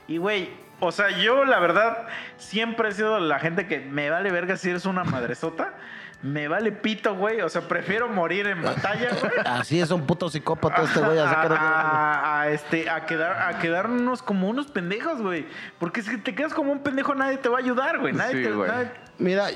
[0.07, 0.49] Y, güey,
[0.79, 4.69] o sea, yo la verdad siempre he sido la gente que me vale verga si
[4.69, 5.73] eres una madresota.
[6.21, 7.41] Me vale pito, güey.
[7.41, 9.31] O sea, prefiero morir en batalla, güey.
[9.45, 11.19] Así es un puto psicópata este güey.
[11.19, 15.45] así que no- a, a- este, a, quedar, a quedarnos como unos pendejos, güey.
[15.79, 18.13] Porque si te quedas como un pendejo, nadie te va a ayudar, güey.
[18.13, 18.69] Nadie Sí, te- güey.
[18.71, 19.47] nadie- Mira,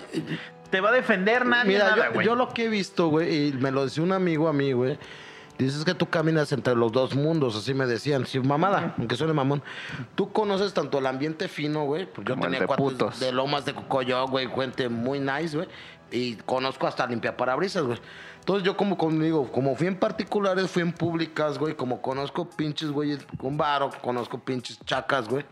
[0.70, 2.26] te va a defender nadie, Mira, nada, yo, güey.
[2.26, 5.00] yo lo que he visto, güey, y me lo decía un amigo a mí, güey.
[5.58, 8.26] Dices que tú caminas entre los dos mundos, así me decían.
[8.28, 9.64] Sí, mamada, aunque suene mamón.
[10.16, 12.06] Tú conoces tanto el ambiente fino, güey.
[12.06, 13.20] Porque yo tenía cuates putos.
[13.20, 15.68] de lomas de Cocoyo, güey, gente muy nice, güey.
[16.12, 18.00] Y conozco hasta limpia parabrisas, güey.
[18.40, 21.76] Entonces yo como conmigo, como fui en particulares, fui en públicas, güey.
[21.76, 25.44] Como conozco pinches güeyes con varo, conozco pinches chacas, güey.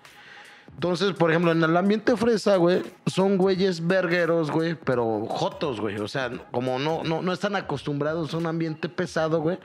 [0.72, 5.97] Entonces, por ejemplo, en el ambiente fresa, güey, son güeyes vergueros, güey, pero jotos, güey.
[5.97, 9.58] O sea, como no, no, no están acostumbrados a un ambiente pesado, güey.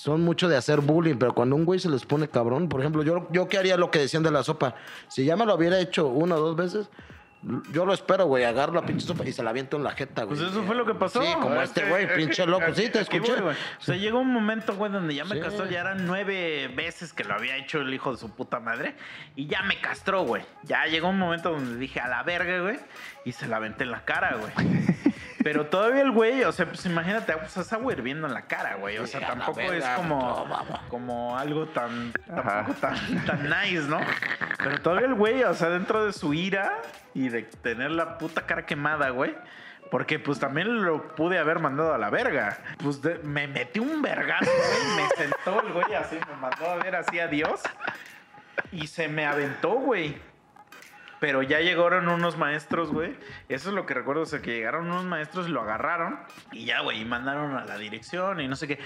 [0.00, 3.02] Son mucho de hacer bullying, pero cuando un güey se les pone cabrón, por ejemplo,
[3.02, 4.74] yo, yo que haría lo que decían de la sopa.
[5.08, 6.88] Si ya me lo hubiera hecho una o dos veces,
[7.70, 10.22] yo lo espero, güey, agarro la pinche sopa y se la aviento en la jeta,
[10.24, 10.38] güey.
[10.38, 11.20] Pues eso fue lo que pasó.
[11.22, 12.64] Sí, como Es este güey, pinche loco.
[12.74, 13.32] Sí, te escuché.
[13.32, 13.56] voy, güey.
[13.78, 15.42] O sea, llegó un momento, güey, donde ya me Sí.
[15.42, 15.66] castró.
[15.68, 18.94] Ya eran nueve veces que lo había hecho el hijo de su puta madre.
[19.36, 20.42] Y ya me castró, güey.
[20.62, 22.78] Ya llegó un momento donde dije, a la verga, güey.
[23.26, 24.52] Y se la aventé en la cara, güey.
[25.42, 28.74] Pero todavía el güey, o sea, pues imagínate, pues es agua hirviendo en la cara,
[28.76, 28.98] güey.
[28.98, 34.00] O sea, Sí, tampoco es como, no, como algo tan, tampoco tan, tan nice, ¿no?
[34.58, 36.78] Pero todavía el güey, o sea, dentro de su ira
[37.14, 39.34] y de tener la puta cara quemada, güey.
[39.90, 42.58] Porque pues también lo pude haber mandado a la verga.
[42.82, 44.96] Pues de- me metí un vergazo, güey.
[44.96, 47.60] Me sentó el güey así, me mandó a ver así a Dios.
[48.70, 50.16] Y se me aventó, güey.
[51.20, 53.14] Pero ya llegaron unos maestros, güey.
[53.50, 54.22] Eso es lo que recuerdo.
[54.22, 56.18] O sea, que llegaron unos maestros, lo agarraron
[56.50, 58.78] y ya, güey, y mandaron a la dirección y no sé qué.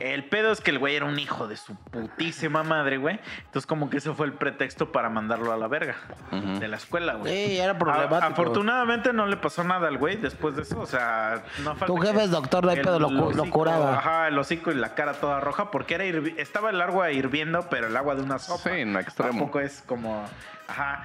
[0.00, 3.20] El pedo es que el güey era un hijo de su putísima madre, güey.
[3.44, 5.96] Entonces, como que ese fue el pretexto para mandarlo a la verga
[6.30, 7.32] de la escuela, güey.
[7.48, 8.32] Sí, era A- problemático.
[8.32, 10.80] afortunadamente no le pasó nada al güey después de eso.
[10.80, 13.98] O sea, no falta Tu jefe es doctor, el pedo, lo curaba.
[13.98, 16.04] Ajá, el hocico y la cara toda roja porque era
[16.38, 18.70] estaba el agua hirviendo, pero el agua de una sopa.
[18.70, 19.30] Sí, no extremo.
[19.32, 20.24] Tampoco es como.
[20.68, 21.04] Ajá.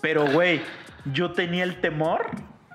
[0.00, 0.62] Pero, güey,
[1.12, 2.26] yo tenía el temor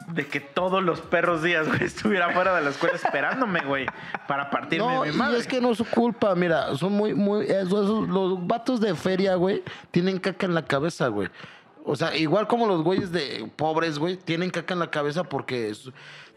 [0.08, 3.88] de que todos los perros días, güey, estuviera fuera de la escuela esperándome, güey,
[4.28, 5.40] para partirme No, mi y madre.
[5.40, 8.94] es que no es su culpa, mira, son muy, muy, eso- esos- los vatos de
[8.96, 11.30] feria, güey, tienen caca en la cabeza, güey.
[11.84, 15.70] O sea, igual como los güeyes de pobres, güey, tienen caca en la cabeza porque
[15.70, 15.90] es-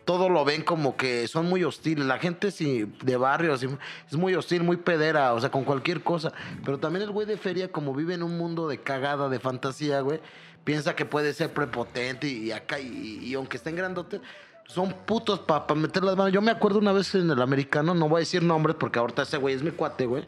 [0.07, 2.07] todo lo ven como que son muy hostiles.
[2.07, 3.68] La gente sí, de barrio sí,
[4.11, 6.32] es muy hostil, muy pedera, o sea, con cualquier cosa.
[6.64, 10.01] Pero también el güey de feria, como vive en un mundo de cagada, de fantasía,
[10.01, 10.20] güey,
[10.69, 14.21] piensa que puede ser prepotente y, y acá, y, y aunque estén grandotes,
[14.66, 16.31] son putos para meter las manos.
[16.31, 19.23] Yo me acuerdo una vez en el americano, no voy a decir nombres porque ahorita
[19.23, 20.27] ese güey es mi cuate, güey.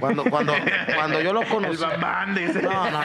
[0.00, 0.54] Cuando, cuando,
[0.94, 1.84] cuando yo lo conocí.
[1.84, 2.62] El bambán, dice.
[2.62, 2.98] No, no, no.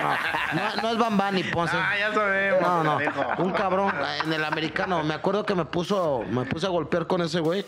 [0.53, 1.75] No, no es Bambán ni Ponce.
[1.75, 2.61] Ah, ya sabemos.
[2.61, 2.99] No, no.
[3.39, 3.91] Un cabrón
[4.23, 5.03] en el americano.
[5.03, 7.65] Me acuerdo que me puso, me puse a golpear con ese güey.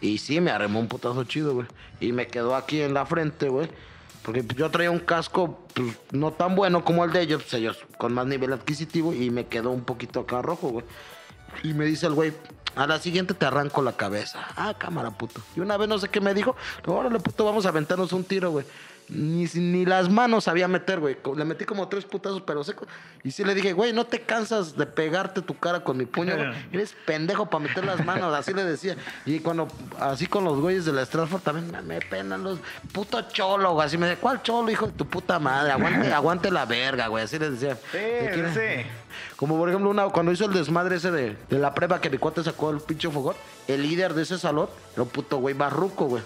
[0.00, 1.66] Y sí, me arremó un putazo chido, güey.
[2.00, 3.68] Y me quedó aquí en la frente, güey.
[4.28, 7.78] Porque yo traía un casco pues, no tan bueno como el de ellos, pues ellos
[7.96, 9.14] con más nivel adquisitivo.
[9.14, 10.84] Y me quedó un poquito acá rojo, güey.
[11.62, 12.34] Y me dice el güey,
[12.76, 14.46] a la siguiente te arranco la cabeza.
[14.54, 15.40] Ah, cámara, puto.
[15.56, 16.54] Y una vez no sé qué me dijo.
[16.84, 18.66] Órale, puto, vamos a aventarnos un tiro, güey.
[19.08, 21.16] Ni, ni las manos sabía meter, güey.
[21.36, 22.86] Le metí como tres putazos, pero seco.
[23.24, 26.36] Y sí le dije, güey, no te cansas de pegarte tu cara con mi puño,
[26.36, 26.48] güey.
[26.72, 28.34] Eres pendejo para meter las manos.
[28.34, 28.96] Así le decía.
[29.24, 32.58] Y cuando, así con los güeyes de la Stratford también me, penan los.
[32.92, 33.86] Puto cholo, güey.
[33.86, 35.72] Así me decía, ¿cuál cholo, hijo de tu puta madre?
[35.72, 37.24] Aguante, aguante la verga, güey.
[37.24, 37.76] Así les decía.
[37.92, 37.98] Sí,
[38.54, 38.86] sí.
[39.36, 42.18] Como por ejemplo, una, cuando hizo el desmadre ese de, de la prueba que mi
[42.18, 43.36] cuate sacó el pinche fogón,
[43.68, 46.22] el líder de ese salón era un puto güey barruco, güey.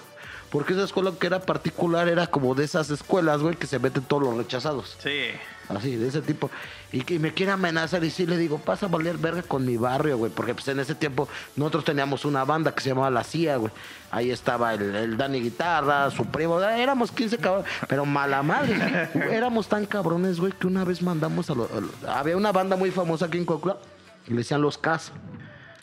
[0.53, 4.03] Porque esa escuela que era particular era como de esas escuelas, güey, que se meten
[4.03, 4.99] todos los rechazados.
[5.03, 5.31] Sí.
[5.71, 6.51] Así, de ese tipo.
[6.93, 9.79] Y que me quiere amenazar y sí le digo, pasa a valer verga con mi
[9.79, 10.31] barrio, güey.
[10.31, 11.27] Porque pues en ese tiempo
[11.57, 13.73] nosotros teníamos una banda que se llamaba La CIA, güey.
[14.11, 16.61] Ahí estaba el, el Dani Guitarra, su primo.
[16.61, 19.09] Éramos 15 cabrones, pero mala madre.
[19.33, 21.71] Éramos tan cabrones, güey, que una vez mandamos a los...
[22.07, 23.79] Había una banda muy famosa aquí en Coacula,
[24.27, 25.13] que le decían Los Cas.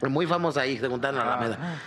[0.08, 1.80] Muy famosa ahí, se juntaban en la Alameda.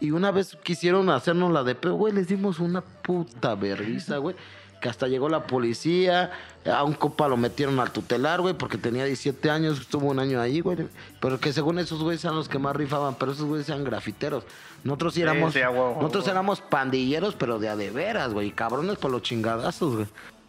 [0.00, 4.36] Y una vez quisieron hacernos la de pedo, güey, les dimos una puta vergüenza, güey.
[4.80, 6.30] Que hasta llegó la policía,
[6.64, 10.40] a un copa lo metieron al tutelar, güey, porque tenía 17 años, estuvo un año
[10.40, 10.78] ahí, güey.
[11.20, 14.44] Pero que según esos güeyes eran los que más rifaban, pero esos güeyes eran grafiteros.
[14.84, 19.10] Nosotros sí éramos, sí, nosotros éramos pandilleros, pero de a de veras, güey, cabrones por
[19.10, 20.06] los chingadazos, güey.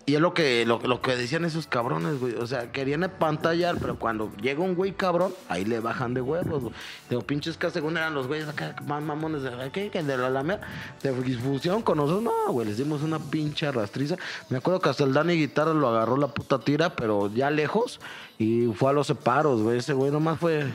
[0.10, 2.34] Y es lo que, lo, lo que decían esos cabrones, güey.
[2.34, 6.64] O sea, querían pantallar, pero cuando llega un güey cabrón, ahí le bajan de huevos,
[6.64, 6.74] güey.
[7.12, 9.91] Digo, pinches que según eran los güeyes acá, más mamones de ¿qué?
[9.91, 10.61] Que de la Alameda.
[11.03, 14.15] De difusión con nosotros, no, güey, les dimos una pinche rastriza.
[14.49, 17.99] Me acuerdo que hasta el Dani Guitarra lo agarró la puta tira, pero ya lejos.
[18.40, 19.77] Y fue a los separos, güey.
[19.77, 20.65] Ese güey nomás fue.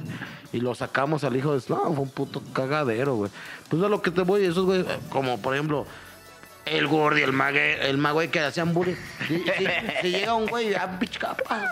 [0.52, 1.65] Y lo sacamos al hijo de.
[1.69, 3.32] No, fue un puto cagadero, güey.
[3.69, 5.86] Pues a lo que te voy, esos güey, como por ejemplo
[6.66, 8.95] el gordi, el mague, el mago que hacían bullying.
[9.28, 9.66] Si, si-
[10.03, 10.99] si llega un güey, ah,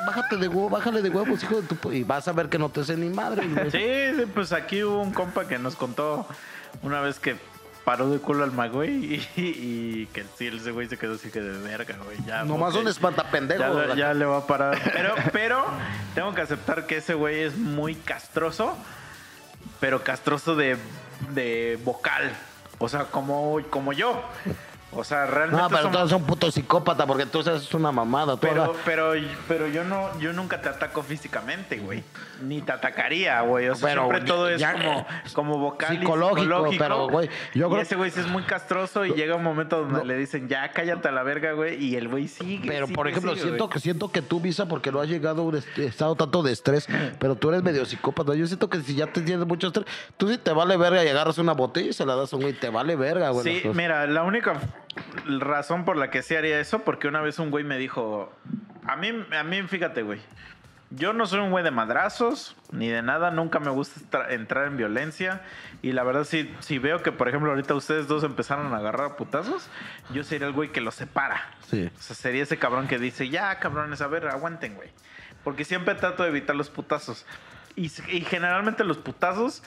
[0.07, 1.75] bájate de huevo, bájale de huevos, hijo de tu...
[1.77, 3.71] pu-", Y vas a ver que no te sé ni madre, güey.
[3.71, 6.27] Sí, sí, pues aquí hubo un compa que nos contó
[6.83, 7.37] una vez que
[7.85, 8.91] paró de culo al magüey
[9.37, 12.17] y, y que sí, ese güey se quedó así que de verga, güey.
[12.27, 13.87] Ya, Nomás un espantapendejo.
[13.89, 14.79] Ya, ya le va a parar.
[14.93, 15.65] Pero, pero
[16.15, 18.77] tengo que aceptar que ese güey es muy castroso,
[19.81, 20.77] pero castroso de,
[21.31, 22.33] de vocal.
[22.79, 24.23] O sea, como, como yo.
[24.95, 25.63] O sea, realmente.
[25.63, 28.35] No, pero somos- tú eres un puto psicópata porque tú eres una mamada.
[28.35, 29.13] Tú pero, ahora- pero,
[29.49, 32.03] pero yo no, yo nunca te ataco físicamente, güey.
[32.43, 33.69] Ni te atacaría, güey.
[33.69, 36.85] O sea, Pero siempre ya- todo es ya- como, como vocal y Psicológico, psicológico.
[36.85, 39.79] pero, güey, yo y creo- ese güey sí es muy castroso y llega un momento
[39.83, 40.05] donde No.
[40.05, 41.83] le dicen, ya cállate a la verga, güey.
[41.83, 42.69] Y el güey sigue.
[42.69, 45.43] Pero, sigue, por ejemplo, sigue, siento que, siento que tú, Visa, porque lo has llegado
[45.43, 46.87] a un est- estado tanto de estrés,
[47.19, 48.35] pero tú eres medio psicópata.
[48.35, 49.87] Yo siento que si ya te tienes mucho estrés,
[50.17, 52.43] tú sí te vale verga y agarras una botella y se la das a un
[52.43, 53.61] güey, te vale verga, güey.
[53.63, 54.55] Sí, mira, la única
[55.27, 58.33] razón por la que sí haría eso, porque una vez un güey me dijo,
[58.87, 60.21] a mí, a mí, fíjate, güey,
[60.91, 64.77] yo no soy un güey de madrazos, ni de nada, nunca me gusta entrar en
[64.77, 65.43] violencia,
[65.81, 69.13] y la verdad, si, si veo que, por ejemplo, ahorita ustedes dos empezaron a agarrar
[69.13, 69.69] a putazos,
[70.13, 71.51] yo sería el güey que los separa.
[71.69, 71.91] Sí.
[71.97, 74.91] O sea, sería ese cabrón que dice, ya, cabrones, a ver, aguanten, güey.
[75.45, 77.27] Porque siempre trato de evitar los putazos.
[77.75, 79.63] Y, y generalmente los putazos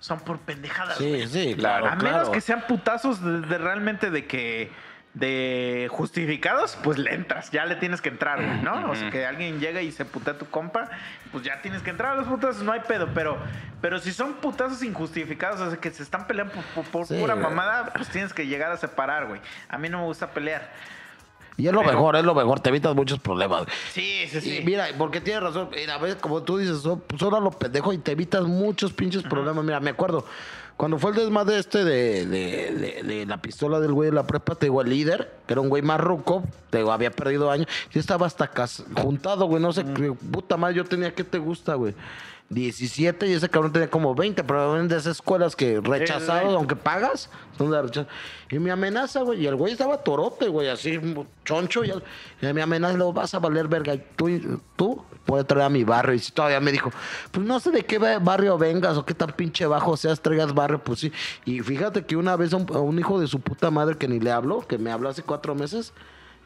[0.00, 1.26] son por pendejadas, güey.
[1.28, 4.72] Sí, sí, claro, A menos que sean putazos de, de realmente de que
[5.14, 8.90] de justificados, pues le entras, ya le tienes que entrar, güey, ¿no?
[8.90, 10.88] O sea, que alguien llega y se putea a tu compa,
[11.32, 13.36] pues ya tienes que entrar a los putazos, no hay pedo, pero
[13.80, 17.18] pero si son putazos injustificados, o sea, que se están peleando por, por- por Sí,
[17.18, 17.42] pura güey.
[17.44, 19.40] mamada, pues tienes que llegar a separar, güey.
[19.68, 20.70] A mí no me gusta pelear.
[21.60, 23.64] Y es lo pero- mejor, es lo mejor, te evitas muchos problemas.
[23.92, 24.58] Sí, sí, sí.
[24.58, 27.92] Y mira, porque tienes razón, a veces, como tú dices, son, son a lo pendejo
[27.92, 29.64] y te evitas muchos pinches problemas.
[29.64, 30.24] Mira, me acuerdo,
[30.76, 34.26] cuando fue el desmadre este de, de, de- de la pistola del güey de la
[34.26, 37.50] prepa, te digo, el líder, que era un güey más ruco, te digo, había perdido
[37.50, 41.38] años, yo estaba hasta cas- juntado, güey, no sé, puta madre, yo tenía, ¿qué te
[41.38, 41.94] gusta, güey?
[42.50, 47.30] 17 y ese cabrón tenía como 20, pero de esas escuelas que rechazados, aunque pagas,
[47.56, 48.08] son de rechazo.
[48.50, 51.00] Y me amenaza, güey, y el güey estaba torote, güey, así
[51.44, 51.92] choncho, y,
[52.40, 56.14] me amenaza, luego vas a valer verga, y tú, tú puedes traer a mi barrio.
[56.14, 56.90] Y si todavía me dijo,
[57.30, 60.52] pues no sé de qué ba- barrio vengas o qué tan pinche bajo seas, traigas
[60.52, 61.12] barrio, pues sí.
[61.44, 64.08] Y fíjate que una vez a un, a un hijo de su puta madre que
[64.08, 65.92] ni le habló, que me habló hace cuatro meses,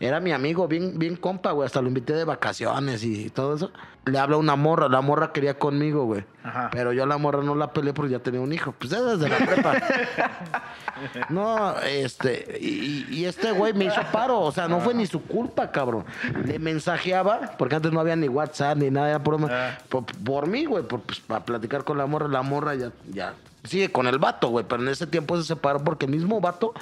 [0.05, 1.67] era mi amigo, bien, bien compa, güey.
[1.67, 3.71] Hasta lo invité de vacaciones y todo eso.
[4.07, 4.89] Le habla una morra.
[4.89, 6.25] La morra quería conmigo, güey.
[6.43, 6.69] Ajá.
[6.73, 8.73] Pero yo a la morra no la peleé porque ya tenía un hijo.
[8.79, 9.75] Pues es desde la prepa.
[11.31, 12.59] no, este.
[12.61, 14.41] Y, y este güey me hizo paro.
[14.41, 16.05] O sea, no fue ni su culpa, cabrón.
[16.45, 19.09] Le mensajeaba, porque antes no había ni WhatsApp ni nada.
[19.11, 19.79] Era por, Ah.
[19.89, 20.85] por, por mí, güey.
[20.85, 22.29] por- pues, para platicar con la morra.
[22.29, 24.65] La morra ya, ya sigue con el vato, güey.
[24.69, 26.75] Pero en ese tiempo se separó porque el mismo vato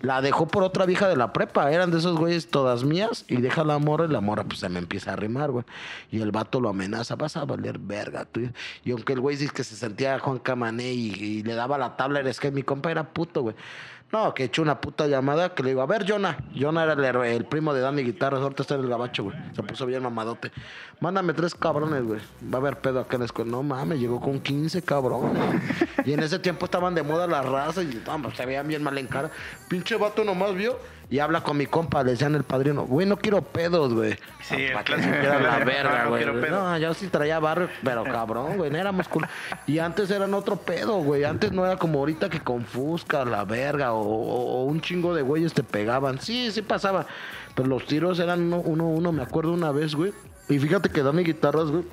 [0.00, 1.72] la dejó por otra vieja de la prepa.
[1.72, 3.24] Eran de esos güeyes todas mías.
[3.28, 5.64] Y deja la morra y la morra pues se me empieza a arrimar, güey.
[6.10, 7.16] Y el vato lo amenaza.
[7.16, 8.40] Vas a valer verga, tú.
[8.84, 11.96] Y aunque el güey dice que se sentía Juan Camané y, y le daba la
[11.96, 13.54] tabla, eres que mi compa era puto, güey.
[14.14, 16.38] No, que echó una puta llamada que le digo, a ver, Jonah.
[16.56, 19.36] Jonah era el, primo de Dani Guitarras, ahorita está en el gabacho, güey.
[19.56, 20.52] Se puso bien mamadote.
[21.00, 22.20] Mándame tres cabrones, güey.
[22.44, 23.50] Va a haber pedo acá en la escuela.
[23.50, 25.42] No mames, llegó con 15 cabrones.
[26.04, 28.96] y en ese tiempo estaban de moda las razas y pues, se veían bien mal
[28.98, 29.32] en cara.
[29.68, 30.78] Pinche vato nomás vio
[31.14, 32.86] y habla con mi compa, le decían el padrino.
[32.86, 34.16] Güey, no quiero pedos, güey.
[34.42, 35.14] Sí, el Para que clásico.
[35.14, 36.24] supiera la No, verga, no güey.
[36.40, 36.60] pedo.
[36.64, 39.24] No, yo sí traía barrio, pero cabrón, güey, no éramos cool.
[39.68, 41.22] Y antes eran otro pedo, güey.
[41.22, 45.22] Antes no era como ahorita que confusca la verga o, o- o un chingo de
[45.22, 46.20] güeyes te pegaban.
[46.20, 47.06] Sí, sí pasaba.
[47.54, 49.12] Pero los tiros eran uno, uno, uno.
[49.12, 50.12] Me acuerdo una vez, güey.
[50.48, 51.84] Y fíjate que Dani Guitarras, güey.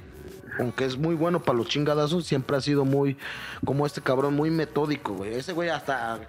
[0.60, 3.18] Aunque es muy bueno para los chingadazos, siempre ha sido muy,
[3.66, 5.36] como este cabrón, muy metódico, güey.
[5.36, 6.20] Ese güey hasta,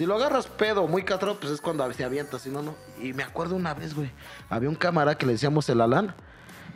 [0.00, 2.74] si lo agarras pedo, muy catrón, pues es cuando se avienta, si no, no.
[3.02, 4.10] Y me acuerdo una vez, güey,
[4.48, 6.14] había un camarada que le decíamos el Alan.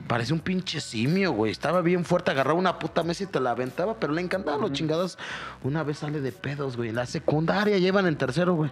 [0.06, 1.50] Parecía un pinche simio, güey.
[1.50, 4.72] Estaba bien fuerte, agarraba una puta mesa y te la aventaba, pero le encantaban los
[4.72, 5.16] chingados.
[5.62, 6.92] Una vez sale de pedos, güey.
[6.92, 8.70] La secundaria llevan en tercero, güey.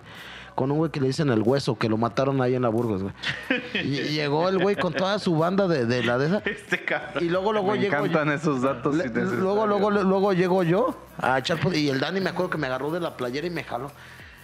[0.55, 3.03] Con un güey que le dicen el hueso, que lo mataron ahí en la Burgos,
[3.03, 3.15] güey.
[3.75, 6.39] Y llegó el güey con toda su banda de, de la de esa.
[6.45, 7.25] Este cabrón.
[7.25, 7.97] Y luego, luego Me llegó.
[8.05, 8.95] encantan esos datos.
[8.95, 12.67] Le- luego, luego, luego llego yo a echar y el Dani me acuerdo que me
[12.67, 13.91] agarró de la playera y me jaló.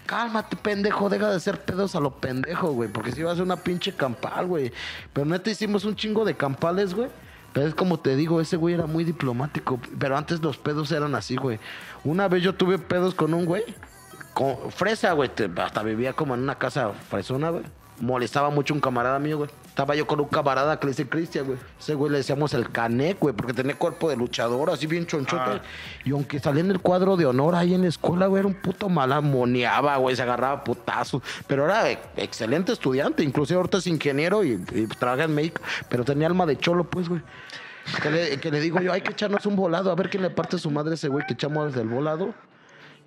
[0.09, 3.57] Cálmate, pendejo, deja de hacer pedos a lo pendejo, güey, porque si iba a una
[3.57, 4.73] pinche campal, güey.
[5.13, 7.11] Pero neta hicimos un chingo de campales, güey.
[7.53, 9.79] Pero es como te digo, ese güey era muy diplomático.
[9.99, 11.61] Pero antes los pedos eran así, güey.
[12.05, 13.65] Una vez yo tuve pedos con un güey.
[14.33, 15.31] Con fresa, güey.
[15.59, 17.65] Hasta vivía como en una casa fresona, güey.
[18.01, 19.51] Molestaba mucho un camarada mío, güey.
[19.67, 21.59] Estaba yo con un camarada que le dice Cristian, güey.
[21.79, 25.43] Ese güey le decíamos el Canek, güey, porque tenía cuerpo de luchador, así bien chonchote.
[25.43, 25.63] Ah.
[26.05, 28.55] Y aunque salía en el cuadro de honor ahí en la escuela, güey, era un
[28.55, 31.23] puto mala, moneaba, güey, se agarraba putazos.
[31.47, 36.05] Pero era e- excelente estudiante, inclusive ahorita es ingeniero y, y trabaja en México, pero
[36.05, 37.23] tenía alma de cholo, pues, güey.
[38.03, 40.31] Que le, que le digo yo, hay que echarnos un volado, a ver quién le
[40.31, 42.35] parte su madre a ese güey que echamos el volado.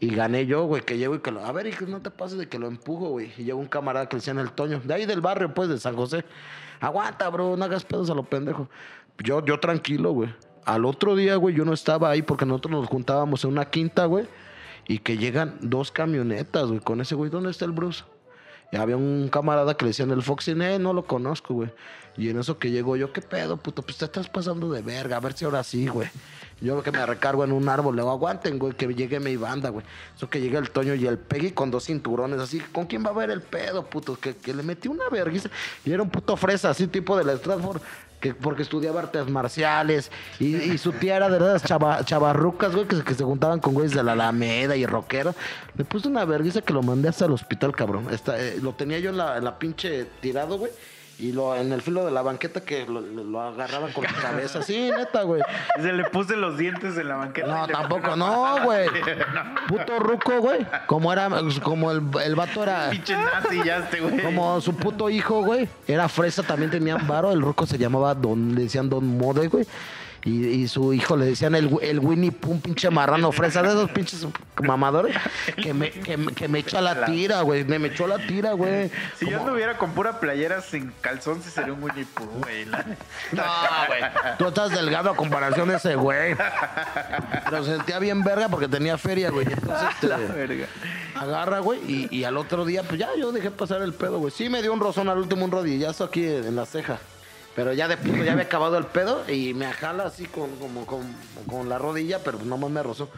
[0.02, 1.46] Y gané yo, güey, que llego y que lo...
[1.46, 3.32] A ver, hijo, no te pases de que lo empujo, güey.
[3.38, 4.82] Y llegó un camarada que le decían el Toño.
[4.84, 6.26] De ahí del barrio, pues, de San José.
[6.80, 8.68] Aguanta, bro, no hagas pedos a lo pendejo.
[9.20, 10.34] Yo, yo tranquilo, güey.
[10.66, 14.06] Al otro día, güey, yo no estaba ahí porque nosotros nos juntábamos en una quinta,
[14.06, 14.26] güey.
[14.88, 17.30] Y que llegan dos camionetas, güey, con ese güey.
[17.30, 18.04] ¿Dónde está el Bruce?
[18.72, 21.70] Y había un camarada que le decían el Foxy, eh, no lo conozco, güey.
[22.18, 23.84] Y en eso que llegó yo, ¿qué pedo, puto?
[23.84, 26.10] Pues te estás pasando de verga, a ver si ahora sí, güey.
[26.62, 29.70] Yo que me recargo en un árbol, le digo, aguanten, güey, que llegue mi banda,
[29.70, 29.84] güey.
[30.16, 33.10] Eso que llega el Toño y el Peggy con dos cinturones, así, ¿con quién va
[33.10, 34.16] a ver el pedo, puto?
[34.20, 35.50] Que, que le metí una vergüenza.
[35.84, 37.82] Y era un puto fresa, así, tipo de la Stratford,
[38.20, 40.12] que porque estudiaba artes marciales.
[40.40, 43.60] Y, y su tía era de las chava- chavarrucas, güey, que, se- que se juntaban
[43.60, 45.36] con güeyes de la Alameda y rockeros.
[45.76, 48.06] Le puse una vergüenza que lo mandé hasta el hospital, cabrón.
[48.12, 50.72] Esta, eh, lo tenía yo en la, en la pinche tirado, güey.
[51.22, 54.62] Y lo, en el filo de la banqueta que lo, lo- agarraban con la cabeza.
[54.64, 55.42] Sí, neta, güey.
[55.80, 57.48] Se le puse los dientes en la banqueta.
[57.48, 58.90] No, tampoco, no, güey.
[59.68, 60.66] Puto ruco, güey.
[60.88, 61.30] Como era,
[61.64, 62.90] como el, el vato era.
[62.90, 64.22] Pinche nazi ya este, güey.
[64.24, 65.70] Como su puto hijo, güey.
[65.88, 67.32] Era fresa, también tenían varo.
[67.32, 69.66] El ruco se llamaba Don, le decían Don Mode, güey.
[70.24, 73.70] Y, y su hijo le decían el, el Winnie Pooh, un pinche marrano fresa de
[73.70, 74.28] esos pinches
[74.62, 75.16] mamadores.
[75.56, 77.64] Que me, que, me- que me echa la tira, güey.
[77.64, 78.92] Me, me echó la tira, güey.
[79.18, 82.66] Si yo anduviera con pura playera sin calzón, sí sería un Winnie Pooh, güey.
[82.66, 82.86] la-
[83.32, 83.44] No,
[83.88, 84.02] güey.
[84.38, 86.36] Tú estás delgado a comparación de ese güey.
[87.50, 89.48] Pero se sentía bien verga porque tenía feria, güey.
[89.52, 89.90] Entonces,
[90.36, 90.68] Verga.
[91.16, 91.80] agarra, güey.
[91.88, 94.32] Y, y al otro día, pues ya yo dejé pasar el pedo, güey.
[94.32, 97.00] Sí me dio un rozón al último, un rodillazo aquí en la ceja.
[97.56, 100.50] Pero ya de puto, ya había acabado el pedo y me jala así con,
[100.86, 101.02] con,
[101.48, 103.10] con la rodilla, pero nomás me rozó.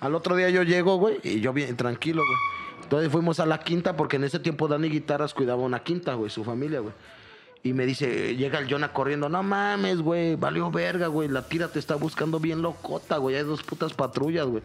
[0.00, 2.38] Al otro día yo llego, güey, y yo bien tranquilo, güey.
[2.82, 6.30] Entonces fuimos a la quinta porque en ese tiempo Dani Guitarras cuidaba una quinta, güey,
[6.30, 6.92] su familia, güey.
[7.62, 11.68] Y me dice, llega el Jonah corriendo, no mames, güey, valió verga, güey, la tira
[11.68, 14.62] te está buscando bien locota, güey, hay dos putas patrullas, güey.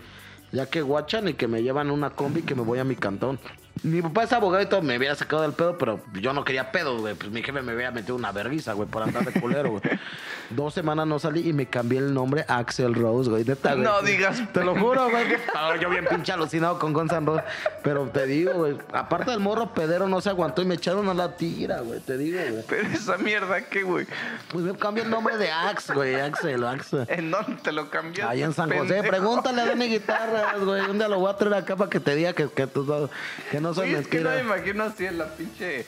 [0.51, 3.39] Ya que guachan y que me llevan una combi que me voy a mi cantón.
[3.83, 6.71] Mi papá es abogado y todo, me hubiera sacado del pedo, pero yo no quería
[6.71, 7.15] pedo, güey.
[7.15, 9.81] Pues mi jefe me hubiera metido una verguiza, güey, por andar de culero, güey.
[10.49, 13.43] Dos semanas no salí y me cambié el nombre a Axel Rose, güey.
[13.43, 13.83] Neta, güey.
[13.83, 15.25] No digas Te lo juro, güey.
[15.53, 17.43] Ah, yo bien pinche alucinado con Guns N' Roses.
[17.83, 18.77] Pero te digo, güey.
[18.93, 21.99] Aparte del morro pedero no se aguantó y me echaron a la tira, güey.
[21.99, 22.63] Te digo, güey.
[22.67, 24.05] Pero esa mierda, ¿qué, güey?
[24.51, 26.15] Pues me cambié el nombre de Axe, güey.
[26.15, 27.05] Axel, Axel.
[27.09, 28.31] ¿En dónde te lo cambiaste?
[28.31, 28.79] Ahí en San José.
[28.95, 29.07] pendejo?
[29.09, 30.81] Pregúntale a Dani Guitarras, güey.
[30.89, 33.09] Un día lo voy a traer acá para que te diga que, que, tú-
[33.51, 35.85] que no Oye, es que no me imagino así en la pinche...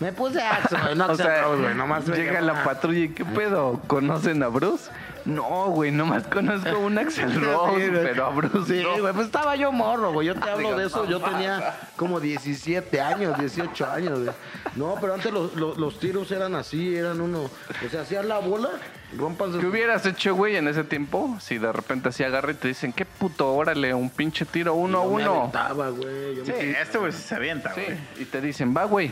[0.00, 0.40] Me puse
[0.82, 0.94] güey.
[0.96, 1.74] No O sea, Rose, güey.
[1.74, 3.80] Nomás llega la patrulla y ¿qué pedo?
[3.86, 4.90] ¿Conocen a Bruce?
[5.24, 8.98] No, güey, nomás conozco un Axel Rose, pero a Bruce Sí, no.
[9.00, 10.26] güey, pues estaba yo morro, güey.
[10.28, 11.08] Yo te hablo Digas, de eso.
[11.08, 14.34] Yo tenía como 17 años, 18 años, güey.
[14.76, 17.44] No, pero antes los, los- los tiros eran así, eran uno.
[17.44, 18.68] O sea, hacías la bola,
[19.16, 19.50] rompas.
[19.58, 21.36] ¿Qué hubieras hecho, güey, en ese tiempo?
[21.40, 23.50] Si de repente así agarra y te dicen, ¿qué puto?
[23.54, 25.40] Órale, un pinche tiro uno a Yo me uno.
[25.40, 26.36] aventaba, güey.
[26.36, 27.98] Yo Sí, me- este güey se avienta, Sí, güey.
[28.18, 29.10] y te dicen, va, güey,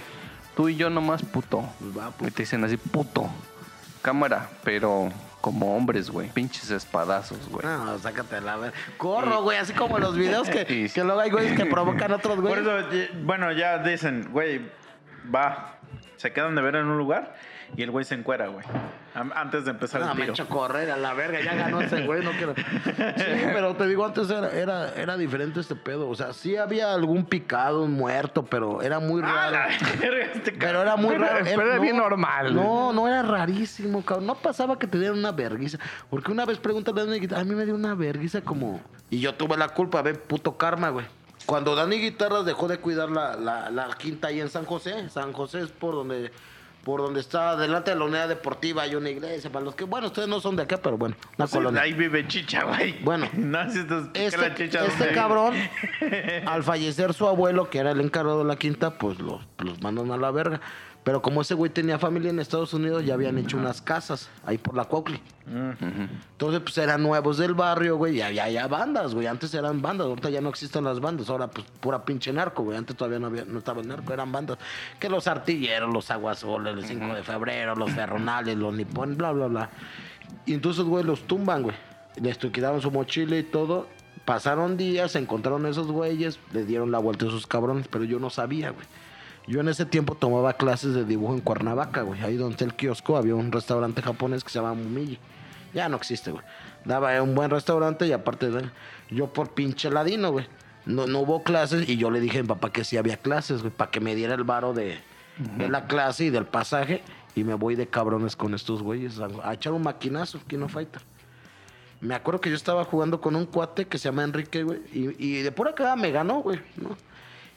[0.54, 1.64] tú y yo nomás puto.
[1.78, 2.30] Pues va, Y puto.
[2.32, 3.30] te dicen así, puto.
[4.02, 5.10] Cámara, pero
[5.42, 6.30] como hombres, güey.
[6.30, 7.66] Pinches espadazos, güey.
[7.66, 8.72] No, sácate la ver.
[8.96, 10.64] Corro, güey, así como los videos que,
[10.94, 12.66] que luego hay güeyes que provocan otros Por güeyes.
[12.66, 14.62] eso, ye- bueno, ya dicen, güey,
[15.34, 15.76] va.
[16.22, 17.34] Se quedan de ver en un lugar
[17.76, 18.64] y el güey se encuera, güey.
[19.34, 20.34] Antes de empezar No, el me tiro.
[20.34, 22.54] echo a correr a la verga, ya ganó ese güey, no quiero.
[22.94, 26.08] Sí, pero te digo, antes era, era, era diferente este pedo.
[26.08, 29.70] O sea, sí había algún picado, un muerto, pero era muy ¡Ah, raro.
[30.32, 31.40] este Pero era muy Pero- raro.
[31.44, 32.54] pero era bien normal.
[32.54, 34.26] No, no era rarísimo, cabrón.
[34.28, 35.78] No pasaba que te dieran una verguiza.
[36.08, 38.80] Porque una vez pregúntale a mí me dio una verguiza como...
[39.10, 41.04] Y yo tuve la culpa, ve, puto karma, güey.
[41.46, 45.32] Cuando Dani Guitarras dejó de cuidar la, la, la quinta ahí en San José, San
[45.32, 46.30] José es por donde...
[46.84, 49.52] Por donde está, delante de la unidad deportiva, hay una iglesia.
[49.52, 51.82] Para los que, bueno, ustedes no son de acá, pero bueno, una Sí, colonia.
[51.82, 52.98] ahí vive chicha, güey.
[53.04, 53.28] Bueno.
[53.34, 55.54] no si Este, chicha este cabrón,
[56.46, 60.10] al fallecer su abuelo, que era el encargado de la quinta, pues los, los mandan
[60.10, 60.60] a la verga.
[61.04, 64.56] Pero como ese güey tenía familia en Estados Unidos, ya habían hecho unas casas ahí
[64.56, 65.20] por la Cuautli.
[65.46, 69.26] Entonces, pues eran nuevos del barrio, güey, y había ya bandas, güey.
[69.26, 71.28] Antes eran bandas, ahorita ya no existen las bandas.
[71.28, 72.78] Ahora, pues, pura pinche narco, güey.
[72.78, 74.58] Antes todavía no, había, no estaba el narco, eran bandas.
[75.00, 79.48] Que los artilleros, los aguasoles, el 5 de febrero, los ferronales, los nipones, bla, bla,
[79.48, 79.70] bla.
[80.46, 81.74] Y entonces, güey, los tumban, güey.
[82.20, 83.88] Les quitaron su mochila y todo.
[84.24, 88.20] Pasaron días, se encontraron esos güeyes, le dieron la vuelta a esos cabrones, pero yo
[88.20, 88.86] no sabía, güey.
[89.46, 92.20] Yo en ese tiempo tomaba clases de dibujo en Cuernavaca, güey.
[92.22, 95.18] Ahí donde el kiosco había un restaurante japonés que se llama Mumiji.
[95.74, 96.44] Ya no existe, güey.
[96.84, 98.70] Daba un buen restaurante y aparte de
[99.10, 100.46] yo por pinche ladino, güey.
[100.84, 103.62] No, no hubo clases y yo le dije a mi papá que sí había clases,
[103.62, 105.00] güey, para que me diera el varo de,
[105.56, 107.02] de la clase y del pasaje.
[107.34, 111.02] Y me voy de cabrones con estos güeyes a, a echar un maquinazo, Kino Fighter.
[112.00, 114.80] Me acuerdo que yo estaba jugando con un cuate que se llama Enrique, güey.
[114.92, 116.96] Y, y de pura cagada me ganó, güey, ¿no?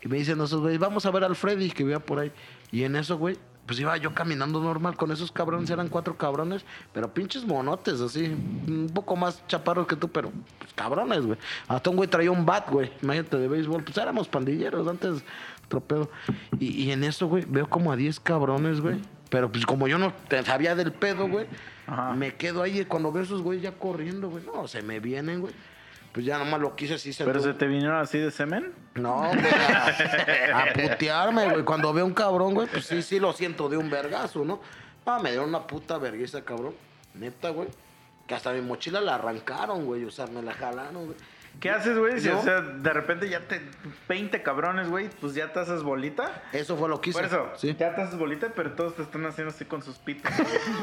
[0.06, 2.32] Y me dicen esos güeyes, vamos a ver al Freddy que vivía por ahí.
[2.72, 6.64] Y en eso, güey, pues iba yo caminando normal con esos cabrones, eran cuatro cabrones,
[6.94, 11.40] pero pinches monotes, así, un poco más chaparros que tú, pero pues, cabrones, güey.
[11.68, 13.84] Hasta un güey traía un bat, güey, imagínate, de béisbol.
[13.84, 15.24] Pues éramos pandilleros antes,
[15.68, 16.12] tropedo.
[16.60, 19.00] Y, y en eso, güey, veo como a 10 cabrones, güey.
[19.30, 20.14] Pero pues como yo no
[20.46, 21.48] sabía del pedo, güey,
[22.16, 24.44] me quedo ahí y cuando veo esos güeyes ya corriendo, güey.
[24.46, 25.54] No, se me vienen, güey.
[26.16, 27.12] Pues ya nomás lo quise así.
[27.18, 28.74] ¿Pero sentó- se te vinieron así de semen?
[28.96, 29.46] no, güey,
[30.54, 31.64] a, a putearme, güey.
[31.66, 34.62] Cuando veo un cabrón, güey, pues sí, sí lo siento de un vergazo, ¿no?
[35.06, 36.74] Ah, me dieron una puta vergüenza, cabrón.
[37.16, 37.68] Neta, güey.
[38.28, 40.06] Que hasta mi mochila la arrancaron, güey.
[40.06, 41.18] O sea, me la jalaron, güey.
[41.60, 42.20] ¿Qué haces, güey?
[42.20, 43.62] Si, o sea, de repente ya te...
[44.08, 46.44] 20 cabrones, güey, pues ya te haces bolita.
[46.52, 47.20] Eso fue lo que hice.
[47.20, 47.76] Por eso, Sí.
[47.80, 50.32] ya te haces bolita, pero todos te están haciendo así con sus pitos.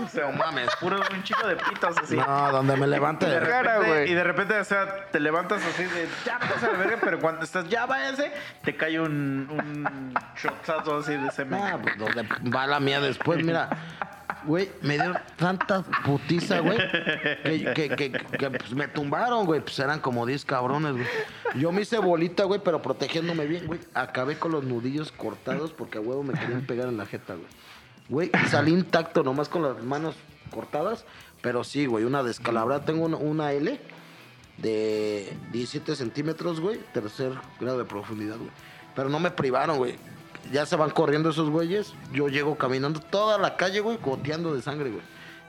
[0.04, 0.68] o sea, No mames.
[0.80, 2.16] puro un chico de pitos así.
[2.16, 3.26] No, donde me levante.
[3.26, 4.10] Y de, cara, repente, güey.
[4.10, 7.20] y de repente, o sea, te levantas así de ya vas a la verga, pero
[7.20, 8.32] cuando estás ya váyanse,
[8.64, 11.60] te cae un, un shotazo así de semen.
[11.62, 13.68] Ah, pues donde va la mía después, mira.
[14.44, 16.76] Güey, me dieron tanta putiza, güey,
[17.74, 19.60] que, que, pues, me tumbaron, güey.
[19.60, 21.06] Pues eran como 10 cabrones, güey.
[21.56, 23.80] Yo me hice bolita, güey, pero protegiéndome bien, güey.
[23.94, 27.46] Acabé con los nudillos cortados porque a huevo me querían pegar en la jeta, güey.
[28.08, 30.16] Güey, salí intacto, nomás con las manos
[30.50, 31.04] cortadas.
[31.40, 32.84] Pero sí, güey, una descalabrada.
[32.84, 33.80] Tengo una L
[34.58, 36.78] de 17 centímetros, güey.
[36.92, 38.50] Tercer grado de profundidad, güey.
[38.94, 39.96] Pero no me privaron, güey.
[40.50, 41.92] Ya se van corriendo esos güeyes.
[42.12, 45.02] Yo llego caminando toda la calle, güey, goteando de sangre, güey.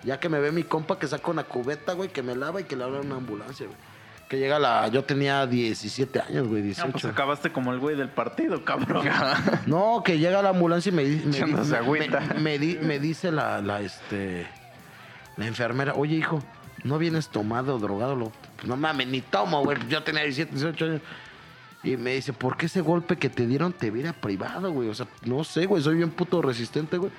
[0.03, 2.65] Ya que me ve mi compa que saca una cubeta, güey, que me lava y
[2.65, 3.77] que le habla a una ambulancia, güey.
[4.29, 4.87] Que llega la...
[4.87, 6.91] Yo tenía 17 años, güey, No, 18.
[6.91, 9.07] pues acabaste como el güey del partido, cabrón.
[9.65, 12.19] No, que llega la ambulancia y me, me, me- agüita.
[12.19, 14.47] me- me di- me dice la, la, este,
[15.37, 16.41] la enfermera, oye, hijo,
[16.83, 18.15] ¿no vienes tomado o drogado?
[18.15, 19.77] Lo- pues, no mames, ni tomo, güey.
[19.89, 21.01] Yo tenía 17, 18 años.
[21.83, 24.87] Y me dice, ¿por qué ese golpe que te dieron te viera privado, güey?
[24.89, 27.11] O sea, no sé, güey, soy bien puto resistente, güey.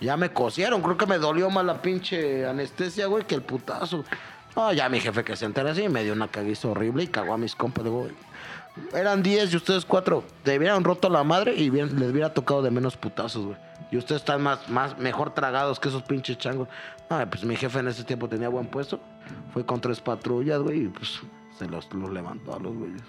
[0.00, 4.04] Ya me cosieron, creo que me dolió más la pinche anestesia, güey, que el putazo.
[4.56, 7.32] No, ya mi jefe que se entera así me dio una caguiza horrible y cagó
[7.34, 7.84] a mis compas.
[7.84, 8.08] Digo,
[8.92, 10.24] eran 10 y ustedes 4.
[10.42, 13.56] Te hubieran roto la madre y bien- les hubiera tocado de menos putazos, güey.
[13.92, 16.66] Y ustedes están más, más, mejor tragados que esos pinches changos.
[17.08, 18.98] Ah, pues mi jefe en ese tiempo tenía buen puesto.
[19.52, 21.20] Fue con tres patrullas, güey, y pues
[21.58, 23.02] se los levantó a los güeyes.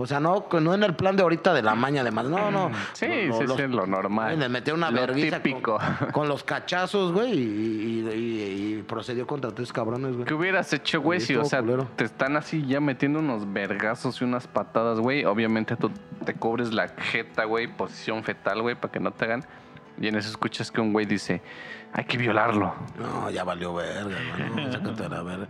[0.00, 2.26] O sea, no, no en el plan de ahorita de la maña, además.
[2.26, 2.70] No, no.
[2.92, 4.38] Sí, Lo- sí, los- sí, lo normal.
[4.38, 5.78] Le metió una vergüenza típico.
[5.98, 10.24] Con, con los cachazos, güey, y, y- y- y procedió contra tres cabrones, güey.
[10.26, 11.20] ¿Qué hubieras hecho, güey?
[11.20, 11.88] Si, o sea, culero.
[11.96, 15.24] te están así ya metiendo unos vergazos y unas patadas, güey.
[15.24, 15.90] Obviamente tú
[16.24, 19.44] te cubres la jeta, güey, posición fetal, güey, para que no te hagan.
[20.00, 21.42] Y en eso escuchas que un güey dice,
[21.92, 22.72] hay que violarlo.
[22.98, 24.72] No, ya valió verga, hermano.
[24.72, 25.46] Sácate a la verga.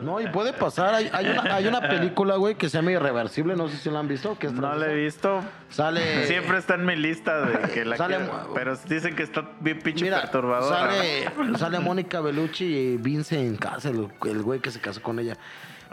[0.00, 0.94] No, y puede pasar.
[0.94, 3.56] Hay, hay una, hay una película, güey, que se llama Irreversible.
[3.56, 4.38] No sé si la han visto.
[4.38, 5.40] Que es No la he visto.
[5.68, 6.26] Sale.
[6.26, 9.80] Siempre está en mi lista de que la Sale- quiero, Pero dicen que está bien
[9.80, 10.76] pinche Mira, perturbadora.
[10.92, 15.36] sale, sale Mónica Bellucci y Vincent Cassel, el güey que se casó con ella.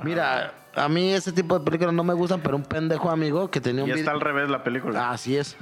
[0.03, 3.61] Mira, a mí ese tipo de películas no me gustan, pero un pendejo amigo que
[3.61, 5.10] tenía un Y está al revés la película.
[5.10, 5.56] Así es.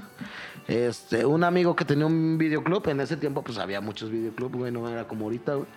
[0.67, 4.71] Este, un amigo que tenía un videoclub, en ese tiempo pues había muchos videoclubs, güey,
[4.71, 5.67] no era como ahorita, güey.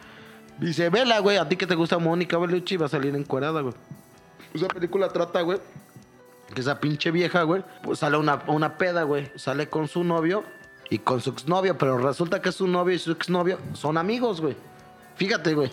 [0.59, 3.75] Dice, vela, güey, a ti que te gusta Mónica Bellucci va a salir encuerada, güey.
[4.55, 5.59] Esa película trata, güey,
[6.55, 9.31] que esa pinche vieja, güey, pues sale una, una peda, güey.
[9.35, 10.45] Sale con su novio
[10.89, 14.57] y con su exnovio, pero resulta que su novio y su exnovio son amigos, güey.
[15.17, 15.71] Fíjate, güey.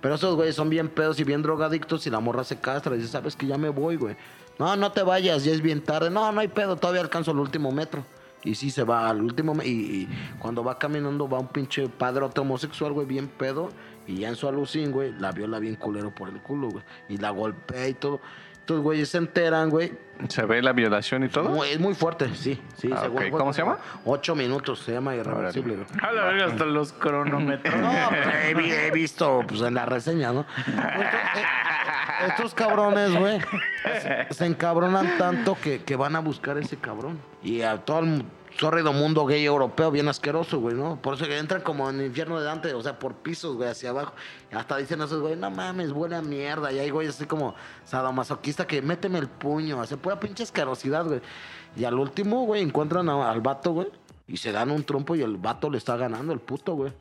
[0.00, 2.98] Pero esos güeyes son bien pedos y bien drogadictos y la morra se castra y
[2.98, 4.16] dice, sabes que ya me voy, güey.
[4.58, 6.10] No, no te vayas, ya es bien tarde.
[6.10, 8.04] No, no hay pedo, todavía alcanzo el último metro.
[8.44, 10.08] Y sí se va al último y, y
[10.38, 13.70] cuando va caminando va un pinche padrote homosexual, güey, bien pedo.
[14.06, 16.84] Y ya en su alucín, güey, la viola bien culero por el culo, güey.
[17.08, 18.20] Y la golpea y todo.
[18.52, 19.92] Estos güeyes se enteran, güey.
[20.28, 21.50] ¿Se ve la violación y todo?
[21.50, 22.58] Muy- es muy fuerte, sí.
[22.76, 23.78] sí Ah, ¿Cómo se llama?
[24.06, 25.86] Ocho minutos, se llama Irreversible, güey.
[26.02, 27.74] A la verga, hasta los cronómetros.
[27.76, 30.46] No, pues, he, vi- he visto pues, en la reseña, ¿no?
[30.66, 33.38] Estos, estos cabrones, güey,
[34.00, 37.18] se, se encabronan tanto que, que van a buscar ese cabrón.
[37.44, 38.24] Y a todo el
[38.58, 40.96] sórrido mundo gay europeo bien asqueroso, güey, ¿no?
[41.00, 43.68] Por eso que entran como en el infierno de Dante, o sea, por pisos, güey,
[43.68, 44.14] hacia abajo.
[44.52, 46.72] Hasta dicen esos, güey, no mames, buena mierda.
[46.72, 47.54] Y hay güey así como
[47.84, 51.20] sadomasoquista que méteme el puño, hace pura pinche asquerosidad, güey.
[51.76, 53.88] Y al último, güey, encuentran al vato, güey.
[54.26, 56.92] Y se dan un trompo y el vato le está ganando, el puto, güey.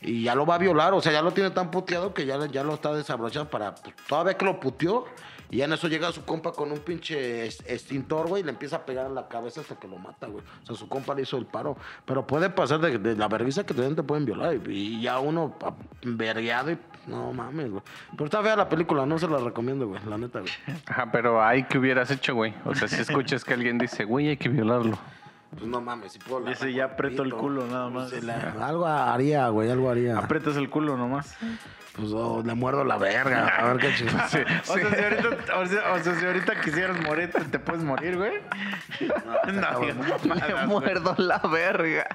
[0.00, 2.46] Y ya lo va a violar, o sea, ya lo tiene tan puteado que ya,
[2.46, 3.74] ya lo está desabrochando para.
[3.74, 5.06] Pues, todavía que lo puteó,
[5.52, 8.76] y ya en eso llega su compa con un pinche extintor, güey, y le empieza
[8.76, 10.42] a pegar en la cabeza hasta que lo mata, güey.
[10.62, 11.76] O sea, su compa le hizo el paro.
[12.04, 14.54] Pero puede pasar de, de la vergüenza que también te pueden violar.
[14.68, 15.54] Y, y ya uno
[16.02, 16.78] vergueado y.
[17.06, 17.82] No mames, güey.
[18.12, 20.52] Pero está fea la película, no se la recomiendo, güey, la neta, güey.
[20.86, 22.54] Ajá, pero ahí que hubieras hecho, güey.
[22.64, 24.96] O sea, si escuchas que alguien dice, güey, hay que violarlo.
[25.50, 26.40] Pues no mames, si puedo.
[26.40, 28.10] la- Dice, ya aprieto el culo nada más.
[28.22, 30.16] La- algo haría, güey, algo haría.
[30.16, 31.36] Aprietas el culo nomás.
[31.94, 33.48] Pues oh, le muerdo la verga.
[33.48, 34.24] A ver qué chingada.
[34.24, 35.28] O, sea, si ahorita,
[35.58, 38.40] o, sea, o sea, si ahorita quisieras morir, te, te puedes morir, güey.
[39.46, 40.66] No, Me mamadas, güey.
[40.66, 42.06] muerdo la verga.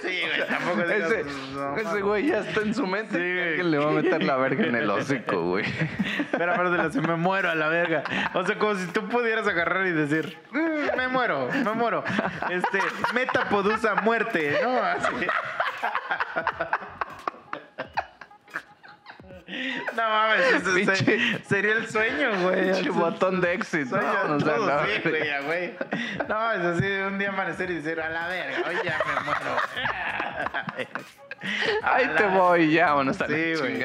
[0.00, 3.14] Sí, güey, tampoco digas, Ese, no, ese güey ya está en su mente.
[3.16, 5.64] Sí, que alguien le va a meter la verga en el hocico, güey.
[6.30, 8.02] Pero aparte me muero a la verga.
[8.34, 12.04] O sea, como si tú pudieras agarrar y decir, "Mm, me muero, me muero.
[12.50, 12.78] Este,
[13.14, 14.78] metapodusa muerte, ¿no?
[14.82, 15.26] Así.
[19.96, 22.72] No mames, Pinche- sería el sueño, güey.
[22.72, 23.90] Pinche botón de éxito.
[23.90, 25.00] Sueño Vámonos a todo, la sí,
[25.46, 25.74] güey.
[26.28, 30.88] No, es así, un día amanecer y decir, a la verga, hoy ya me muero.
[31.82, 33.84] Ahí A te la- voy, ya, a la Sí, güey.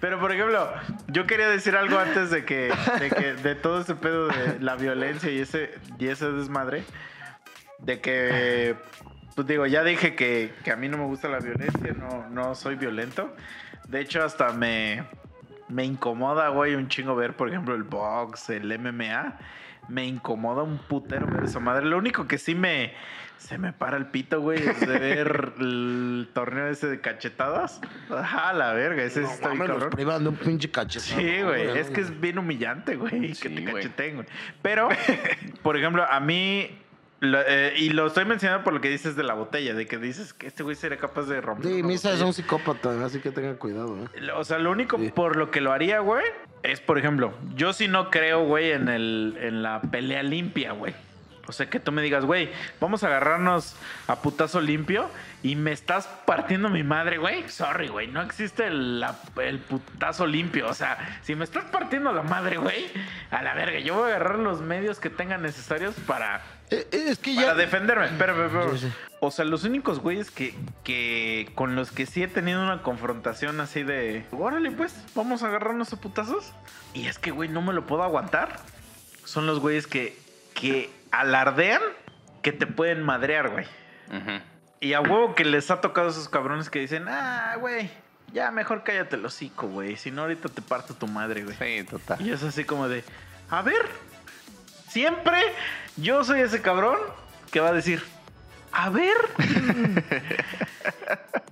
[0.00, 0.70] Pero por ejemplo,
[1.08, 4.76] yo quería decir algo antes de que, de que de todo ese pedo de la
[4.76, 6.84] violencia y ese, y ese desmadre.
[7.78, 8.76] De que,
[9.34, 12.54] pues digo, ya dije que, que a mí no me gusta la violencia, no, no
[12.54, 13.34] soy violento.
[13.88, 15.04] De hecho, hasta me,
[15.68, 19.38] me incomoda, güey, un chingo ver, por ejemplo, el box, el MMA.
[19.88, 21.86] Me incomoda un putero ver esa madre.
[21.86, 22.92] Lo único que sí me...
[23.38, 27.82] Se me para el pito, güey, es de ver el torneo ese de cachetadas.
[28.10, 29.90] Ajá, la verga, ese No está bien mames, los cabrón.
[29.94, 31.20] privan de un pinche cachetado.
[31.20, 33.74] Sí, güey, no, es que es bien humillante, güey, Sí, que te güey.
[33.74, 34.26] cacheteen, güey.
[34.62, 34.88] Pero,
[35.62, 36.78] por ejemplo, a mí,
[37.20, 39.96] lo- eh, y lo estoy mencionando por lo que dices de la botella, de que
[39.98, 41.70] dices que este güey sería capaz de romper.
[41.72, 42.26] Sí, Misa es botella.
[42.26, 44.30] un psicópata, así que tengan cuidado, ¿eh?
[44.36, 45.10] O sea, lo único Sí.
[45.14, 46.24] por lo que lo haría, güey,
[46.62, 50.94] es, por ejemplo, yo sí no creo, güey, en, el, en la pelea limpia, güey.
[51.48, 52.50] O sea, que tú me digas, güey,
[52.80, 53.76] vamos a agarrarnos
[54.08, 55.08] a putazo limpio
[55.42, 57.48] y me estás partiendo mi madre, güey.
[57.48, 60.68] Sorry, güey, no existe el, la- el putazo limpio.
[60.68, 62.86] O sea, si me estás partiendo la madre, güey,
[63.30, 67.04] a la verga, yo voy a agarrar los medios que tengan necesarios para Eh, eh,
[67.10, 67.54] Es que para ya.
[67.54, 68.06] defenderme.
[68.06, 68.34] Espera.
[68.72, 68.92] Sí, sí.
[69.20, 70.52] O sea, los únicos güeyes que,
[70.84, 74.26] que con los que sí he tenido una confrontación así de.
[74.32, 76.52] Órale, pues, vamos a agarrarnos a putazos.
[76.92, 78.56] Y es que, güey, no me lo puedo aguantar.
[79.24, 80.18] Son los güeyes que,
[80.54, 81.80] que alardean
[82.42, 83.66] que te pueden madrear, güey.
[84.80, 87.90] Y a huevo que les ha tocado a esos cabrones que dicen, ah, güey,
[88.32, 89.96] ya mejor cállate el hocico, güey.
[89.96, 91.56] Si no, ahorita te parto tu madre, güey.
[91.56, 92.20] Sí, total.
[92.20, 93.02] Y es así como de,
[93.50, 93.86] a ver,
[94.88, 95.40] siempre
[95.96, 96.98] yo soy ese cabrón
[97.50, 98.02] que va a decir,
[98.72, 99.16] a ver.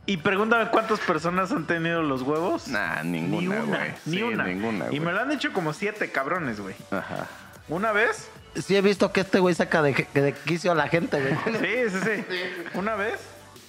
[0.06, 2.68] y pregúntame cuántas personas han tenido los huevos.
[2.68, 3.90] Nah, ni ninguna, una, güey.
[4.04, 4.44] ni Sí, una.
[4.44, 6.74] ninguna, y me lo han dicho como siete cabrones, güey.
[6.90, 7.26] Ajá.
[7.68, 11.20] Una vez, Sí, he visto que este güey saca de, de quicio a la gente,
[11.20, 11.34] güey.
[11.90, 12.44] sí, sí, sí.
[12.74, 13.20] Una vez,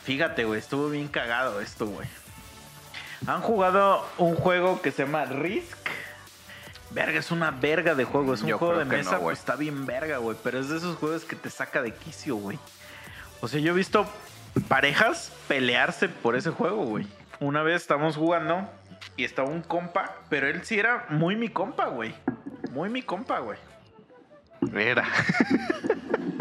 [0.03, 2.07] fíjate, güey, estuvo bien cagado esto, güey.
[3.27, 5.77] Han jugado un juego que se llama Risk.
[6.91, 8.33] Verga, es una verga de juego.
[8.33, 9.23] Es un Yo juego de mesa, no, güey.
[9.35, 10.37] pues está bien verga, güey.
[10.43, 12.59] Pero es de esos juegos que te saca de quicio, güey.
[13.41, 14.05] O sea, yo he visto
[14.67, 17.07] parejas pelearse por ese juego, güey.
[17.39, 18.69] Una vez estábamos jugando
[19.17, 22.13] y estaba un compa, pero él sí era muy mi compa, güey.
[22.71, 23.57] Muy mi compa, güey.
[24.73, 25.05] Era.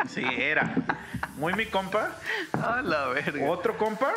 [0.09, 0.75] Sí, era.
[1.37, 2.11] Muy mi compa.
[2.63, 3.49] A la verga.
[3.51, 4.13] Otro compa,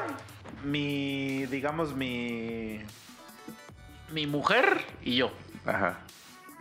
[0.64, 2.82] mi, digamos, mi,
[4.12, 5.32] mi mujer y yo.
[5.66, 5.96] Ajá.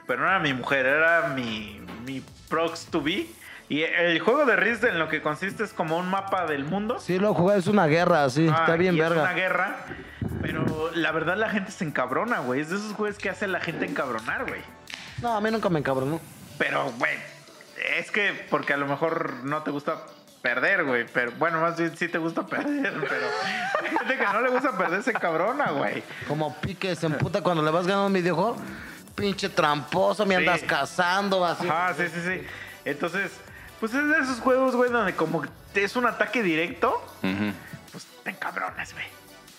[0.06, 3.26] Pero no era mi mujer, era mi, mi prox to be.
[3.68, 6.98] Y el juego de Risk en lo que consiste es como un mapa del mundo.
[7.00, 9.32] Sí, lo jugué, es una guerra, sí, Ah, está bien y Es una verga.
[9.34, 9.76] guerra.
[10.40, 12.60] Pero la verdad la gente se encabrona, güey.
[12.60, 14.60] Es de esos juegos que hace la gente encabronar, güey.
[15.20, 16.20] No, a mí nunca me encabronó.
[16.58, 17.14] Pero, güey,
[17.98, 20.02] es que porque a lo mejor no te gusta
[20.42, 21.06] perder, güey.
[21.12, 23.26] Pero bueno, más bien sí te gusta perder, pero
[23.82, 26.02] hay gente que no le gusta perder se cabrona, güey.
[26.28, 28.56] Como pique, se emputa cuando le vas ganando un videojuego.
[29.14, 30.40] Pinche tramposo, me Sí.
[30.40, 31.66] andas cazando, así.
[31.68, 32.46] Ajá, sí, sí, sí.
[32.84, 33.32] Entonces,
[33.80, 35.42] pues es de esos juegos, güey, donde como
[35.74, 37.02] es un ataque directo,
[37.92, 39.06] pues te encabronas, güey.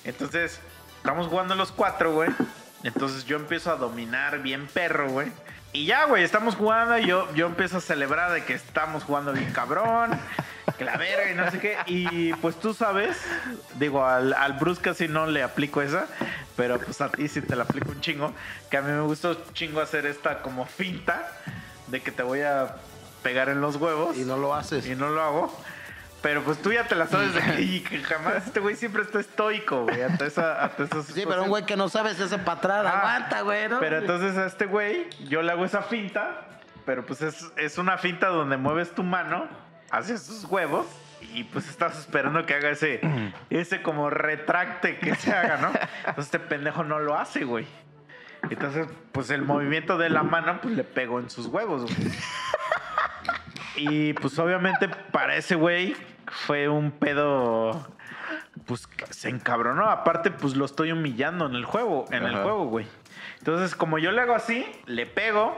[0.03, 0.59] Entonces,
[0.97, 2.29] estamos jugando los cuatro, güey.
[2.83, 5.31] Entonces yo empiezo a dominar bien perro, güey.
[5.77, 9.31] Y ya, güey, estamos jugando y yo, yo empiezo a celebrar de que estamos jugando
[9.31, 10.09] bien cabrón,
[10.75, 11.77] que la verga y no sé qué.
[11.85, 13.15] Y pues tú sabes,
[13.75, 16.07] digo, al, al Bruce casi no le aplico esa,
[16.55, 18.33] pero pues a ti sí te la aplico un chingo.
[18.71, 21.31] Que a mí me gusta un chingo hacer esta como finta
[21.85, 22.77] de que te voy a
[23.21, 24.17] pegar en los huevos.
[24.17, 24.87] Y no lo haces.
[24.87, 25.63] Y no lo hago.
[26.21, 29.03] Pero pues tú ya te la sabes de que, y que jamás este güey siempre
[29.03, 30.01] está estoico, güey.
[30.01, 32.85] Hasta esa, hasta esas Sí, pero un güey que no sabes ese para atrás.
[32.85, 33.79] Ah, Aguanta, güey, ¿no?
[33.79, 36.41] Pero entonces a este güey, yo le hago esa finta,
[36.85, 39.47] pero pues es, es una finta donde mueves tu mano
[39.91, 40.85] hacia sus huevos
[41.33, 43.01] y pues estás esperando que haga ese,
[43.49, 45.67] ese como retracte que se haga, ¿no?
[45.99, 47.67] Entonces este pendejo no lo hace, güey.
[48.49, 51.95] Entonces, pues el movimiento de la mano, pues le pegó en sus huevos, güey.
[53.77, 55.95] Y pues obviamente para ese güey
[56.27, 57.87] fue un pedo.
[58.65, 59.89] Pues se encabronó.
[59.89, 62.87] Aparte, pues lo estoy humillando en el juego, en el juego, güey.
[63.37, 65.57] Entonces, como yo le hago así, le pego.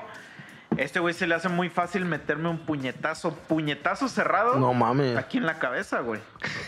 [0.78, 4.58] Este güey se le hace muy fácil meterme un puñetazo, puñetazo cerrado.
[4.60, 5.18] No mames.
[5.18, 6.22] Aquí en la cabeza, güey.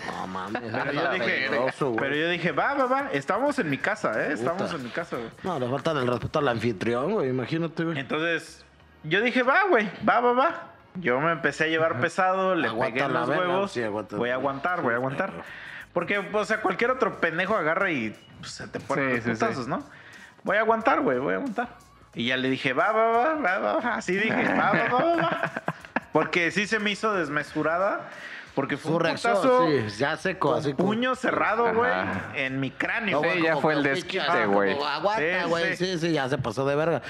[0.07, 0.61] No mames.
[0.61, 3.09] Pero yo dije, peligroso, pero yo dije, va, va, va.
[3.13, 4.33] Estamos en mi casa, ¿eh?
[4.33, 5.29] Estamos en mi casa, güey.
[5.43, 7.29] No, le falta el respeto al anfitrión, güey.
[7.29, 7.99] Imagínate, güey.
[7.99, 8.65] Entonces,
[9.03, 10.70] yo dije, va, güey, va, va, va.
[10.95, 13.71] Yo me empecé a llevar pesado, le Aguanta pegué los verga, huevos.
[13.71, 14.17] sí, aguanta.
[14.17, 15.31] voy a aguantar, voy a aguantar.
[15.93, 19.65] Porque, o sea, cualquier otro pendejo agarra y pues, se te ponen Sí, los putazos,
[19.65, 19.69] sí.
[19.69, 19.83] ¿no?
[20.43, 21.69] Voy a aguantar, güey, voy a aguantar.
[22.13, 23.95] Y ya le dije, va, va, va, va, va, va.
[23.95, 25.51] Así dije, va, va, va, va.
[26.11, 28.09] Porque sí se me hizo desmesurada.
[28.53, 31.89] Porque fue Su un reacción, putazo sí, ya seco, con así como- puño cerrado, güey,
[32.35, 33.21] en mi cráneo.
[33.21, 34.73] No, Sí, ya fue el desquite, güey.
[34.83, 35.77] Aguanta, Sí, güey.
[35.77, 35.85] sí.
[35.85, 37.01] Sí, sí, ya se pasó de verga.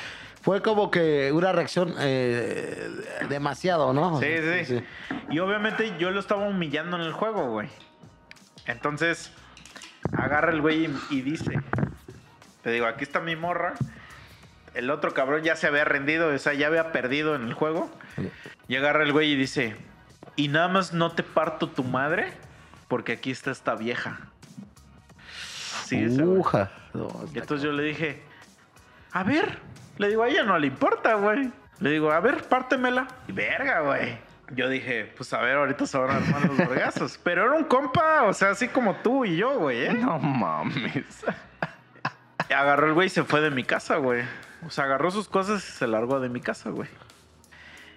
[0.41, 2.89] Fue como que una reacción eh,
[3.29, 4.19] demasiado, ¿no?
[4.19, 4.27] Sí,
[4.65, 4.83] sí,
[5.29, 7.69] Y obviamente yo lo estaba humillando en el juego, güey.
[8.65, 9.31] Entonces,
[10.13, 11.59] agarra el güey y, y dice,
[12.63, 13.73] te digo, aquí está mi morra.
[14.73, 17.89] El otro cabrón ya se había rendido, o sea, ya había perdido en el juego.
[18.67, 19.75] Y agarra el güey y dice,
[20.35, 22.33] y nada más no te parto tu madre,
[22.87, 24.19] porque aquí está esta vieja.
[25.89, 26.21] Güey.
[26.21, 26.71] Uja.
[26.93, 28.21] No, entonces yo le dije,
[29.11, 29.59] a ver,
[30.01, 31.51] le digo, a ella no le importa, güey.
[31.79, 33.07] Le digo, a ver, pártemela.
[33.27, 34.17] Y verga, güey.
[34.49, 37.17] Yo dije, pues a ver, ahorita se van a armar los vergazos.
[37.23, 39.93] Pero era un compa, o sea, así como tú y yo, güey, ¿eh?
[39.93, 41.23] No mames.
[42.49, 44.23] Y agarró el güey y se fue de mi casa, güey.
[44.65, 46.89] O sea, agarró sus cosas y se largó de mi casa, güey.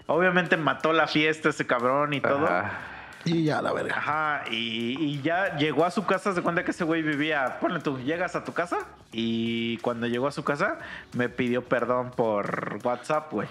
[0.07, 2.47] Obviamente mató la fiesta ese cabrón y todo.
[2.47, 2.94] Ajá.
[3.25, 3.97] Y ya, la verga.
[3.97, 7.81] Ajá, y, y ya llegó a su casa, se cuenta que ese güey vivía, ponle
[7.81, 8.79] tú, llegas a tu casa
[9.13, 10.79] y cuando llegó a su casa
[11.17, 13.49] me pidió perdón por WhatsApp, güey.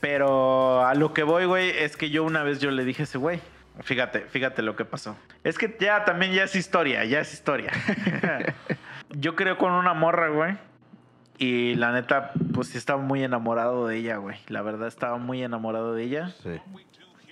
[0.00, 3.04] Pero a lo que voy, güey, es que yo una vez yo le dije a
[3.04, 3.40] ese güey,
[3.80, 5.16] fíjate, fíjate lo que pasó.
[5.44, 7.72] Es que ya también ya es historia, ya es historia.
[9.10, 10.56] yo creo con una morra, güey.
[11.38, 14.38] Y la neta, pues sí estaba muy enamorado de ella, güey.
[14.48, 16.34] La verdad estaba muy enamorado de ella.
[16.42, 16.58] Sí.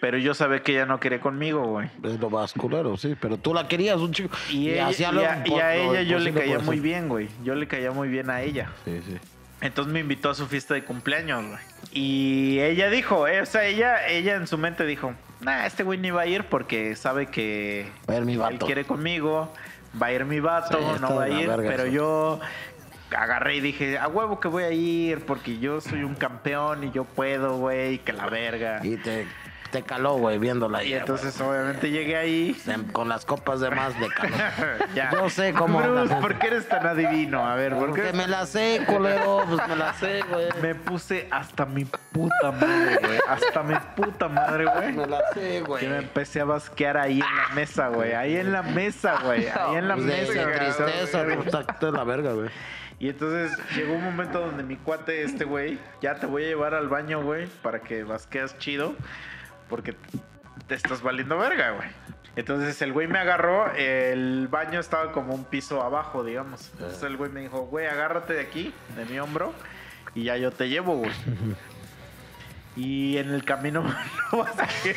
[0.04, 1.88] Pero yo sabía que ella no quería conmigo, güey.
[2.02, 3.16] Es lo más culero, sí.
[3.18, 4.36] Pero tú la querías un chico.
[4.50, 7.30] Y, ella- hacía y a, y a ella yo le caía muy bien, güey.
[7.42, 8.70] Yo le caía muy bien a ella.
[8.84, 9.16] Sí, sí.
[9.62, 11.58] Entonces me invitó a su fiesta de cumpleaños, güey.
[11.90, 15.98] Y ella dijo, eh, o sea, ella, ella en su mente dijo, nah, este güey
[15.98, 19.50] ni va a ir porque sabe que Va a ir mi él quiere conmigo,
[20.00, 21.86] va a ir mi vato, Sí, no va a ir, pero eso.
[21.86, 22.40] yo
[23.16, 26.90] agarré y dije, a huevo que voy a ir porque yo soy un campeón y
[26.90, 28.80] yo puedo, güey, que la verga.
[28.82, 29.26] Y te,
[29.74, 31.00] te caló, güey, viéndola Y ahí.
[31.00, 32.56] entonces obviamente llegué ahí.
[32.92, 34.38] Con las copas de más de calor.
[34.94, 35.10] Ya.
[35.10, 36.14] Yo sé cómo Bruce.
[36.16, 37.44] ¿por qué eres tan adivino?
[37.44, 38.12] A ver, ¿por Porque qué?
[38.12, 39.42] me la sé, culero.
[39.48, 40.46] Pues me la sé, güey.
[40.62, 43.18] Me puse hasta mi puta madre, güey.
[43.28, 44.92] Hasta mi puta madre, güey.
[44.92, 45.80] Me la sé, güey.
[45.82, 48.12] Que me empecé a basquear ahí en la mesa, güey.
[48.12, 49.46] Ahí en la mesa, güey.
[49.58, 50.32] Ahí en la Pues mesa.
[50.32, 50.58] de güey.
[50.58, 52.48] tristeza, de la verga, güey.
[53.00, 56.74] Y entonces llegó un momento donde mi cuate, este güey, ya te voy a llevar
[56.74, 58.94] al baño, güey, para que basqueas chido.
[59.68, 59.96] Porque
[60.66, 61.88] te estás valiendo verga, güey.
[62.36, 66.70] Entonces el güey me agarró, el baño estaba como un piso abajo, digamos.
[66.72, 69.52] Entonces el güey me dijo, güey, agárrate de aquí, de mi hombro,
[70.14, 71.12] y ya yo te llevo, güey.
[72.76, 73.84] Y en el camino
[74.32, 74.96] lo basqué.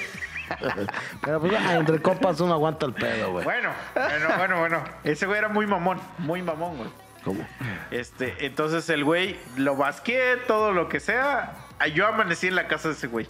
[1.22, 3.44] Pero pues ah, entre copas uno aguanta el pedo, güey.
[3.44, 4.84] Bueno, bueno, bueno, bueno.
[5.04, 6.90] Ese güey era muy mamón, muy mamón, güey.
[7.24, 7.46] ¿Cómo?
[7.92, 11.54] Este, entonces el güey lo basqué, todo lo que sea.
[11.78, 13.28] Ah, Yo amanecí en la casa de ese güey.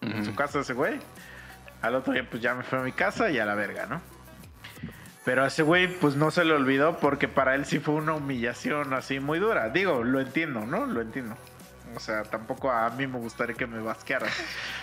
[0.00, 0.98] En su casa ese güey.
[1.82, 4.00] Al otro día, pues ya me fui a mi casa y a la verga, ¿no?
[5.24, 8.14] Pero a ese güey, pues no se le olvidó porque para él sí fue una
[8.14, 9.68] humillación así muy dura.
[9.68, 10.86] Digo, lo entiendo, ¿no?
[10.86, 11.36] Lo entiendo.
[11.96, 14.28] O sea, tampoco a mí me gustaría que me basquearan.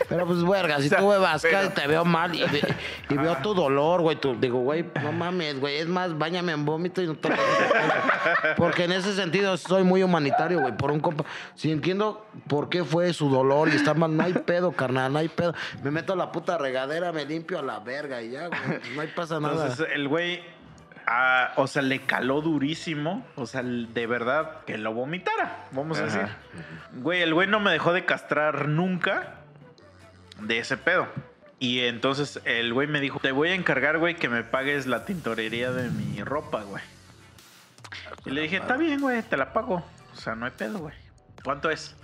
[0.10, 2.44] Pero pues, verga, si O sea, tú me vascas pero- y te veo mal y,
[2.44, 2.76] ve-
[3.10, 7.02] y veo tu dolor, güey, digo, güey, no mames, güey, es más, bañame en vómito
[7.02, 7.36] y no te lo
[8.56, 11.24] Porque en ese sentido soy muy humanitario, güey, por un compa.
[11.56, 15.20] Si entiendo por qué fue su dolor y está mal, no hay pedo, carnal, no
[15.20, 15.54] hay pedo.
[15.84, 19.02] Me meto a la puta regadera, me limpio a la verga y ya, güey, no
[19.02, 19.68] hay pasa nada.
[19.68, 20.42] Entonces el güey,
[21.08, 23.26] ah, o sea, le caló durísimo.
[23.36, 26.28] O sea, de verdad, que lo vomitara, vamos a decir.
[26.94, 29.36] Güey, el güey no me dejó de castrar nunca.
[30.42, 31.08] de ese pedo.
[31.60, 35.06] Y entonces el güey me dijo, te voy a encargar, güey, que me pagues la
[35.06, 36.84] tintorería de mi ropa, güey.
[38.26, 39.84] Y le dije, está bien, güey, te la pago.
[40.14, 40.94] O sea, no hay pedo, güey.
[41.44, 41.96] ¿Cuánto es?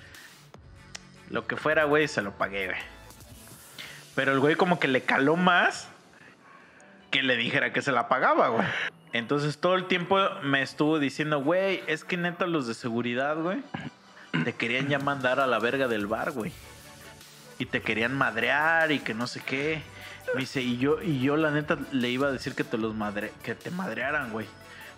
[1.30, 2.80] Lo que fuera, güey, se lo pagué, güey.
[4.16, 5.88] Pero el güey como que le caló más
[7.12, 8.68] que le dijera que se la pagaba, güey.
[9.14, 13.62] Entonces todo el tiempo me estuvo diciendo, güey, es que neta los de seguridad, güey,
[14.44, 16.52] te querían ya mandar a la verga del bar, güey.
[17.60, 19.84] Y te querían madrear y que no sé qué.
[20.34, 22.96] Me dice, y yo, y yo la neta le iba a decir que te los
[22.96, 24.48] madre, que te madrearan, güey.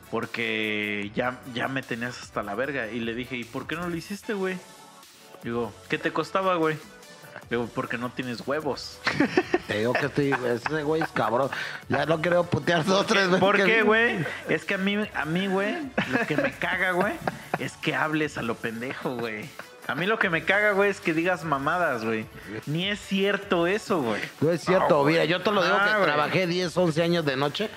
[0.10, 2.88] Porque ya, ya me tenías hasta la verga.
[2.88, 4.58] Y le dije, ¿y por qué no lo hiciste, güey?
[5.44, 6.78] Digo, ¿qué te costaba, güey?
[7.50, 9.00] Digo, porque no tienes huevos.
[9.68, 11.50] Te digo que estoy, ese güey es cabrón.
[11.90, 13.40] Ya no quiero putear dos tres veces.
[13.40, 14.26] ¿Por qué, güey?
[14.50, 15.76] Es que a mí, a mí, güey,
[16.12, 17.14] lo que me caga, güey,
[17.60, 19.46] es que hables a lo pendejo, güey.
[19.88, 22.26] A mí lo que me caga, güey, es que digas mamadas, güey.
[22.66, 24.22] Ni es cierto eso, güey.
[24.42, 27.36] No es cierto, mira, yo te lo digo Ah, que trabajé 10, 11 años de
[27.36, 27.70] noche.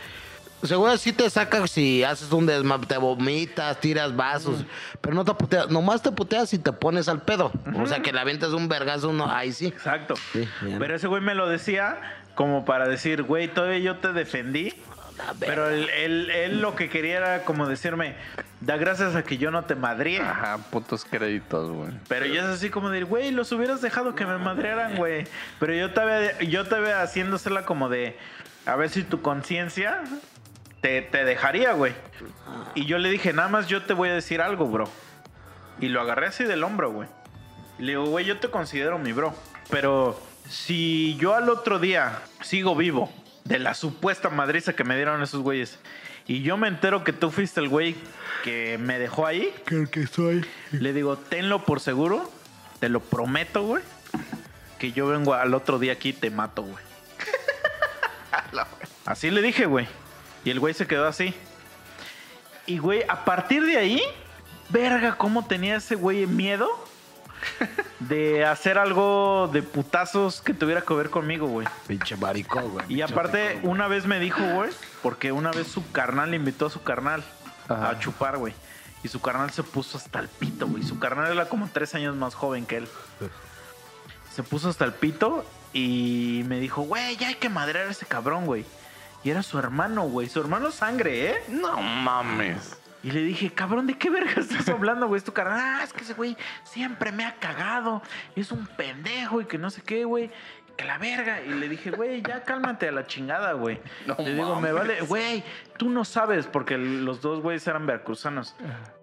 [0.62, 4.64] Seguro sí te sacas si haces un desma, te vomitas, tiras vasos,
[5.00, 7.52] pero no te puteas, nomás te puteas y te pones al pedo.
[7.76, 9.66] O sea, que la avientas un vergazo, uno, ahí sí.
[9.66, 10.14] Exacto.
[10.32, 10.48] Sí.
[10.78, 11.98] Pero ese güey me lo decía
[12.34, 14.74] como para decir, güey, todavía yo te defendí.
[15.40, 18.14] Pero él, él- él lo que quería era como decirme,
[18.60, 20.20] da gracias a que yo no te madrié.
[20.20, 21.90] Ajá, putos créditos, güey.
[22.06, 25.26] Pero yo es así como de, güey, los hubieras dejado que me madrearan, güey.
[25.58, 28.16] Pero yo te veo, yo te veo haciéndosela como de,
[28.64, 30.04] a ver si tu conciencia
[30.80, 31.92] te, te dejaría, güey.
[32.74, 34.88] Y yo le dije, nada más yo te voy a decir algo, bro.
[35.80, 37.08] Y lo agarré así del hombro, güey.
[37.78, 39.34] Y le digo, güey, yo te considero mi bro.
[39.70, 43.12] Pero si yo al otro día sigo vivo
[43.44, 45.78] de la supuesta madriza que me dieron esos güeyes,
[46.26, 47.96] y yo me entero que tú fuiste el güey
[48.44, 50.44] que me dejó ahí, Que soy.
[50.72, 52.30] le digo, tenlo por seguro,
[52.80, 53.82] te lo prometo, güey,
[54.78, 56.84] que yo vengo al otro día aquí y te mato, güey.
[59.06, 59.88] Así le dije, güey.
[60.48, 61.34] Y el güey se quedó así.
[62.64, 64.02] Y, güey, a partir de ahí,
[64.70, 66.70] verga, cómo tenía ese güey miedo
[68.00, 71.68] de hacer algo de putazos que tuviera que ver conmigo, güey.
[71.86, 72.46] Pinche güey.
[72.88, 74.70] Y aparte, una vez me dijo, güey,
[75.02, 77.22] porque una vez su carnal le invitó a su carnal
[77.68, 77.90] Ajá.
[77.90, 78.54] a chupar, güey.
[79.04, 80.82] Y su carnal se puso hasta el pito, güey.
[80.82, 82.88] Su carnal era como tres años más joven que él.
[84.34, 85.44] Se puso hasta el pito
[85.74, 88.64] y me dijo, güey, ya hay que madrear a ese cabrón, güey.
[89.24, 90.28] Y era su hermano, güey.
[90.28, 91.42] Su hermano sangre, ¿eh?
[91.48, 92.78] No mames.
[93.02, 95.18] Y le dije, cabrón, ¿de qué verga estás hablando, güey?
[95.18, 95.60] Es tu carnal.
[95.60, 98.02] Ah, es que ese güey siempre me ha cagado.
[98.34, 100.30] Es un pendejo y que no sé qué, güey.
[100.76, 101.42] Que la verga.
[101.42, 103.80] Y le dije, güey, ya cálmate a la chingada, güey.
[104.06, 105.42] No le digo, me vale, güey,
[105.76, 108.54] tú no sabes, porque los dos güeyes eran veracruzanos.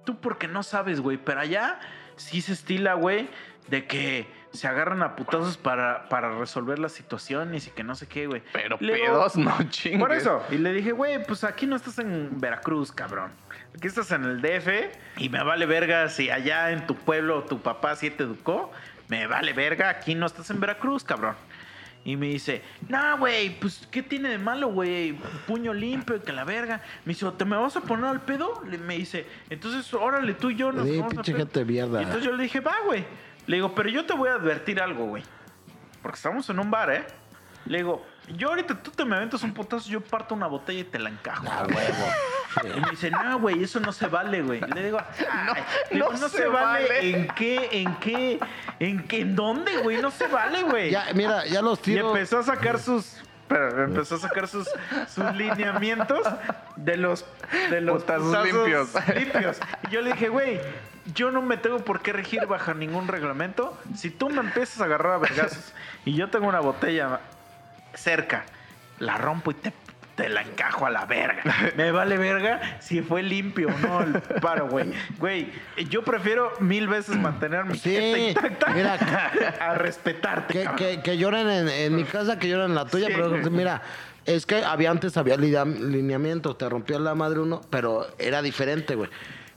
[0.06, 1.18] Tú porque no sabes, güey.
[1.18, 1.80] Pero allá
[2.16, 3.30] sí se estila, güey,
[3.68, 8.08] de que se agarran a putazos para, para resolver las situaciones y que no sé
[8.08, 8.42] qué, güey.
[8.54, 10.00] Pero Le digo, pedos no chingues.
[10.00, 10.42] por eso.
[10.52, 13.32] Y le dije, güey, pues aquí no estás en Veracruz, cabrón.
[13.76, 14.68] Aquí estás en el DF
[15.18, 18.72] y me vale verga si allá en tu pueblo tu papá sí te educó.
[19.08, 21.36] Me vale verga, aquí no estás en Veracruz, cabrón.
[22.08, 25.14] Y me dice, no, güey, pues, ¿qué tiene de malo, güey?
[25.48, 26.82] Puño limpio, que la verga.
[27.04, 28.62] Me dice, ¿te me vas a poner al pedo?
[28.70, 31.40] Le- Me dice, entonces, órale, tú y yo nos Sí, vamos a pinche pedo".
[31.40, 32.00] gente mierda.
[32.02, 33.04] Y entonces yo le dije, va, güey.
[33.48, 35.24] Le digo, pero yo te voy a advertir algo, güey.
[36.02, 37.06] Porque estamos en un bar, ¿eh?
[37.66, 38.06] Le digo,
[38.36, 41.10] yo ahorita tú te me aventas un putazo, yo parto una botella y te la
[41.10, 41.46] encajo.
[41.50, 41.76] Ah, güey.
[41.78, 42.78] huevo.
[42.78, 44.62] Y me dice, no, güey, eso no se vale, güey.
[44.62, 45.00] Le digo,
[45.32, 45.64] "Ay".
[45.90, 46.88] Le digo, no no, se se, vale.
[46.88, 47.10] vale.
[47.10, 47.70] ¿En qué?
[47.72, 48.40] ¿En qué?
[48.80, 49.22] ¿En qué?
[49.22, 49.98] ¿En dónde, güey?
[50.02, 50.92] No se vale, güey.
[50.92, 52.12] Ya, mira, ya los Y tiros.
[52.14, 53.22] empezó a sacar sus.
[53.48, 54.68] Pero empezó a sacar sus,
[55.08, 56.20] sus lineamientos
[56.78, 57.26] de los,
[57.70, 58.90] de los Putazos putazos limpios.
[59.16, 59.58] limpios.
[59.88, 60.60] Y yo le dije, güey,
[61.14, 63.78] yo no me tengo por qué regir bajo ningún reglamento.
[63.96, 65.74] Si tú me empiezas a agarrar a vergazos
[66.06, 67.20] y yo tengo una botella
[67.94, 68.46] cerca,
[69.00, 69.74] la rompo y te,
[70.16, 71.44] te la encajo a la verga.
[71.76, 74.92] Me vale verga si fue limpio o no el paro, güey.
[75.20, 75.52] Güey,
[75.90, 77.96] yo prefiero mil veces mantener mi Sí,
[78.30, 78.98] intacta mira,
[79.60, 80.54] a respetarte.
[80.54, 83.14] Que, que, que lloren en, en mi casa, que lloren en la tuya, Sí.
[83.16, 83.82] pero mira,
[84.26, 88.96] es que había antes había linea- lineamientos, te rompía la madre uno, pero era diferente,
[88.96, 89.10] güey.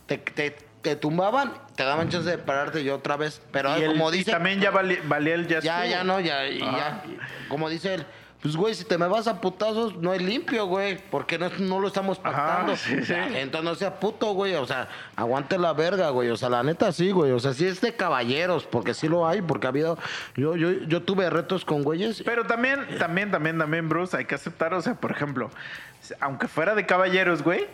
[0.07, 4.13] Te, te, te tumbaban, te daban chance de pararte y otra vez, pero Y, como
[4.13, 5.91] y dice, también ya valía el ya ya, estuvo.
[5.91, 7.03] ya no, ya, y ya,
[7.49, 8.07] como dice él,
[8.41, 11.81] pues güey, si te me vas a putazos, no es limpio, güey, porque no, no
[11.81, 12.77] lo estamos Ajá, pactando.
[12.77, 13.13] sí, sí.
[13.13, 16.93] Entonces no sea puto, güey, o sea, aguante la verga, güey, o sea, la neta
[16.93, 19.99] sí, güey, o sea, sí es de caballeros, porque sí lo hay, porque ha habido,
[20.37, 24.37] yo, yo, yo tuve retos con güeyes Pero también, también, también, también, Bruce, hay que
[24.37, 25.51] aceptar, o sea, por ejemplo,
[26.21, 27.67] aunque fuera de caballeros, güey,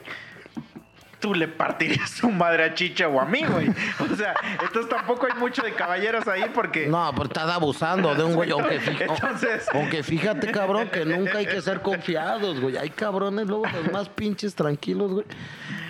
[1.24, 3.70] tú le partirías su madre a Chicha o a mí, güey.
[3.98, 6.86] O sea, entonces tampoco hay mucho de caballeros ahí porque...
[6.86, 8.50] No, pero estás abusando de un güey.
[8.50, 12.76] Aunque, Entonces- aunque fíjate, cabrón, que nunca hay que ser confiados, güey.
[12.76, 15.24] Hay cabrones, luego los más pinches tranquilos, güey.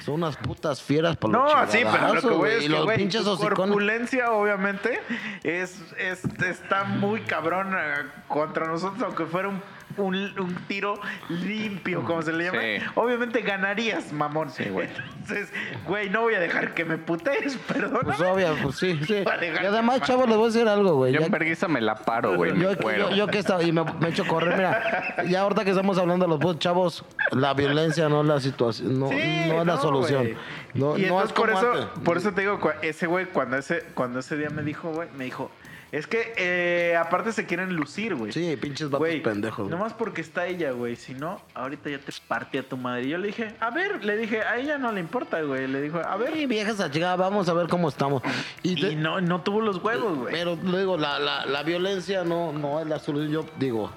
[0.05, 2.53] Son unas putas fieras por No, los sí, pero lo que güey.
[2.53, 3.57] es Y que, los güey, pinches tu hocicones.
[3.59, 5.01] corpulencia, obviamente,
[5.43, 9.61] es, es- está muy cabrón eh, contra nosotros, aunque fuera un,
[9.97, 12.61] un- un tiro limpio, como se le llama.
[12.61, 12.85] Sí.
[12.95, 14.51] Obviamente ganarías, mamón.
[14.51, 14.89] Sí, güey.
[15.21, 15.53] Entonces,
[15.87, 18.01] güey, no voy a dejar que me putees, perdón.
[18.05, 19.25] Pues obvio, pues sí, sí.
[19.63, 21.13] Y además, chavos, les voy a decir algo, güey.
[21.13, 22.59] Yo Ya- en vergüenza me la paro, güey.
[22.59, 25.99] Yo, yo, yo que estaba y me, me echo correr, mira, ya ahorita que estamos
[25.99, 29.17] hablando de los chavos, la violencia no es la situación, no, Sí,
[29.49, 30.23] no es la solución.
[30.25, 30.37] güey.
[30.75, 31.87] No, y no entonces es por eso, antes.
[32.05, 35.25] por eso te digo, ese güey, cuando ese, cuando ese día me dijo, güey, me
[35.25, 35.51] dijo,
[35.97, 38.33] es que eh, aparte se quieren lucir, güey.
[38.33, 39.69] Sí, pinches vatos Güey, pendejos.
[39.69, 39.71] güey.
[39.71, 40.97] Nomás porque está ella, güey.
[40.97, 43.05] Si no, ahorita ya te partí a tu madre.
[43.05, 45.69] Y yo le dije, a ver, le dije, a ella no le importa, güey.
[45.69, 46.33] Le dijo, a ver.
[46.35, 48.23] Sí, viejas a chica, vamos a ver cómo estamos.
[48.63, 50.33] Y, te- Y no, no tuvo los huevos, güey.
[50.35, 53.31] Pero luego la, la, la violencia no, no es la solución.
[53.33, 53.91] Yo digo,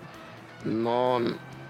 [0.65, 1.19] no,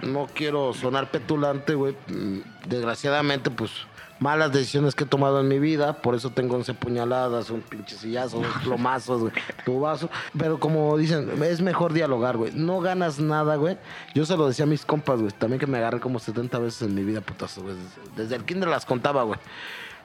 [0.02, 1.96] no quiero sonar petulante, güey.
[2.08, 3.72] Mm, Desgraciadamente, pues,
[4.20, 6.02] malas decisiones que he tomado en mi vida.
[6.02, 9.34] Por eso tengo 11 puñaladas, un pinche sillazo, dos plomazos, güey,
[9.66, 10.10] tubazos.
[10.38, 12.52] Pero como dicen, es mejor dialogar, güey.
[12.54, 13.78] No ganas nada, güey.
[14.14, 15.32] Yo se lo decía a mis compas, güey.
[15.32, 17.76] También que me agarré como 70 veces en mi vida, putazo, güey.
[18.16, 19.40] Desde, el kinder las contaba, güey.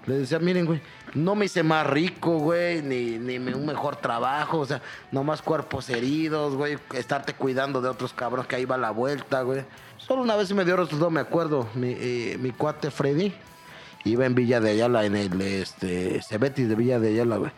[0.07, 0.81] Le decía, miren, güey,
[1.15, 4.83] no me hice más rico, güey, ni, ni un mejor trabajo, o sea,
[5.13, 9.65] nomás cuerpos heridos, güey, estarte cuidando de otros cabrones que ahí va la vuelta, güey.
[9.99, 13.33] Solo una vez me dio resultado, me acuerdo, mi, eh, mi cuate Freddy
[14.05, 17.53] iba en Villa de Ayala, en el este, Cebetis de Villa de Ayala, güey.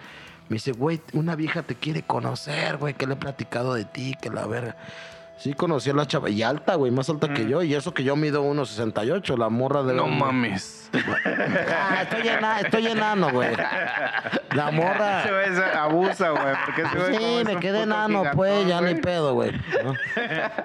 [0.48, 4.14] Me dice, güey, una vieja te quiere conocer, güey, que le he platicado de ti,
[4.20, 4.76] que la verga.
[5.38, 8.04] Sí, conocí a la chava, y alta, güey, más alta que yo, y eso que
[8.04, 9.92] yo mido 1.68, la morra de...
[9.94, 10.90] No mames.
[10.94, 13.50] Ah, estoy, ena- estoy enano, güey.
[14.54, 15.24] La morra.
[15.24, 16.54] Se abusa, güey.
[16.66, 16.82] Porque
[17.18, 18.94] Sí, me quedé enano, gigantón, pues, ya güey.
[18.94, 19.50] ni pedo, güey.
[19.82, 19.94] ¿no?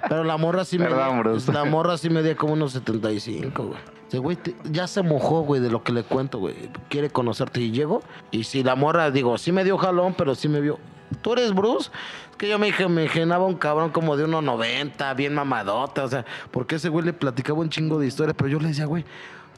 [0.08, 1.52] Pero la morra sí me Perdón, Bruce.
[1.52, 3.80] La morra sí me dio como unos 75, güey.
[4.10, 6.68] Ese güey te- ya se mojó, güey, de lo que le cuento, güey.
[6.88, 8.02] Quiere conocerte y llego.
[8.32, 10.80] Y si la morra, digo, sí me dio jalón, pero sí me vio.
[11.22, 11.90] ¿Tú eres Bruce?
[12.32, 16.08] Es que yo me, dije- me imaginaba un cabrón como de 1.90, bien mamadota, o
[16.08, 19.04] sea, porque ese güey le platicaba un chingo de historias, pero yo le decía, güey,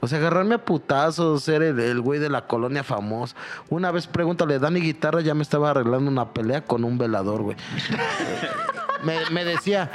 [0.01, 3.35] o sea, agarrarme a putazos, ser el, el güey de la colonia famoso.
[3.71, 7.57] Una vez pregúntale, Dani Guitarra ya me estaba arreglando una pelea con un velador, güey.
[9.05, 9.91] me, me decía,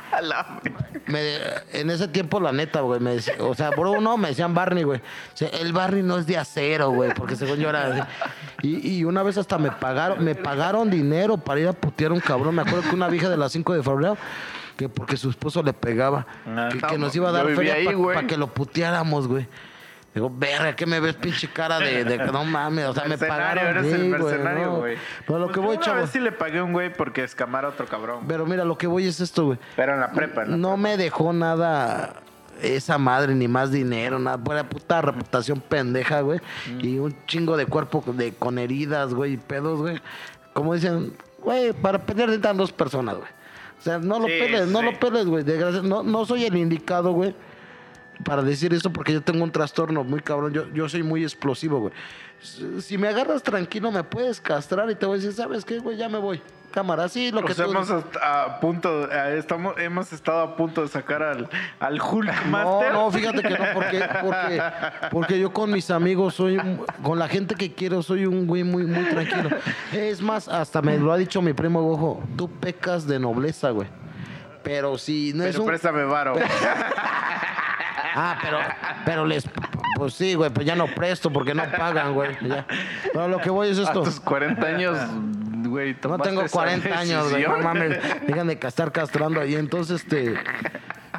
[1.07, 1.37] me-
[1.73, 4.99] en ese tiempo, la neta, güey, me decía, o sea, Bruno, me decían Barney, güey.
[4.99, 8.01] O sea, el Barney no es de acero, güey, porque según yo era así.
[8.61, 12.13] Y, y una vez hasta me pagaron, me pagaron dinero para ir a putear a
[12.13, 12.55] un cabrón.
[12.55, 14.17] Me acuerdo que una vieja de las 5 de febrero,
[14.75, 17.73] que porque su esposo le pegaba, Ah, que, que nos iba a dar feria
[18.13, 19.47] para que lo puteáramos, güey.
[20.17, 22.85] Digo, verga, ¿qué me ves pinche cara de, de que no mames?
[22.85, 23.77] O sea, me Mercenario, pagaron.
[23.85, 24.77] eres el sí, güey, mercenario, no.
[24.79, 24.97] güey.
[25.27, 26.01] Pero lo Pues que voy, una chavo.
[26.01, 28.25] vez sí le pagué a un güey porque escamara a otro cabrón.
[28.27, 29.59] Pero mira, lo que voy es esto, güey.
[29.75, 30.57] Pero en la prepa, ¿no?
[30.57, 32.15] No me dejó nada
[32.63, 34.37] esa madre, ni más dinero, nada.
[34.37, 36.39] Buena puta reputación pendeja, güey.
[36.81, 40.01] Y un chingo de cuerpo de, con heridas, güey, y pedos, güey.
[40.53, 43.29] Como dicen, güey, para pelear necesitan dos personas, güey.
[43.79, 45.43] O sea, no lo Sí, peles, no lo peles, güey.
[45.83, 47.35] No, no soy el indicado, güey.
[48.23, 50.53] Para decir esto, porque yo tengo un trastorno muy cabrón.
[50.53, 51.93] Yo, yo soy muy explosivo, güey.
[52.81, 55.97] Si- me agarras tranquilo, me puedes castrar y te voy a decir, ¿sabes qué, güey?
[55.97, 56.41] Ya me voy.
[56.71, 57.63] Cámara, sí, lo que Pues tú...
[57.63, 57.89] hemos
[58.21, 61.49] a punto, estamos, hemos estado a punto de sacar al,
[61.79, 62.93] al Hulk No, Master.
[62.93, 64.61] no, fíjate que no, porque, porque,
[65.09, 68.63] porque yo con mis amigos soy, un- con la gente que quiero, soy un güey
[68.63, 69.49] muy, muy tranquilo.
[69.93, 73.87] Es más, hasta me lo ha dicho mi primo Gojo, tú pecas de nobleza, güey.
[74.61, 75.67] Pero si no es Pero un...
[75.69, 76.35] préstame varo.
[78.19, 78.57] Ah, pero,
[79.05, 79.47] pero les...
[79.95, 82.35] Pues sí, güey, pues ya no presto porque no pagan, güey.
[82.47, 82.65] ya.
[83.13, 84.01] Pero lo que voy es A esto.
[84.03, 84.97] tus 40 años,
[85.67, 87.43] güey, No tengo esa 40 años, güey.
[87.43, 87.99] No mames.
[88.25, 89.45] Dejan de estar castrando.
[89.45, 90.35] Y entonces, este.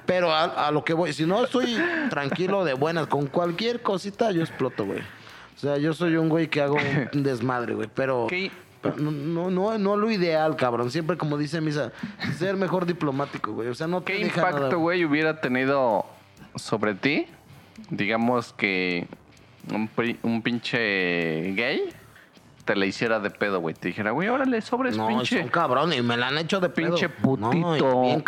[0.06, 1.80] Pero a, a lo que voy, si no estoy
[2.10, 5.00] tranquilo de buenas, con cualquier cosita yo exploto, güey.
[5.00, 6.76] O sea, yo soy un güey que hago
[7.12, 7.88] un desmadre, güey.
[7.94, 8.26] Pero.
[8.28, 8.50] ¿Qué?
[8.96, 10.90] no, no, no, no lo ideal, cabrón.
[10.90, 11.92] Siempre, como dice Misa,
[12.36, 13.68] ser mejor diplomático, güey.
[13.68, 16.06] O sea, no ¿Qué impacto, güey, hubiera tenido
[16.62, 17.26] sobre ti?
[17.90, 19.06] Digamos que
[19.72, 19.88] un,
[20.22, 21.82] un pinche gay
[22.64, 23.74] te la hiciera de pedo, güey.
[23.74, 25.40] Te dijera, güey, órale, sobres, No, pinche.
[25.40, 26.88] son cabrón y me la han hecho de pedo.
[26.90, 27.80] Pinche putito, y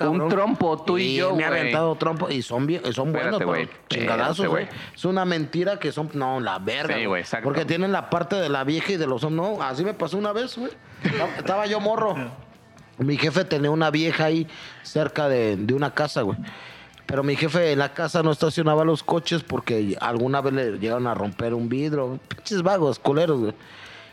[0.07, 3.49] un trompo, tú y yo, me ha aventado trompo y son bien, son buenos, pero
[3.51, 4.67] güey, chingadazos, güey.
[4.95, 6.97] Es una mentira que son, no, la verga.
[6.97, 7.45] Sí, güey, exacto.
[7.45, 9.59] Porque tienen la parte de la vieja y de los hombres.
[9.59, 10.73] No, así me pasó una vez, güey.
[11.05, 12.15] Estaba- Estaba yo morro.
[12.97, 14.47] Mi jefe tenía una vieja ahí
[14.83, 16.39] cerca de, de una casa, güey.
[17.11, 21.09] Pero mi jefe en la casa no estacionaba los coches porque alguna vez le llegaron
[21.09, 22.21] a romper un vidrio.
[22.29, 23.55] Pinches vagos, culeros, güey.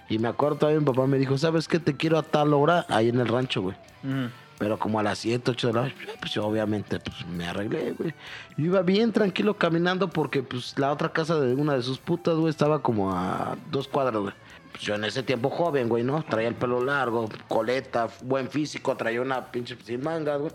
[0.10, 1.78] Y me acuerdo todavía mi papá me dijo, ¿sabes qué?
[1.78, 3.76] Te quiero a tal hora ahí en el rancho, güey.
[4.04, 4.32] Ujú.
[4.58, 7.92] Pero como a las 7, 8 de la noche, pues yo obviamente pues, me arreglé,
[7.92, 8.16] güey.
[8.58, 12.36] Yo iba bien tranquilo caminando porque pues la otra casa de una de sus putas,
[12.36, 14.34] güey, estaba como a dos cuadras, güey.
[14.72, 16.24] Pues yo en ese tiempo joven, güey, ¿no?
[16.24, 20.52] Traía el pelo largo, coleta, buen físico, traía una pinche sin mangas, güey.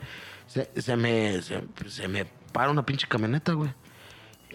[0.52, 3.70] Se, se me, se, me para una pinche camioneta, güey.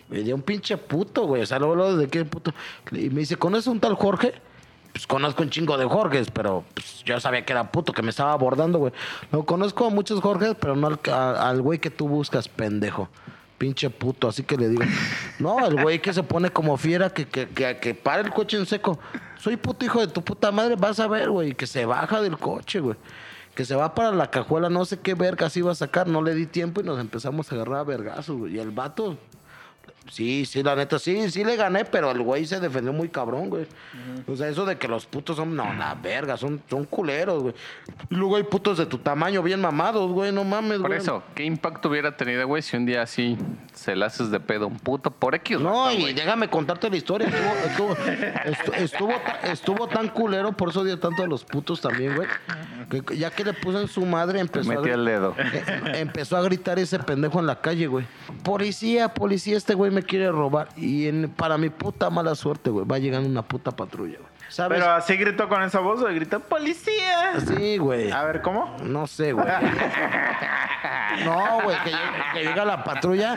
[0.10, 1.42] Me dio un pinche puto, güey.
[1.42, 2.54] O sea, luego, luego, de qué puto.
[2.92, 4.34] Y me dice, ¿conoces un tal Jorge?
[4.94, 8.10] Pues conozco un chingo de Jorges, pero pues, yo sabía que era puto, que me
[8.12, 8.94] estaba abordando, güey.
[9.32, 13.10] Lo conozco a muchos Jorges, pero no al, a- al güey que tú buscas, pendejo.
[13.58, 14.84] Pinche puto, así que le digo.
[15.40, 18.58] No, el güey que se pone como fiera, que, que, que, que para el coche
[18.58, 19.00] en seco.
[19.40, 21.54] Soy puto hijo de tu puta madre, vas a ver, güey.
[21.54, 22.96] Que se baja del coche, güey.
[23.58, 26.08] Que se va para la cajuela, no sé qué vergas iba a sacar.
[26.08, 28.56] No le di tiempo y nos empezamos a agarrar a vergazos, güey.
[28.56, 29.18] Y el vato,
[30.10, 33.50] Sí, sí, la neta, sí, sí le gané, pero el güey se defendió muy cabrón,
[33.50, 33.68] güey.
[34.28, 37.56] O sea, eso de que los putos son, no, la verga, son, son culeros, güey.
[38.10, 41.00] Y luego hay putos de tu tamaño bien mamados, güey, no mames, Por güey.
[41.00, 43.38] eso, ¿qué impacto hubiera tenido, güey, si un día así
[43.74, 45.60] se la haces de pedo un puto por X?
[45.60, 46.14] No, y güey?
[46.14, 47.28] déjame contarte la historia.
[47.28, 47.96] Estuvo, estuvo,
[48.46, 49.14] estu- estuvo,
[49.44, 52.28] estuvo tan culero, por eso dio tanto a los putos también, güey.
[52.90, 55.36] Que ya que le puso en su madre, empezó a, Metió el dedo.
[55.38, 58.06] Eh, empezó a gritar ese pendejo en la calle, güey.
[58.44, 60.70] Policía, policía, este güey me quiere robar.
[60.78, 64.30] Y en- para mi puta mala suerte, güey, va llegando una puta patrulla, güey.
[64.50, 64.80] ¿Sabes?
[64.80, 67.34] Pero así gritó con esa voz, o gritó ¡Policía!
[67.46, 68.12] Sí, güey.
[68.12, 68.78] A ver, ¿cómo?
[68.84, 69.46] No sé, güey.
[71.26, 73.36] No, güey, que, llega- que llega la patrulla.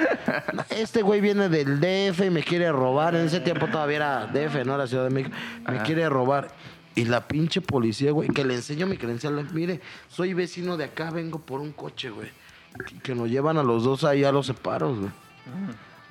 [0.70, 3.14] Este güey viene del DF y me quiere robar.
[3.16, 5.36] En ese tiempo todavía era DF, no la Ciudad de México.
[5.68, 6.48] Me quiere robar.
[6.94, 9.48] Y la pinche policía, güey, que le enseño mi credencial.
[9.52, 12.28] Mire, soy vecino de acá, vengo por un coche, güey.
[12.86, 15.10] Que, que nos llevan a los dos ahí a los separos, güey.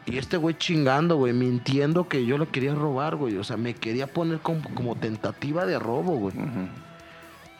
[0.09, 3.37] Y este güey chingando, güey, mintiendo que yo le quería robar, güey.
[3.37, 6.33] O sea, me quería poner como, como tentativa de robo, güey.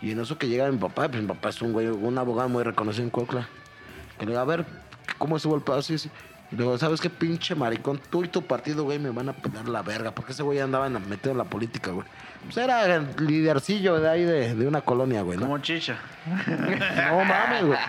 [0.01, 2.49] Y en eso que llega mi papá, pues mi papá es un güey, un abogado
[2.49, 3.47] muy reconocido en Cuautla.
[4.17, 4.65] Que le digo, a ver,
[5.19, 5.63] ¿cómo estuvo el?
[5.77, 6.09] Así, así.
[6.51, 7.99] Y le digo, ¿sabes qué pinche maricón?
[8.09, 10.09] Tú y tu partido, güey, me van a pegar la verga.
[10.09, 12.07] Porque ese güey andaba metido en la política, güey.
[12.45, 15.45] Pues era el lidercillo de ahí de, de una colonia, güey, ¿no?
[15.45, 15.99] Como chicha.
[16.25, 17.79] No mames, güey.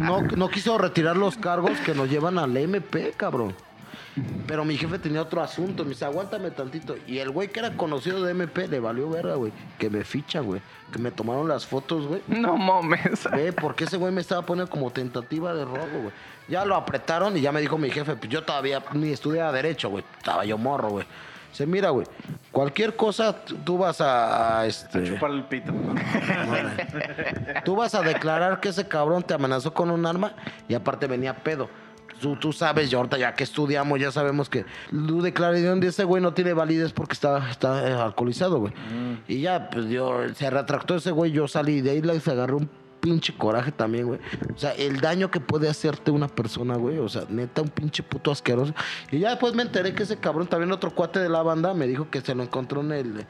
[0.00, 3.54] No, no quiso retirar los cargos que nos llevan al MP, cabrón.
[4.46, 5.84] Pero mi jefe tenía otro asunto.
[5.84, 6.96] Me dice, aguántame tantito.
[7.06, 9.52] Y el güey que era conocido de MP le valió verga, güey.
[9.78, 10.60] Que me ficha, güey.
[10.92, 12.22] Que me tomaron las fotos, güey.
[12.28, 13.28] No mames.
[13.30, 16.12] Ve, porque ese güey me estaba poniendo como tentativa de robo, güey.
[16.48, 19.90] Ya lo apretaron y ya me dijo mi jefe, pues yo todavía ni estudiaba Derecho,
[19.90, 20.04] güey.
[20.18, 21.06] Estaba yo morro, güey.
[21.50, 22.06] Dice, mira, güey,
[22.52, 23.34] cualquier cosa
[23.64, 25.04] tú vas a, a, este...
[25.04, 25.72] Chupar el pito.
[27.64, 30.34] Tú vas a declarar que ese cabrón te amenazó con un arma
[30.68, 31.70] y aparte venía pedo.
[32.20, 36.22] Tú, tú sabes, ahorita ya que estudiamos, ya sabemos que tu declaración de ese güey
[36.22, 38.72] no tiene validez porque está, está eh, alcoholizado, güey.
[39.28, 42.68] Y ya, pues yo, se retractó ese güey, yo salí de ahí, le agarré un
[43.06, 44.20] pinche coraje también, güey.
[44.54, 46.98] O sea, el daño que puede hacerte una persona, güey.
[46.98, 48.74] O sea, neta, un pinche puto asqueroso.
[49.12, 51.86] Y ya después me enteré que ese cabrón, también otro cuate de la banda, me
[51.86, 53.26] dijo que se lo encontró en el,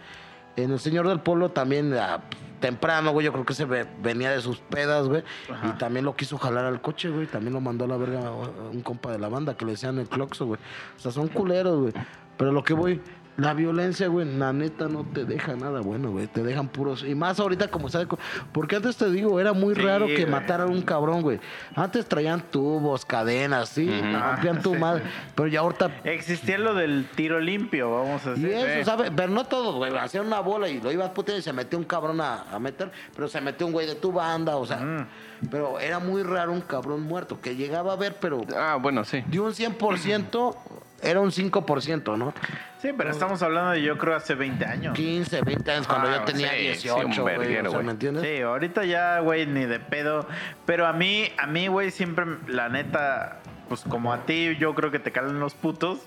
[0.56, 2.20] en el Señor del Pueblo también ah,
[2.60, 3.26] temprano, güey.
[3.26, 5.22] Yo creo que se ve- venía de sus pedas, güey.
[5.64, 7.26] Y también lo quiso jalar al coche, güey.
[7.26, 9.98] También lo mandó a la verga a un compa de la banda que le decían
[9.98, 10.60] el cloxo, güey.
[10.96, 11.92] O sea, son culeros, güey.
[12.36, 13.00] Pero lo que voy,
[13.36, 16.26] la violencia, güey, la neta no te deja nada bueno, güey.
[16.26, 17.04] Te dejan puros.
[17.04, 18.08] Y más ahorita, como sabes,
[18.52, 20.26] porque antes te digo, era muy Sí, raro que güey.
[20.26, 21.38] mataran a un cabrón, güey.
[21.74, 25.02] Antes traían tubos, cadenas, sí, te rompían tu madre.
[25.34, 28.68] Pero ya ahorita Existía lo del tiro limpio, vamos a y decir.
[28.68, 29.10] eso, ¿sabes?
[29.14, 29.94] Pero no todos, güey.
[29.96, 32.90] Hacían una bola y lo ibas putear y se metió un cabrón a, a meter.
[33.14, 35.06] Pero se metió un güey de tu banda, o sea.
[35.50, 39.22] Pero era muy raro un cabrón muerto que llegaba a ver, pero Ah, bueno, sí.
[39.26, 40.56] de un 100%
[41.02, 42.32] era un 5%, ¿no?
[42.80, 44.94] Sí, pero estamos hablando de yo creo hace 20 años.
[44.94, 47.38] 15, 20 años cuando Ah, yo tenía sí, sí, 18, un güey.
[47.38, 47.86] verguero, o sea, güey.
[47.86, 48.22] ¿me entiendes?
[48.24, 50.26] Sí, ahorita ya, güey, ni de pedo.
[50.66, 54.90] Pero a mí, a mí, güey, siempre, la neta, pues como a ti, yo creo
[54.90, 56.06] que te calan los putos.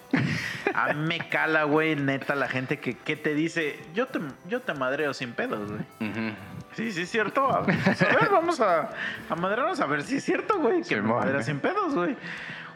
[0.74, 4.62] A mí me cala, güey, neta, la gente que, que te dice, yo te, yo
[4.62, 6.10] te madreo sin pedos, güey.
[6.10, 6.34] Ujú.
[6.74, 7.50] Sí, sí es cierto.
[7.52, 8.92] A ver, vamos a,
[9.30, 10.84] a madrearnos a ver si es cierto, güey.
[10.84, 11.18] Que me Simón.
[11.20, 12.16] madreas sin pedos, güey.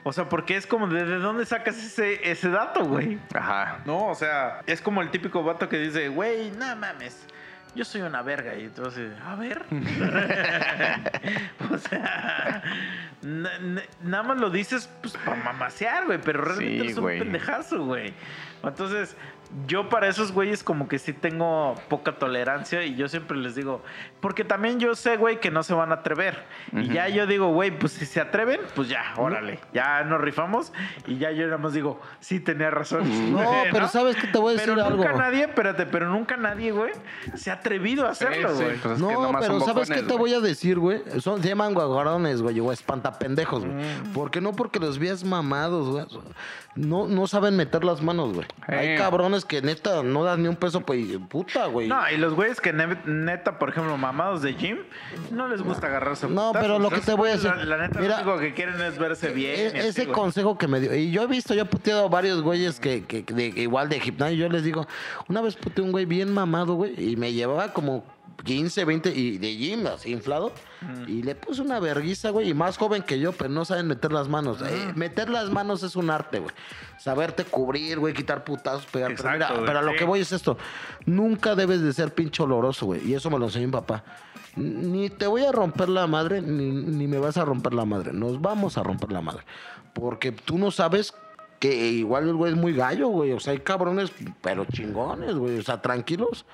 [0.06, 3.20] O sea, porque es como, ¿de, de dónde sacas ese, ese dato, güey?
[3.34, 3.80] Ajá.
[3.86, 7.26] No, o sea, es como el típico vato que dice, güey, no mames,
[7.74, 8.54] yo soy una verga.
[8.56, 9.64] Y entonces, a ver.
[11.72, 12.62] o sea,
[13.22, 17.06] na- na- nada más lo dices pues para mamasear, güey, pero realmente Sí, eres un
[17.06, 18.14] pendejazo, güey.
[18.64, 19.16] Entonces,
[19.68, 23.82] yo para esos güeyes como que sí tengo poca tolerancia y yo siempre les digo,
[24.20, 26.44] porque también yo sé, güey, que no se van a atrever.
[26.72, 30.74] Y ya yo digo, güey, pues si se atreven, pues ya, órale, ya nos rifamos
[31.08, 33.04] y ya yo nada más digo, sí tenía razón.
[33.34, 35.04] No, pero ¿sabes qué te voy a decir pero algo?
[35.04, 36.92] nunca nadie, espérate, pero nunca nadie, güey,
[37.36, 38.78] se ha atrevido a hacerlo, Sí, sí, güey.
[38.78, 41.02] pues es que no, nomás pero son ¿sabes qué te voy a decir, güey?
[41.20, 43.74] Son, se llaman guaguarones, güey, o espantapendejos, güey.
[43.76, 44.14] Mm.
[44.14, 46.06] Porque no porque los veas mamados, güey.
[46.76, 48.48] No, no saben meter las manos, güey.
[48.66, 51.88] Hay cabrones que neta no dan ni un peso, pues, puta, güey.
[51.88, 54.80] No, y los güeyes que ne- neta, por ejemplo, mamados de gym,
[55.32, 56.58] no les gusta agarrarse No, putazos.
[56.62, 58.82] pero lo que te voy a decir, La, la neta, mira, lo único que quieren
[58.82, 59.54] es verse bien.
[59.60, 60.96] E- y así, ese consejo que me dio.
[60.96, 63.88] Y yo he visto, yo he puteado a varios güeyes que, que- que de- igual
[63.90, 64.36] de gimnasio.
[64.38, 64.88] Yo les digo,
[65.30, 68.04] una vez puteé un güey bien mamado, güey, y me llevaba como
[68.44, 70.52] 15, 20 y de gym, así inflado.
[71.08, 74.12] Y le puse una verguiza, güey, y más joven que yo, pero no saben meter
[74.12, 74.62] las manos.
[74.62, 76.54] Eh, meter las manos es un arte, güey.
[77.00, 79.16] Saberte cubrir, güey, quitar putazos, pegar.
[79.16, 80.58] pero Exacto, mira, güey, pero a lo que voy es esto.
[81.06, 83.08] Nunca debes de ser pinche oloroso, güey.
[83.08, 84.04] Y eso me lo enseñó mi papá.
[84.56, 88.12] Ni te voy a romper la madre, ni, ni me vas a romper la madre.
[88.12, 89.44] Nos vamos a romper la madre.
[89.94, 91.14] Porque tú no sabes
[91.60, 93.32] que igual el güey es muy gallo, güey.
[93.32, 95.60] O sea, hay cabrones, pero chingones, güey.
[95.60, 96.46] O sea, tranquilos.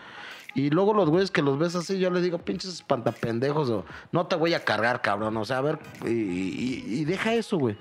[0.55, 4.35] Y luego los güeyes que los ves así, yo les digo, pinches espantapendejos, no te
[4.35, 5.38] voy a cargar, cabrón.
[5.38, 7.77] O sea, a ver, y, y- y deja eso, güey.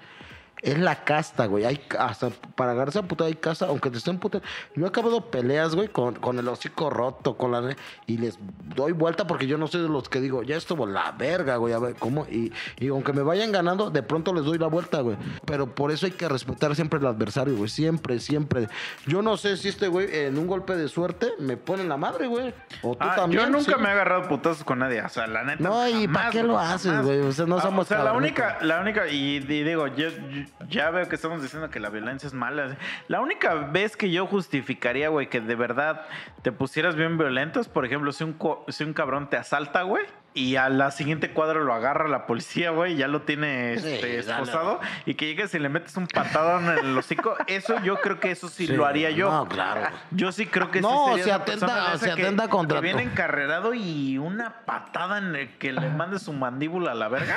[0.63, 1.65] Es la casta, güey.
[1.65, 4.41] Hay hasta para agarrarse a puta hay casta, aunque te estén puta.
[4.75, 7.77] Yo he acabado peleas, güey, con, con el hocico roto, con la
[8.07, 8.39] y les
[8.75, 11.75] doy vuelta porque yo no soy de los que digo, ya estuvo la verga, güey,
[11.75, 12.27] a ver cómo.
[12.31, 15.17] Y, y aunque me vayan ganando, de pronto les doy la vuelta, güey.
[15.45, 17.69] Pero por eso hay que respetar siempre al adversario, güey.
[17.69, 18.69] Siempre, siempre.
[19.07, 21.97] Yo no sé si este güey en un golpe de suerte me pone en la
[21.97, 22.53] madre, güey.
[22.83, 23.43] O tú Ah, también.
[23.43, 23.81] yo nunca sí.
[23.81, 25.03] me he agarrado putazos con nadie.
[25.03, 25.63] O sea, la neta.
[25.63, 27.21] No, ¿y para qué lo haces, güey?
[27.21, 30.09] O sea, no Ah, somos O sea, la única, la única, y, y digo, yo,
[30.09, 32.77] yo ya veo que estamos diciendo que la violencia es mala.
[33.09, 36.07] La única vez que yo justificaría, güey, que de verdad
[36.43, 40.05] te pusieras bien violento por ejemplo, si un, co- si un cabrón te asalta, güey.
[40.35, 43.89] Y a la siguiente cuadra lo agarra la policía, güey, y ya lo tiene Sí,
[43.89, 44.43] este, dale.
[44.43, 44.81] esposado.
[45.05, 47.35] Y que llegues y le metes un patadón en el hocico.
[47.49, 49.31] Eso yo creo que eso sí, Sí, lo haría yo.
[49.33, 49.89] no, claro.
[50.13, 53.03] Yo sí creo que No, sí sería se atenta- se que- atenta contra que viene
[53.03, 57.37] encarrerado y una patada en el que le mande su mandíbula a la verga.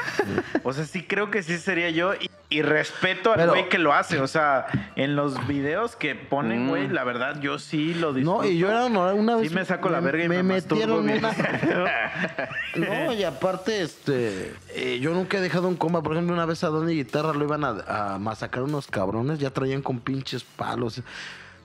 [0.64, 2.14] O sea, sí creo que sí sería yo.
[2.14, 4.20] Y, y respeto al güey que lo hace.
[4.20, 6.70] O sea, en los videos que ponen, Mm.
[6.70, 8.44] güey, la verdad, yo sí lo disfruto.
[8.44, 9.48] No, y yo era una, vez.
[9.50, 11.26] Sí me saco la verga y me, metieron masturbo bien.
[11.26, 12.52] una.
[13.06, 14.54] No, y aparte, este.
[14.76, 16.02] eh, yo nunca he dejado un comba.
[16.02, 19.40] Por ejemplo, una vez a Donny Guitarra lo iban a, a masacrar unos cabrones.
[19.40, 21.02] Ya traían con pinches palos.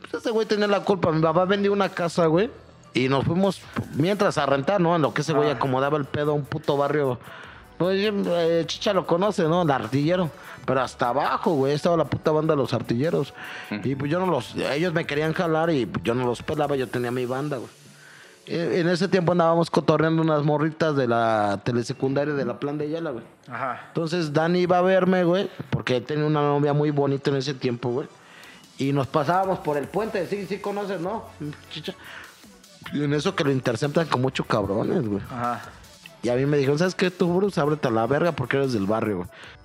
[0.00, 1.10] Pues ese güey tenía la culpa.
[1.12, 2.50] Mi papá vendió una casa, güey.
[2.94, 3.60] Y nos fuimos
[3.94, 4.96] mientras a rentar, ¿no?
[4.96, 5.54] En lo que ese güey Ah.
[5.54, 7.18] acomodaba el pedo a un puto barrio.
[7.78, 9.62] Pues eh, Chicha lo conoce, ¿no?
[9.62, 10.30] El artillero.
[10.64, 13.34] Pero hasta abajo, güey, estaba la puta banda de los artilleros.
[13.84, 14.54] Y pues yo no los.
[14.56, 17.68] Ellos me querían jalar y yo no los pelaba, yo tenía mi banda, güey.
[18.46, 22.84] Eh, En ese tiempo andábamos cotorreando unas morritas de la telesecundaria de la plan de
[22.86, 23.24] Ayala, güey.
[23.48, 23.84] Ajá.
[23.88, 27.90] Entonces Dani iba a verme, güey, porque tenía una novia muy bonita en ese tiempo,
[27.90, 28.08] güey.
[28.78, 31.24] Y nos pasábamos por el puente, sí, sí conoces, ¿no?
[31.70, 31.94] Chicha.
[32.92, 35.22] Y en eso que lo interceptan con muchos cabrones, güey.
[35.30, 35.62] Ajá.
[36.22, 37.10] Y a mí me dijeron, ¿sabes qué?
[37.10, 39.18] Tú, Bruce, ábrete a la verga porque eres del barrio,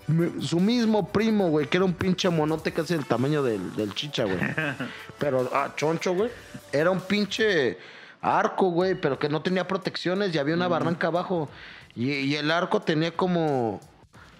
[0.07, 0.31] güey.
[0.41, 4.23] Su mismo primo, güey, que era un pinche monote casi del tamaño del, del chicha,
[4.25, 4.37] güey.
[5.19, 6.29] Pero, ah, choncho, güey.
[6.71, 7.77] Era un pinche
[8.21, 11.49] arco, güey, pero que no tenía protecciones y había una barranca abajo.
[11.95, 13.79] Y, y el arco tenía como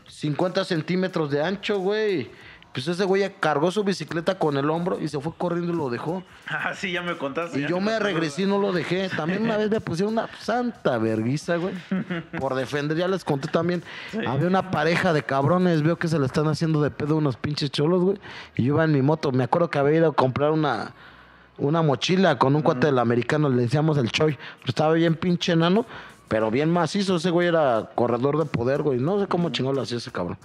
[0.08, 2.30] 50 centímetros de ancho, güey.
[2.74, 5.90] Pues ese güey cargó su bicicleta con el hombro y se fue corriendo y lo
[5.90, 6.24] dejó.
[6.54, 7.60] Ah, sí, ya me contaste.
[7.60, 9.08] Y yo me regresé y no lo dejé.
[9.08, 11.74] También una vez me pusieron una santa verguiza, güey.
[12.40, 13.84] Por defender, ya les conté también.
[14.28, 17.72] Había una pareja de cabrones, veo que se le están haciendo de pedo unos pinches
[17.72, 18.18] cholos, güey.
[18.58, 19.32] Y yo iba en mi moto.
[19.32, 20.94] Me acuerdo que había ido a comprar una,
[21.62, 24.38] una mochila con un cuate del americano, le decíamos el Choi.
[24.66, 25.86] Estaba bien pinche enano,
[26.28, 27.16] pero bien macizo.
[27.16, 29.00] Ese güey era corredor de poder, güey.
[29.00, 30.38] No sé cómo chingón lo hacía ese cabrón.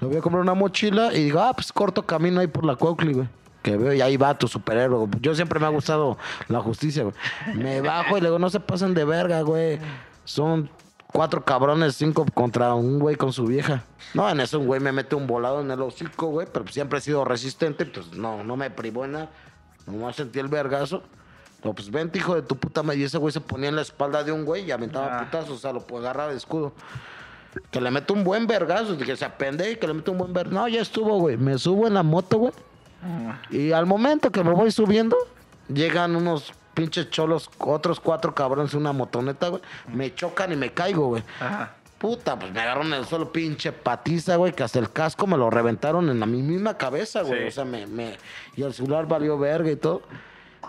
[0.00, 2.74] Le voy a comprar una mochila y digo, ah, pues corto camino ahí por la
[2.74, 3.28] Cuauhtli, güey.
[3.62, 5.08] Que veo y ahí va tu superhéroe.
[5.20, 6.18] Yo siempre me ha gustado
[6.48, 7.14] la justicia, güey.
[7.54, 9.78] Me bajo y le digo, no se pasen de verga, güey.
[10.24, 10.68] Son
[11.12, 13.84] cuatro cabrones, cinco contra un güey con su vieja.
[14.14, 16.46] No, en eso un güey me mete un volado en el hocico, güey.
[16.52, 19.30] Pero siempre he sido resistente, pues no, no me privó en nada.
[19.86, 21.02] Nomás sentí el vergazo.
[21.64, 22.98] No, pues vente, hijo de tu puta madre.
[23.00, 25.24] Y ese güey se ponía en la espalda de un güey y aventaba Ah.
[25.24, 25.50] putazos.
[25.50, 26.72] O sea, lo agarrar de escudo.
[27.70, 30.32] Que le mete un buen vergazo, que se apende y que le mete un buen
[30.32, 30.54] vergazo.
[30.54, 31.36] No, ya estuvo, güey.
[31.36, 32.52] Me subo en la moto, güey.
[33.50, 35.16] Y al momento que me voy subiendo,
[35.68, 39.62] llegan unos pinches cholos, otros cuatro cabrones en una motoneta, güey.
[39.92, 41.22] Me chocan y me caigo, güey.
[41.40, 41.75] Ajá.
[41.98, 45.48] Puta, pues me agarraron el solo pinche patiza, güey, que hasta el casco me lo
[45.50, 47.42] reventaron en la mi misma cabeza, güey.
[47.42, 47.46] Sí.
[47.48, 48.16] O sea, me, me...
[48.54, 50.02] Y el celular valió verga y todo.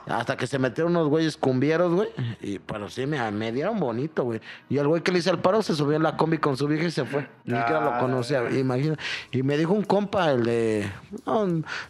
[0.08, 2.08] Hasta que se metieron unos güeyes cumbieros, güey.
[2.42, 4.40] Y pero sí, me, me dieron bonito, güey.
[4.70, 6.66] Y el güey que le hice el paro se subió en la combi con su
[6.66, 7.28] vieja y se fue.
[7.44, 8.96] Ni siquiera lo Ah, conocía, imagina.
[9.32, 10.90] Y me dijo un compa, el de.
[11.26, 11.46] No,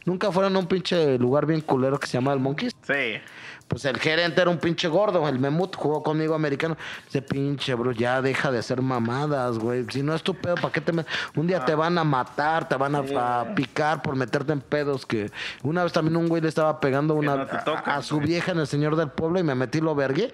[0.05, 2.75] nunca fueron a un pinche lugar bien culero que se llama el Monkeys.
[2.81, 3.21] Sí.
[3.67, 6.77] Pues el gerente era un pinche gordo, el Memut jugó conmigo americano.
[7.07, 9.85] Ese pinche, bro, ya deja de hacer mamadas, güey.
[9.89, 11.11] Si no es tu pedo, ¿para qué te metes?
[11.35, 12.99] Un día te van a matar, te van a,
[13.41, 15.05] a picar por meterte en pedos.
[15.05, 15.29] Que
[15.63, 18.59] una vez también un güey le estaba pegando una, no a, a su vieja en
[18.59, 20.31] el señor del pueblo y me metí lo vergué.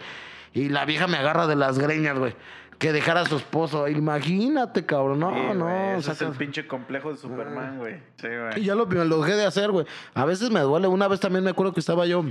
[0.54, 2.36] Y la vieja me agarra de las greñas, güey.
[2.78, 3.88] Que dejara a su esposo.
[3.88, 5.20] Imagínate, cabrón.
[5.20, 5.70] No, Sí, no.
[5.98, 7.96] ese es el pinche complejo de Superman, güey.
[8.18, 8.64] Sí, y güey.
[8.64, 9.86] ya lo, me lo dejé de hacer, güey.
[10.14, 10.88] A veces me duele.
[10.88, 12.24] Una vez también me acuerdo que estaba yo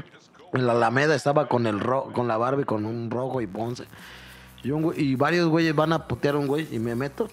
[0.53, 3.85] en la Alameda, estaba con el ro con la Barbie, con un rojo y ponce.
[4.63, 7.29] Y, un y varios güeyes van a putear a un güey y me meto.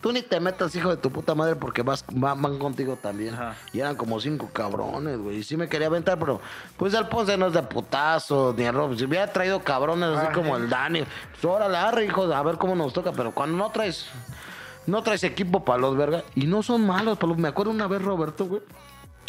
[0.00, 3.32] Tú ni te metas, hijo de tu puta madre, porque vas, va- van contigo también.
[3.32, 3.54] Ajá.
[3.72, 5.38] Y eran como cinco cabrones, güey.
[5.38, 6.42] Y sí me quería aventar, pero
[6.76, 8.94] pues el Ponce no es de putazo, ni el robo.
[8.94, 10.34] Si hubiera traído cabrones así Ay.
[10.34, 13.12] como el Dani, pues órale, arre, hijo, a ver cómo nos toca.
[13.12, 14.04] Pero cuando no traes,
[14.86, 16.22] no traes equipo para los vergas.
[16.34, 17.38] Y no son malos, para los.
[17.38, 18.60] Me acuerdo una vez, Roberto, güey.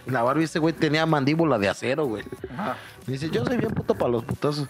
[0.07, 2.23] La Barbie, ese güey tenía mandíbula de acero, güey.
[2.53, 2.76] Ajá.
[3.07, 4.68] Me dice, yo soy bien puto para los putazos.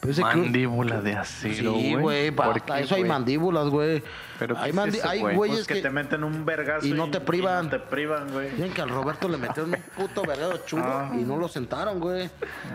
[0.00, 3.08] Que- Mandíbula de acero, Sí, güey, ¿Por para qué, eso hay güey?
[3.10, 4.00] mandíbulas, güey.
[4.38, 5.34] ¿Pero Hay, es mandi- eso, hay güey?
[5.36, 5.82] güeyes Pues que, que...
[5.82, 7.64] te meten un vergazo y no te privan.
[7.64, 8.52] no te privan, güey.
[8.52, 11.10] Miren que al Roberto le metieron un puto verguero chulo Ah.
[11.14, 12.30] y no lo sentaron, güey.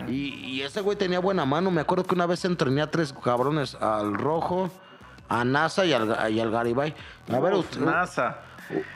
[0.06, 1.70] Y, y ese güey tenía buena mano.
[1.70, 4.70] Me acuerdo que una vez entrené a tres cabrones, al Rojo,
[5.30, 6.94] a NASA y al, y al Garibay.
[7.32, 8.36] A ver, Uf, usted- NASA.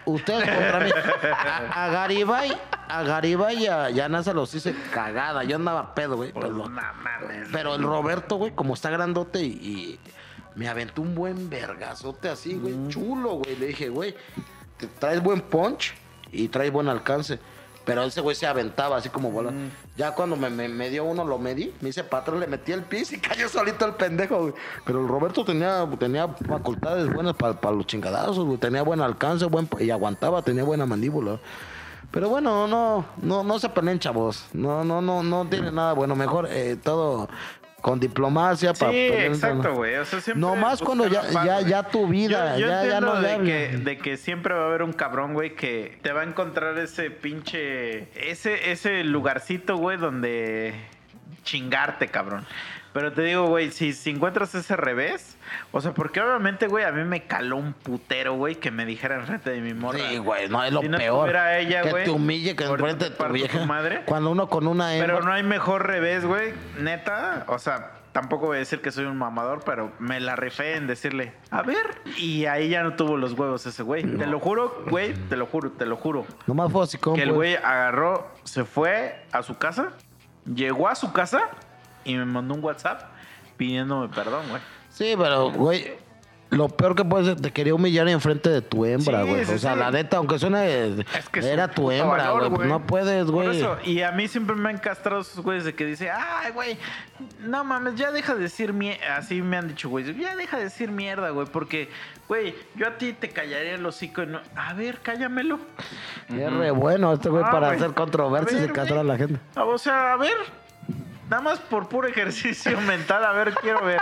[0.05, 0.90] Ustedes contra mí.
[1.32, 2.51] A, a Garibay,
[2.89, 5.45] a Garibay y a, y a los hice cagada.
[5.45, 6.32] Yo andaba pedo, güey.
[6.32, 7.49] Pues, pero lo- no mames.
[7.53, 10.01] pero el Roberto, güey, como está grandote y, y
[10.55, 13.57] me aventó un buen vergazote así, güey, chulo, güey.
[13.57, 14.15] Le dije, güey,
[14.77, 15.95] te traes buen punch
[16.32, 17.39] y traes buen alcance.
[17.89, 19.51] Pero ese güey se aventaba así como bola.
[19.97, 22.70] Ya cuando me, me- me dio uno, lo medí, me hice para atrás, le metí
[22.73, 24.55] el pis y cayó solito el pendejo, güey.
[24.85, 28.59] Pero el Roberto tenía, tenía facultades buenas para los chingadazos, güey.
[28.59, 31.39] Tenía buen alcance, buen, y aguantaba, tenía buena mandíbula.
[32.10, 34.47] Pero bueno, no, no, no se peleen, chavos.
[34.55, 36.16] No, no, no, no tiene nada bueno.
[36.16, 37.28] Mejor eh, todo
[37.81, 39.97] con diplomacia Sí, para exacto, güey.
[39.97, 42.69] O sea, siempre No más buscar cuando ya, paz, ya, ya tu vida, Yo, yo
[42.69, 45.99] ya, ya no de, que, de que siempre va a haber un cabrón, güey, que
[46.03, 48.09] te va a encontrar ese pinche.
[48.31, 50.75] Ese, ese lugarcito, güey, donde
[51.45, 52.45] chingarte, cabrón.
[52.93, 55.38] Pero te digo, güey, si, si encuentras ese revés,
[55.73, 59.16] o sea, porque obviamente, güey, a mí me caló un putero, güey, que me dijera
[59.16, 59.99] enfrente de mi morra.
[59.99, 61.37] Sí, güey, no es lo Si no peor.
[61.37, 63.65] ella, que güey, te humille, que enfrente de tu vieja.
[63.66, 64.03] madre.
[64.07, 65.15] Cuando uno con una hembra.
[65.15, 66.53] Pero no hay mejor revés, güey.
[66.79, 70.77] Neta, o sea, tampoco voy a decir que soy un mamador, pero me la rifé
[70.77, 72.01] en decirle, a ver.
[72.16, 74.03] Y ahí ya no tuvo los huevos ese güey.
[74.03, 76.27] Te lo juro, güey, te lo juro, te lo juro.
[76.47, 77.16] Nomás fue así como.
[77.16, 77.37] Que el pues.
[77.37, 79.93] güey agarró, se fue a su casa,
[80.53, 81.43] llegó a su casa
[82.05, 83.03] y me mandó un WhatsApp
[83.57, 84.62] pidiéndome perdón, güey.
[84.99, 85.93] Sí, pero, güey,
[86.51, 89.45] lo peor que puede ser, te quería humillar enfrente de tu hembra, Sí, güey.
[89.45, 89.79] sí, o sea, sí.
[89.79, 90.89] la neta, aunque suene.
[91.16, 92.51] Es que es era un tu puto hembra, valor, güey.
[92.57, 93.59] pues no puedes, Por güey.
[93.59, 96.79] eso, y a mí siempre me han castrado esos güeyes de que dice, ay, güey,
[97.41, 99.19] no mames, ya deja de decir mierda.
[99.19, 101.91] Así me han dicho, güey, ya deja de decir mierda, güey, porque,
[102.27, 104.41] güey, yo a ti te callaría el hocico y no.
[104.57, 105.61] A ver, cállamelo.
[106.29, 107.79] Es re bueno este güey Ah, para güey.
[107.79, 109.07] hacer controversias A y castrar a güey.
[109.12, 109.41] la gente.
[109.55, 110.33] O sea, a ver,
[111.29, 114.01] nada más por puro ejercicio mental, a ver, quiero ver.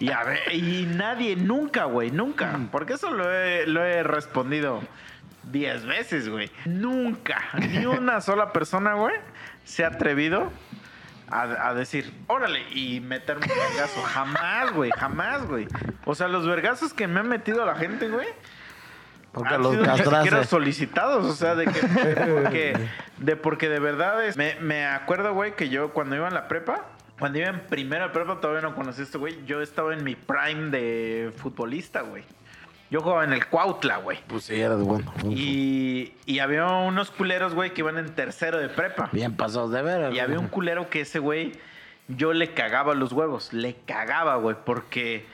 [0.00, 2.58] Y a ver, y nadie, nunca, güey, nunca.
[2.72, 4.82] Porque eso lo he, lo he respondido
[5.44, 6.50] diez veces, güey.
[6.64, 9.14] Nunca, ni una sola persona, güey,
[9.64, 10.50] se ha atrevido
[11.30, 14.02] a, a decir, órale, y meterme un vergazo.
[14.02, 15.66] Jamás, güey, jamás, güey.
[16.04, 18.26] O sea, los vergazos que me ha metido a la gente, güey,
[19.32, 22.76] Porque han los sido ni siquiera solicitados, o sea, de que de porque,
[23.18, 26.46] de porque de verdad es- me, me acuerdo, güey, que yo cuando iba en la
[26.48, 26.84] prepa,
[27.18, 30.02] cuando iba en primero de prepa, todavía no conocí a este güey, yo estaba en
[30.02, 32.24] mi prime de futbolista, güey.
[32.90, 34.18] Yo jugaba en el Cuautla, güey.
[34.28, 35.12] Pues sí, eres bueno.
[35.28, 39.08] Y, y había unos culeros, güey, que iban en tercero de prepa.
[39.10, 40.12] Bien pasados de ver.
[40.12, 41.52] Y había un culero que ese güey,
[42.08, 43.52] yo le cagaba los huevos.
[43.52, 45.26] Le cagaba, güey, porque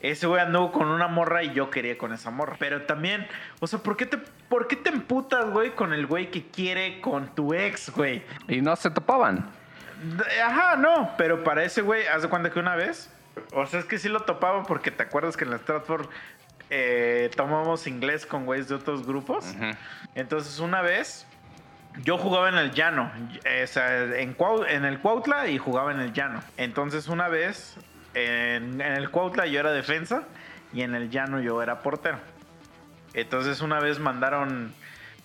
[0.00, 2.56] ese güey anduvo con una morra y yo quería con esa morra.
[2.58, 3.26] Pero también,
[3.60, 4.18] o sea, ¿por qué te,
[4.48, 8.22] por qué te emputas, güey, con el güey que quiere con tu ex, güey?
[8.48, 9.59] Y no se topaban.
[10.44, 13.10] Ajá, no, pero para ese güey, haz de cuenta que una vez,
[13.52, 16.08] o sea, es que sí lo topaba porque te acuerdas que en la Stratford
[16.70, 19.54] eh, tomamos inglés con güeyes de otros grupos.
[20.14, 21.26] Entonces, una vez,
[22.02, 23.10] yo jugaba en el llano,
[23.44, 26.40] eh, o sea, en, Cuau- en el Cuautla y jugaba en el llano.
[26.56, 27.76] Entonces, una vez,
[28.14, 30.22] en, en el Cuautla yo era defensa
[30.72, 32.18] y en el llano yo era portero.
[33.14, 34.72] Entonces, una vez mandaron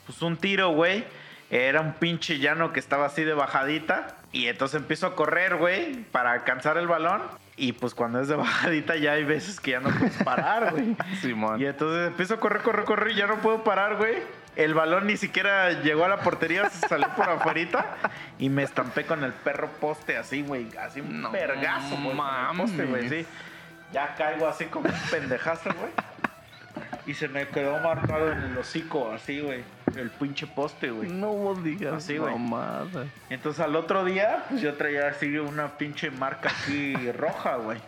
[0.05, 1.05] pues un tiro, güey.
[1.51, 4.07] Era un pinche llano que estaba así de bajadita.
[4.35, 7.21] Y entonces empiezo a correr, güey, para alcanzar el balón.
[7.55, 10.97] Y pues cuando es de bajadita ya hay veces que ya no puedes parar, güey.
[11.21, 11.61] Simón.
[11.61, 14.15] Y entonces empiezo a correr, correr, correr y ya no puedo parar, güey.
[14.57, 17.95] El balón ni siquiera llegó a la portería, se salió por afuera
[18.37, 20.67] y me estampé con el perro poste así, güey.
[20.77, 22.17] Así un No vergazo, güey.
[22.57, 23.25] Poste, güey, sí.
[23.93, 25.91] Ya caigo así como un pendejazo, güey.
[27.05, 29.63] Y se me quedó marcado en el hocico, así, güey.
[29.95, 31.09] El pinche poste, güey.
[31.09, 32.33] No digas Así, güey.
[33.29, 37.79] Entonces al otro día, pues yo traía así una pinche marca aquí roja, güey.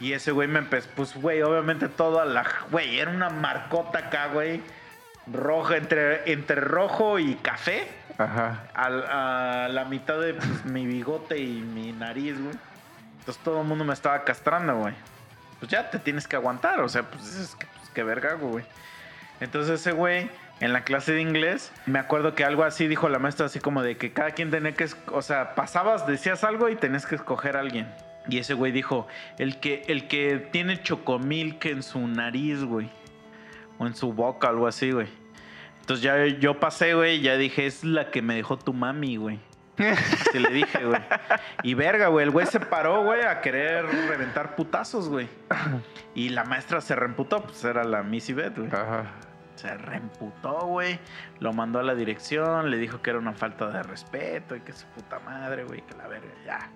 [0.00, 4.28] Y ese güey me empezó, pues güey, obviamente toda la, güey, era una marcota acá,
[4.28, 4.60] güey.
[5.32, 7.88] Roja, entre, entre rojo y café.
[8.18, 8.64] Ajá.
[8.74, 12.56] al- a la mitad de pues, mi bigote y mi nariz, güey.
[13.20, 14.94] Entonces todo el mundo me estaba castrando, güey.
[15.60, 17.66] Pues ya te tienes que aguantar, o sea, pues es que,
[17.98, 18.64] que verga, güey.
[19.40, 20.30] Entonces ese güey,
[20.60, 23.82] en la clase de inglés, me acuerdo que algo así dijo la maestra, así como
[23.82, 27.56] de que cada quien tenía que, o sea, pasabas, decías algo y tenías que escoger
[27.56, 27.88] a alguien.
[28.28, 29.08] Y ese güey dijo,
[29.38, 32.88] el que, el que tiene chocomilk en su nariz, güey.
[33.78, 35.08] O en su boca, algo así, güey.
[35.80, 39.40] Entonces ya yo pasé, güey, ya dije, es la que me dejó tu mami, güey.
[40.28, 41.00] Así le dije, güey.
[41.62, 45.28] Y verga, güey, el güey se paró, güey, a querer reventar putazos, güey.
[46.14, 48.68] Y la maestra se reemputó, pues era la Missy Beth, güey.
[48.68, 49.04] Ajá.
[49.54, 50.98] Se reemputó, güey.
[51.40, 54.72] Lo mandó a la dirección, le dijo que era una falta de respeto y que
[54.72, 56.70] su puta madre, güey, que la verga, ya.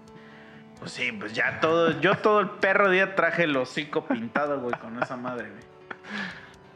[0.79, 4.75] Pues sí, pues ya todo, yo todo el perro día traje el hocico pintado, güey,
[4.81, 5.63] con esa madre, güey.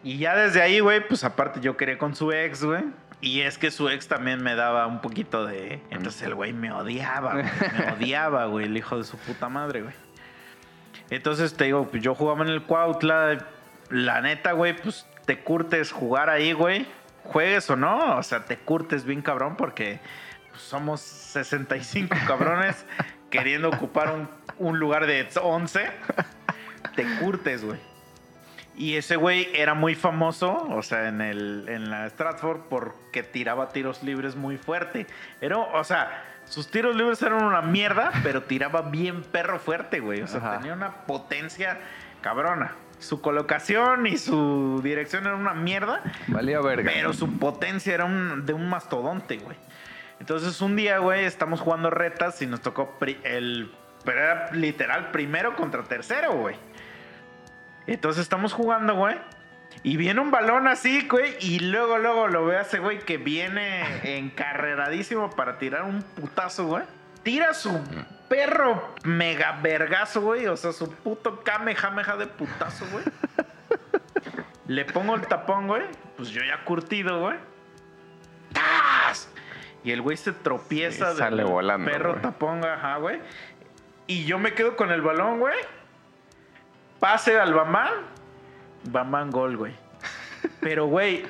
[0.05, 2.85] Y ya desde ahí, güey, pues aparte yo quería con su ex, güey.
[3.21, 5.81] Y es que su ex también me daba un poquito de...
[5.91, 7.47] Entonces el güey me odiaba, güey.
[7.79, 9.95] Me odiaba, güey, el hijo de su puta madre, güey.
[11.11, 13.39] Entonces te digo, pues yo jugaba en el Cuautla.
[13.91, 16.87] La neta, güey, pues te curtes jugar ahí, güey.
[17.25, 20.01] Juegues o no, o sea, te curtes bien cabrón porque
[20.51, 22.85] pues, somos 65 cabrones
[23.31, 24.29] queriendo ocupar un,
[24.59, 25.91] un lugar de 11.
[26.95, 27.79] Te curtes, güey.
[28.77, 33.71] Y ese güey era muy famoso, o sea, en, el, en la Stratford, porque tiraba
[33.71, 35.07] tiros libres muy fuerte.
[35.41, 40.21] Era, o sea, sus tiros libres eran una mierda, pero tiraba bien perro fuerte, güey.
[40.21, 40.59] O sea, Ajá.
[40.59, 41.79] tenía una potencia
[42.21, 42.73] cabrona.
[42.99, 46.91] Su colocación y su dirección era una mierda, Valía verga.
[46.95, 49.57] pero su potencia era un- de un mastodonte, güey.
[50.21, 52.95] Entonces un día, güey, estamos jugando retas y nos tocó
[53.25, 53.71] el...
[54.05, 56.57] Pero era literal primero contra tercero, güey.
[57.87, 59.17] Entonces estamos jugando, güey.
[59.83, 61.37] Y viene un balón así, güey.
[61.41, 66.67] Y luego, luego lo ve a ese güey que viene encarreradísimo para tirar un putazo,
[66.67, 66.85] güey.
[67.23, 67.81] Tira su
[68.29, 70.47] perro mega vergazo, güey.
[70.47, 73.05] O sea, su puto kamehameha de putazo, güey.
[74.67, 75.83] Le pongo el tapón, güey.
[76.17, 77.37] Pues yo ya curtido, güey.
[78.53, 79.29] ¡Tas!
[79.85, 82.23] Y el güey se tropieza Sí, sale del volando, perro güey.
[82.23, 83.21] tapón, ajá, güey.
[84.09, 85.57] Y yo me quedo con el balón, güey.
[87.07, 87.93] Pase al Bamán.
[88.91, 89.73] Bamán gol, güey.
[90.61, 91.25] Pero, güey,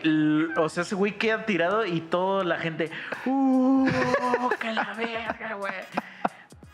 [0.57, 2.91] o sea, ese güey queda tirado y toda la gente.
[3.27, 3.87] ¡Uh!
[4.59, 5.73] ¡Que la verga, güey!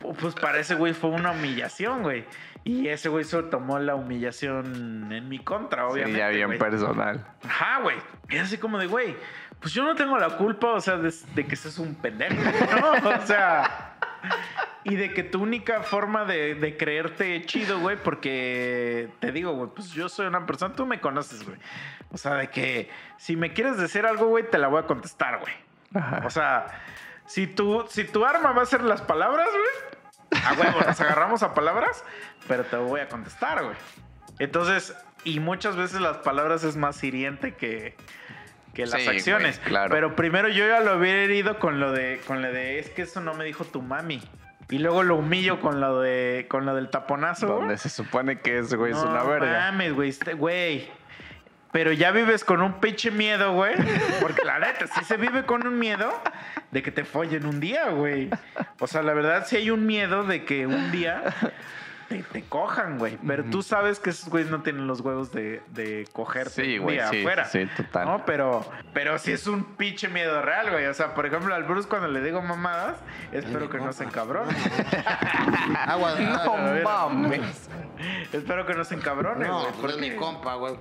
[0.01, 2.25] Pu- Pues para ese güey fue una humillación, güey.
[2.63, 6.19] Y ese güey se tomó la humillación en mi contra, Sí, obviamente.
[6.21, 7.27] ya bien personal.
[7.45, 7.97] Ajá, güey.
[8.29, 9.17] Es así como de, güey,
[9.59, 12.37] pues yo no tengo la culpa, o sea, de, de que seas un pendejo,
[13.03, 13.11] ¿no?
[13.11, 13.92] O sea.
[14.85, 19.71] Y de que tu única forma de, de creerte chido, güey, porque te digo, güey,
[19.73, 21.57] pues yo soy una persona, tú me conoces, güey.
[22.11, 25.39] O sea, de que si me quieres decir algo, güey, te la voy a contestar,
[25.39, 25.53] güey.
[25.95, 26.23] Ajá.
[26.27, 26.67] O sea,
[27.27, 31.45] si tu, si tu arma va a ser las palabras, güey, a huevo, nos agarramos
[31.45, 32.05] a palabras,
[32.49, 33.77] pero te voy a contestar, güey.
[34.41, 37.95] Entonces, y muchas veces las palabras es más hiriente que,
[38.75, 39.59] que las Sí, güey, acciones.
[39.61, 39.91] claro.
[39.91, 43.03] Pero primero yo ya lo hubiera herido con lo de, con lo de, es que
[43.03, 44.23] eso no me dijo tu mami.
[44.71, 47.47] Y luego lo humillo con lo de, con lo del taponazo.
[47.49, 47.59] güey.
[47.61, 49.71] Donde se supone que ese güey es No una verga.
[49.71, 50.89] mames, güey, este- güey.
[51.73, 53.75] Pero ya vives con un pinche miedo, güey.
[54.21, 56.13] Porque la neta, sí se vive con un miedo
[56.71, 58.29] de que te follen un día, güey.
[58.79, 61.23] O sea, la verdad sí hay un miedo de que un día
[62.13, 63.19] te, te cojan, güey.
[63.27, 66.99] Pero tú sabes que esos güeyes no tienen los huevos de, de cogerte Sí, güey,
[67.11, 67.45] sí, afuera.
[67.47, 68.07] sí, total.
[68.07, 70.87] No, pero, pero sí es un pinche miedo real, güey.
[70.87, 72.97] O sea, por ejemplo, al Bruce cuando le digo mamadas,
[73.33, 74.53] espero que no se encabrone.
[75.87, 76.15] Agua.
[76.19, 77.69] No mames.
[78.33, 79.73] espero que no se encabrone, No, güey.
[79.81, 80.75] pues es porque- mi compa, güey.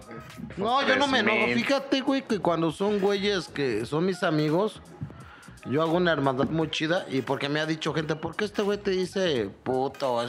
[0.58, 1.46] No, yo no me enojo.
[1.54, 4.82] Fíjate, güey, que cuando son güeyes que son mis amigos,
[5.66, 8.62] yo hago una hermandad muy chida y porque me ha dicho gente, ¿por qué este
[8.64, 10.20] güey te dice puto?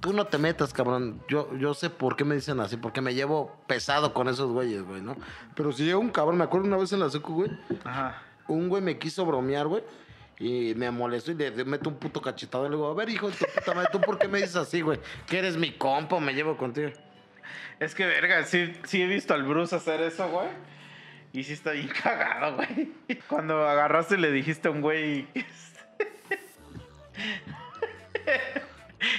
[0.00, 1.22] Tú no te metas, cabrón.
[1.28, 4.82] Yo, yo sé por qué me dicen así, porque me llevo pesado con esos güeyes,
[4.82, 5.16] güey, ¿no?
[5.54, 7.50] Pero si llega un cabrón, me acuerdo una vez en la secu, güey,
[7.84, 8.22] Ajá.
[8.48, 9.82] un güey me quiso bromear, güey.
[10.38, 12.66] Y me molestó y le, le meto un puto cachetado.
[12.66, 14.56] Y le digo, a ver, hijo de tu puta madre, ¿tú por qué me dices
[14.56, 15.00] así, güey?
[15.26, 16.90] ¿Que eres mi compa me llevo contigo?
[17.80, 20.48] Es que, verga, sí, sí he visto al Bruce hacer eso, güey.
[21.32, 22.92] Y sí está bien cagado, güey.
[23.28, 25.26] Cuando agarraste y le dijiste a un güey...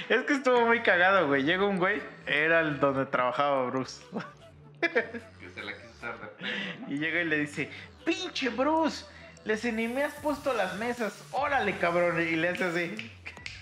[0.08, 1.42] Es que estuvo muy cagado, güey.
[1.42, 4.02] Llega un güey, era el donde trabajaba Bruce.
[4.80, 6.94] Que se la quiso usar de.
[6.94, 7.70] Y llega y le dice,
[8.04, 9.04] pinche Bruce,
[9.44, 11.24] les ni me has puesto las mesas.
[11.32, 12.20] Órale, cabrón.
[12.20, 13.12] Y le hace así.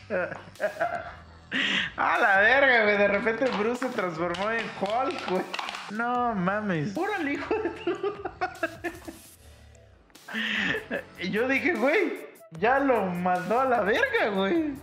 [1.97, 2.99] A la verga, güey.
[2.99, 5.43] De repente Bruce se transformó en Hulk, güey.
[5.91, 6.97] No mames.
[6.97, 7.97] Órale, hijo de tu
[11.31, 12.27] yo dije, güey,
[12.59, 14.75] ya lo mandó a la verga, güey.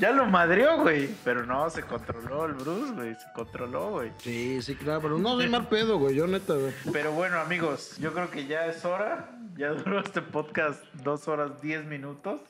[0.00, 1.10] Ya lo madrió, güey.
[1.24, 3.14] Pero no, se controló el Bruce, güey.
[3.14, 4.12] Se controló, güey.
[4.16, 6.14] Sí, sí, claro, pero no soy mal pedo, güey.
[6.16, 6.72] Yo neta, güey.
[6.90, 9.30] Pero bueno, amigos, yo creo que ya es hora.
[9.58, 12.40] Ya duró este podcast dos horas diez minutos.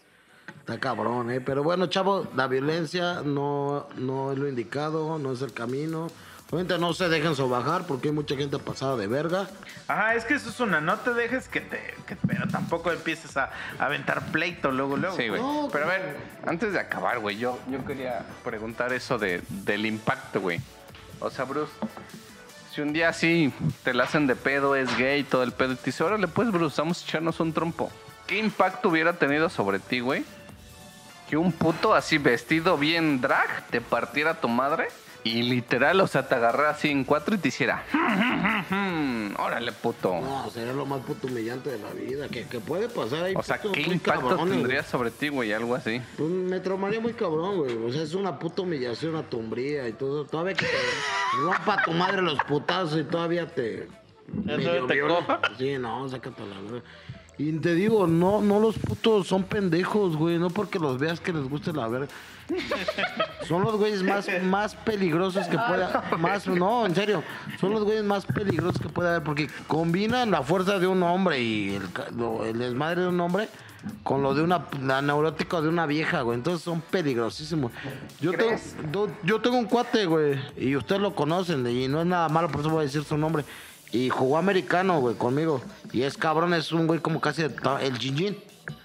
[0.61, 1.41] Está cabrón, ¿eh?
[1.41, 6.07] Pero bueno, chavo, la violencia no, no es lo indicado, no es el camino.
[6.51, 9.49] Obviamente no se dejen sobajar porque hay mucha gente pasada de verga.
[9.87, 10.81] Ajá, es que eso es una.
[10.81, 11.95] No te dejes que te.
[12.07, 15.17] que- pero tampoco empieces a, a aventar pleito luego, luego.
[15.17, 15.41] Sí, güey.
[15.41, 16.17] No, Pero a ver,
[16.47, 20.61] antes de acabar, güey, yo, yo quería preguntar eso de, del impacto, güey.
[21.21, 21.71] O sea, Bruce,
[22.75, 23.53] si un día así
[23.85, 26.51] te la hacen de pedo, es gay, todo el pedo, y te dice, órale, pues,
[26.51, 27.93] Bruce, vamos a echarnos un trompo.
[28.27, 30.25] ¿Qué impacto hubiera tenido sobre ti, güey?
[31.29, 34.89] Que un puto así vestido bien drag te partiera tu madre
[35.25, 37.85] y literal, o sea, te agarrara así en cuatro y te hiciera,
[39.39, 40.21] órale, puto.
[40.21, 42.29] No, sería lo más puto humillante de la vida.
[42.29, 43.35] Que, que puede pasar ahí.
[43.37, 45.53] O sea, ¿qué impacto cabrones, tendría sobre ti, güey?
[45.53, 45.91] Algo así.
[45.91, 46.03] güey.
[46.17, 47.77] Pues me traumaría muy cabrón, güey.
[47.77, 50.25] O sea, es una puta humillación, una tumbría y todo.
[50.25, 50.73] Todavía que te
[51.43, 53.89] rompa tu madre los putazos y todavía te.
[54.45, 55.41] ¿Ya medio todavía te coja?
[55.59, 56.83] Sí, no, sácate a la verga.
[57.37, 60.39] Y te digo, no, no los putos son pendejos, güey.
[60.39, 62.09] No porque los veas que les guste la verga.
[63.47, 66.03] Son los güeyes más, más peligrosos que pueda.
[66.19, 67.23] Más, no, en serio.
[67.61, 69.23] Son los güeyes más peligrosos que puede haber.
[69.23, 73.49] Porque combinan la fuerza de un hombre y el, el desmadre de un hombre
[74.03, 76.37] con lo de una la neurótica de una vieja, güey.
[76.37, 77.73] Entonces son peligrosísimos.
[78.21, 80.39] Yo tengo, yo tengo un cuate, güey.
[80.57, 81.67] Y ustedes lo conocen.
[81.67, 83.45] Y no es nada malo, por eso voy a decir su nombre.
[83.93, 85.63] Y jugó americano, güey, conmigo.
[85.93, 88.39] Y es cabrón, es un güey como casi el Jinjin.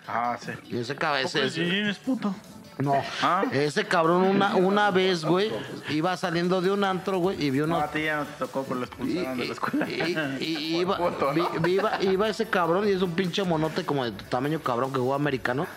[0.07, 0.51] Ah, sí.
[0.69, 2.35] Y ese ¿Poco el es puto?
[2.77, 3.43] No, Ah.
[3.51, 5.51] ese cabrón una, una vez, güey,
[5.89, 7.85] iba saliendo de un antro, güey, y vio No, una...
[7.85, 9.89] a ti ya no te tocó por Y, expulsaron de la escuela.
[9.89, 10.97] y- y- iba,
[11.33, 14.91] vi- iba, iba ese cabrón y es un pinche monote como de tu tamaño cabrón
[14.91, 15.67] que jugó americano.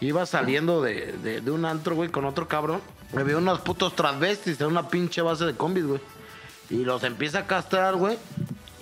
[0.00, 2.80] Iba saliendo de, de- de un antro, güey, con otro cabrón.
[3.12, 6.00] Me vio unos putos transvestis en una pinche base de combis, güey.
[6.70, 8.16] Y los empieza a castrar, güey.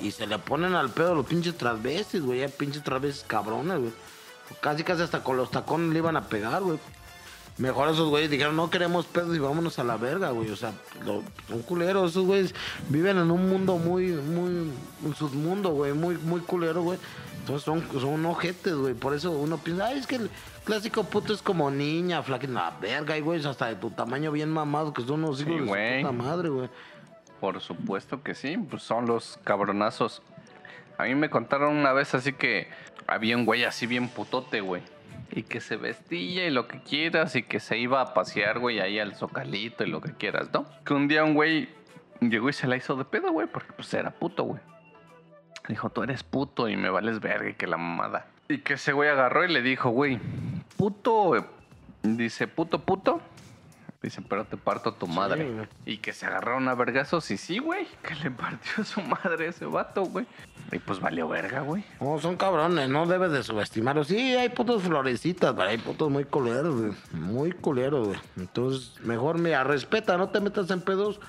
[0.00, 2.38] Y se le ponen al pedo los pinches transvestis, güey.
[2.40, 3.92] Ya pinches transvestis cabrones, güey.
[4.60, 6.78] Casi, casi hasta con los tacones le iban a pegar, güey.
[7.58, 10.50] Mejor esos güeyes dijeron, no queremos pedos y vámonos a la verga, güey.
[10.50, 10.72] O sea,
[11.04, 12.12] lo- son culeros.
[12.12, 12.54] Esos güeyes
[12.88, 14.70] viven en un mundo muy, muy,
[15.02, 15.92] un submundo, güey.
[15.92, 16.98] Muy, muy culero, güey.
[17.40, 18.94] Entonces son, son ojetes, güey.
[18.94, 20.30] Por eso uno piensa, ay, es que el
[20.64, 22.46] clásico puto es como niña, flaca.
[22.46, 25.58] La verga, hay güeyes hasta de tu tamaño bien mamado, que son unos hijos de
[25.60, 26.02] su güey.
[26.02, 26.68] puta madre, güey.
[27.40, 30.22] Por supuesto que sí, pues son los cabronazos.
[30.98, 32.68] A mí me contaron una vez así que
[33.06, 34.82] había un güey así bien putote, güey.
[35.30, 38.80] Y que se vestía y lo que quieras y que se iba a pasear, güey,
[38.80, 40.66] ahí al zocalito y lo que quieras, ¿no?
[40.84, 41.68] Que un día un güey
[42.20, 44.60] llegó y se la hizo de pedo, güey, porque pues era puto, güey.
[45.68, 48.26] Dijo, tú eres puto y me vales verga y que la mamada.
[48.48, 50.18] Y que ese güey agarró y le dijo, güey,
[50.76, 51.32] puto,
[52.02, 53.20] dice, puto, puto.
[54.00, 55.50] Dice, pero te parto tu madre.
[55.50, 55.66] güey.
[55.84, 59.50] Y que se agarraron a vergazos y sí, güey, que le partió su madre a
[59.50, 60.24] ese vato, güey.
[60.70, 61.84] Y pues valió verga, güey.
[62.00, 64.06] No, son cabrones, no debes de subestimarlos.
[64.08, 66.92] Sí, hay putos florecitas, pero hay putos muy culeros, güey.
[67.12, 68.20] Muy culeros, güey.
[68.36, 71.20] Entonces, mejor, mira, respeta, no te metas en pedos.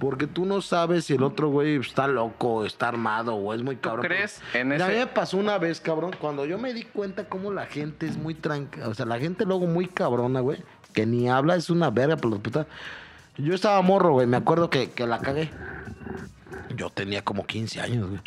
[0.00, 3.76] Porque tú no sabes si el otro güey está loco, está armado o es muy
[3.76, 4.06] cabrón.
[4.06, 6.82] crees en Mira, A ese- mí me pasó una vez, cabrón, cuando yo me di
[6.82, 8.88] cuenta cómo la gente es muy tranquila.
[8.88, 10.64] O sea, la gente luego muy cabrona, güey.
[10.92, 12.66] Que ni habla, es una verga, por los putas.
[13.38, 14.26] Yo estaba morro, güey.
[14.26, 15.50] Me acuerdo que, que la cagué.
[16.76, 18.20] Yo tenía como 15 años, güey.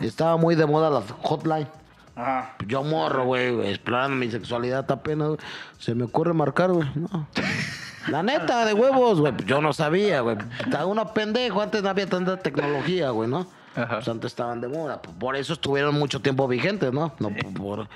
[0.00, 1.68] Estaba muy de moda la hotline.
[2.16, 2.54] Ajá.
[2.66, 5.40] Yo morro, güey, explorando mi sexualidad apenas, güey.
[5.78, 6.88] Se me ocurre marcar, güey.
[6.94, 7.28] No.
[8.08, 9.32] La neta, de huevos, güey.
[9.46, 10.36] Yo no sabía, güey.
[10.60, 11.62] Estaba uno pendejo.
[11.62, 13.46] Antes no había tanta tecnología, güey, ¿no?
[13.74, 13.96] Ajá.
[13.96, 15.00] Pues antes estaban de moda.
[15.00, 17.14] Pues Por eso estuvieron mucho tiempo vigentes, ¿no?
[17.18, 17.88] No por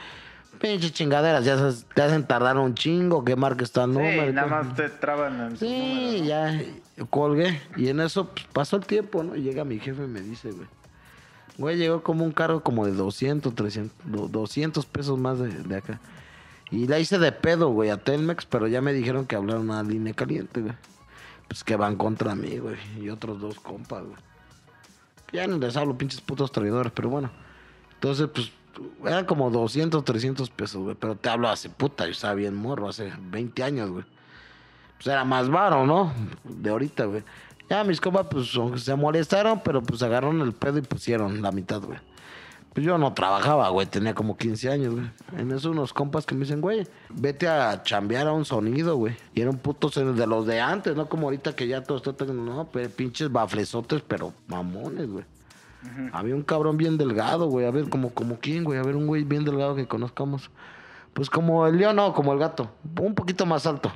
[0.58, 1.44] pinches chingaderas.
[1.44, 1.56] Ya
[1.94, 4.22] te hacen tardar un chingo que marques tal número.
[4.24, 6.60] Sí, y nada más te traban en Sí, ya
[7.10, 7.60] colgué.
[7.76, 9.36] Y en eso pues, pasó el tiempo, ¿no?
[9.36, 10.66] Y llega mi jefe y me dice, güey.
[11.56, 15.76] Güey, llegó como un cargo como de 200, 300, do- 200 pesos más de, de
[15.76, 16.00] acá.
[16.70, 19.82] Y la hice de pedo, güey, a Telmex, pero ya me dijeron que hablaron a
[19.82, 20.74] línea caliente, güey.
[21.48, 22.76] Pues que van contra mí, güey.
[23.00, 24.16] Y otros dos compas, güey.
[25.32, 27.30] Ya no les hablo, pinches putos traidores, pero bueno.
[27.94, 28.52] Entonces, pues,
[29.04, 30.96] eran como 200, 300 pesos, güey.
[30.98, 34.04] Pero te hablo hace puta, yo estaba bien morro, hace 20 años, güey.
[34.96, 36.12] Pues era más varo, ¿no?
[36.44, 37.22] De ahorita, güey.
[37.68, 38.50] Ya mis compas, pues,
[38.82, 41.98] se molestaron, pero pues agarraron el pedo y pusieron la mitad, güey.
[42.72, 45.10] Pues yo no trabajaba, güey, tenía como 15 años, güey.
[45.36, 49.16] En eso unos compas que me dicen, güey, vete a chambear a un sonido, güey.
[49.34, 52.68] Y eran putos de los de antes, no como ahorita que ya todos están, no,
[52.72, 55.24] pero pinches baflesotes, pero mamones, güey.
[56.12, 57.66] Había un cabrón bien delgado, güey.
[57.66, 58.78] A ver, como, como quién, güey.
[58.78, 60.50] A ver, un güey bien delgado que conozcamos.
[61.14, 62.70] Pues como el león, no, como el gato.
[63.00, 63.92] Un poquito más alto.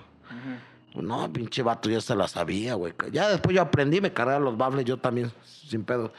[0.94, 2.92] No, pinche vato, ya se la sabía, güey.
[3.12, 6.12] Ya después yo aprendí, me cargaba los bafles yo también, sin pedo.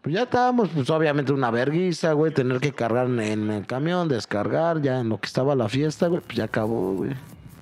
[0.00, 4.80] Pues ya estábamos, pues obviamente una verguiza, güey, tener que cargar en el camión, descargar,
[4.80, 7.10] ya en lo que estaba la fiesta, güey, pues ya acabó, güey.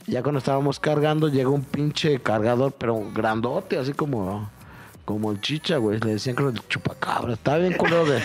[0.06, 4.48] Ya cuando estábamos cargando, llegó un pinche cargador, pero grandote, así como,
[5.09, 5.98] como el chicha, güey.
[6.01, 7.32] Le decían que era el chupacabra.
[7.32, 8.22] Estaba bien culero de,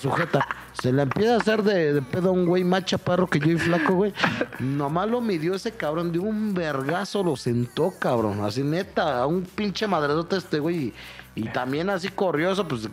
[0.00, 0.48] sujeta.
[0.72, 3.58] Se le empieza a hacer de, pedo a un güey más chaparro que yo y
[3.58, 4.14] flaco, güey.
[4.58, 8.42] Nomás lo midió ese cabrón, de un vergazo lo sentó, cabrón.
[8.42, 10.94] Así neta, a un pinche madredote este güey.
[11.34, 12.88] Y también así corrioso, pues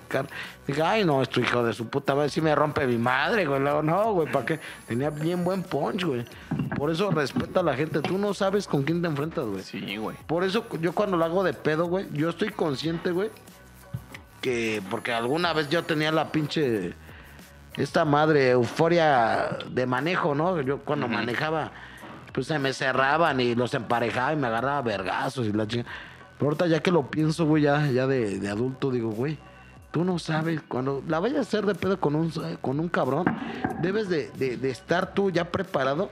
[0.65, 3.59] dije, ay no, esto hijo de su puta madre, si me rompe mi madre, güey.
[3.59, 4.59] Luego, no, güey, ¿para qué?
[4.87, 6.25] Tenía bien buen punch, güey.
[6.75, 8.01] Por eso respeta a la gente.
[8.01, 9.61] Tú no sabes con quién te enfrentas, güey.
[9.61, 10.17] Sí, güey.
[10.25, 13.29] Por eso yo cuando lo hago de pedo, güey, yo estoy consciente, güey,
[14.41, 16.93] que porque alguna vez yo tenía la pinche
[17.77, 20.59] esta madre euforia de manejo, ¿no?
[20.61, 21.71] Yo cuando manejaba
[22.31, 25.85] pues se me cerraban y los emparejaba y me agarraba vergazos y la chinga.
[26.41, 29.37] Pero ahorita ya que lo pienso, güey, ya, ya de, de adulto digo, güey,
[29.91, 32.31] tú no sabes cuando la vayas a hacer de pedo con un
[32.61, 33.25] con un cabrón,
[33.79, 36.09] debes de, de- de estar tú ya preparado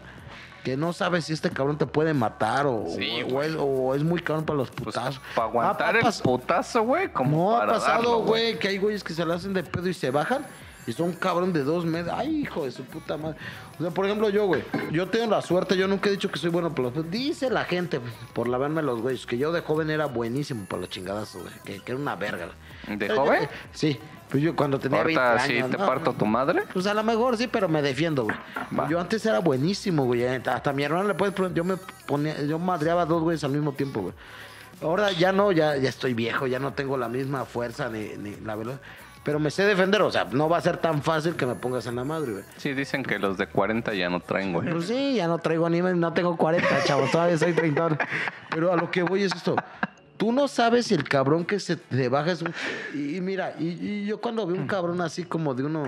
[0.64, 4.04] que no sabes si este cabrón te puede matar o, Sí, o, es, o es
[4.04, 5.22] muy cabrón para los Pues, putazos.
[5.34, 9.14] para aguantar Ah, el putazo, güey, como no ha pasado, güey, que hay güeyes que
[9.14, 10.46] se la hacen de pedo y se bajan
[10.90, 12.16] y son un cabrón de dos metros.
[12.18, 13.38] Ay, hijo de su puta madre.
[13.80, 16.40] O sea, por ejemplo, yo, güey, yo tengo la suerte, yo nunca he dicho que
[16.40, 17.10] soy bueno para los.
[17.11, 17.99] Dice la gente,
[18.34, 21.53] por la verme los güeyes, que yo de joven era buenísimo para los chingadazos, güey,
[21.64, 22.48] que, que era una verga.
[22.88, 23.48] ¿De Pero yo- joven?
[23.72, 23.98] sí,
[24.30, 25.66] pues yo cuando tenía 20 Ahorita años.
[25.68, 25.86] sí te ¿no?
[25.88, 26.64] parto tu madre.
[26.74, 28.36] Pues a lo mejor sí, pero me defiendo, güey.
[28.78, 28.88] Va.
[28.90, 30.26] Yo antes era buenísimo, güey.
[30.26, 33.72] Hasta mi hermano le puedes preguntar, yo me ponía, yo madreaba dos güeyes al mismo
[33.74, 34.14] tiempo, güey.
[34.82, 38.36] Ahora ya no, ya, ya estoy viejo, ya no tengo la misma fuerza ni, ni
[38.38, 38.80] la verdad.
[39.30, 41.86] Pero me sé defender, o sea, no va a ser tan fácil que me pongas
[41.86, 42.44] en la madre, güey.
[42.58, 44.68] Sí, dicen que los de 40 ya no traen, güey.
[44.72, 47.96] Pues sí, ya no traigo anime, no tengo 40, chavos, todavía soy 30.
[48.50, 49.56] Pero a lo que voy es esto.
[50.18, 52.52] Tú no sabes si el cabrón que se te baja es un...
[52.96, 55.84] Y, y mira, y, y yo cuando veo un cabrón así como de uno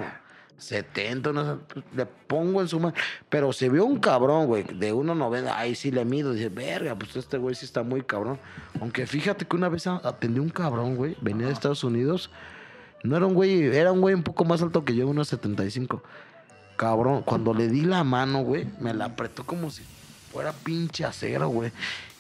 [0.58, 2.94] 70, uno, pues, le pongo en su mano.
[3.30, 6.34] Pero se vio un cabrón, güey, de 1.90, ahí sí le mido.
[6.34, 8.38] Dice, verga, pues este güey sí está muy cabrón.
[8.80, 12.30] Aunque fíjate que una vez a- atendí un cabrón, güey, venía de Estados Unidos.
[13.03, 16.02] No era un güey, era un güey un poco más alto que yo, 1.75.
[16.76, 19.84] Cabrón, cuando le di la mano, güey, me la apretó como si
[20.32, 21.72] fuera pinche acero, güey.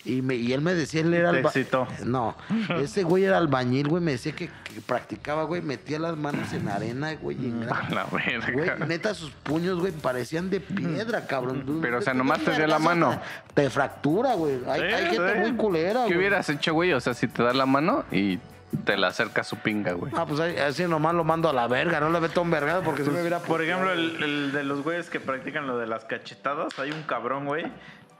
[0.03, 1.87] Y, me, y él me decía, él era Te alba- excitó.
[2.05, 2.35] No,
[2.81, 4.01] ese güey era albañil, güey.
[4.03, 5.61] Me decía que, que practicaba, güey.
[5.61, 7.37] Metía las manos en arena, güey.
[7.39, 8.23] y en A la Güey,
[8.55, 8.83] verga.
[8.87, 11.79] neta, sus puños, güey, parecían de piedra, cabrón.
[11.83, 13.19] Pero, o sea, nomás te dio la mano.
[13.53, 14.59] Te fractura, güey.
[14.67, 15.39] Hay, Sí, hay gente sí.
[15.39, 16.17] muy culera, ¿Qué güey.
[16.17, 16.93] hubieras hecho, güey?
[16.93, 18.39] O sea, si te da la mano y
[18.83, 20.11] te la acerca su pinga, güey.
[20.15, 21.99] Ah, pues ahí- así nomás lo mando a la verga.
[21.99, 23.39] No le meto un vergado porque si me hubiera...
[23.39, 27.45] Por ejemplo, el de los güeyes que practican lo de las cachetadas, hay un cabrón,
[27.45, 27.65] güey,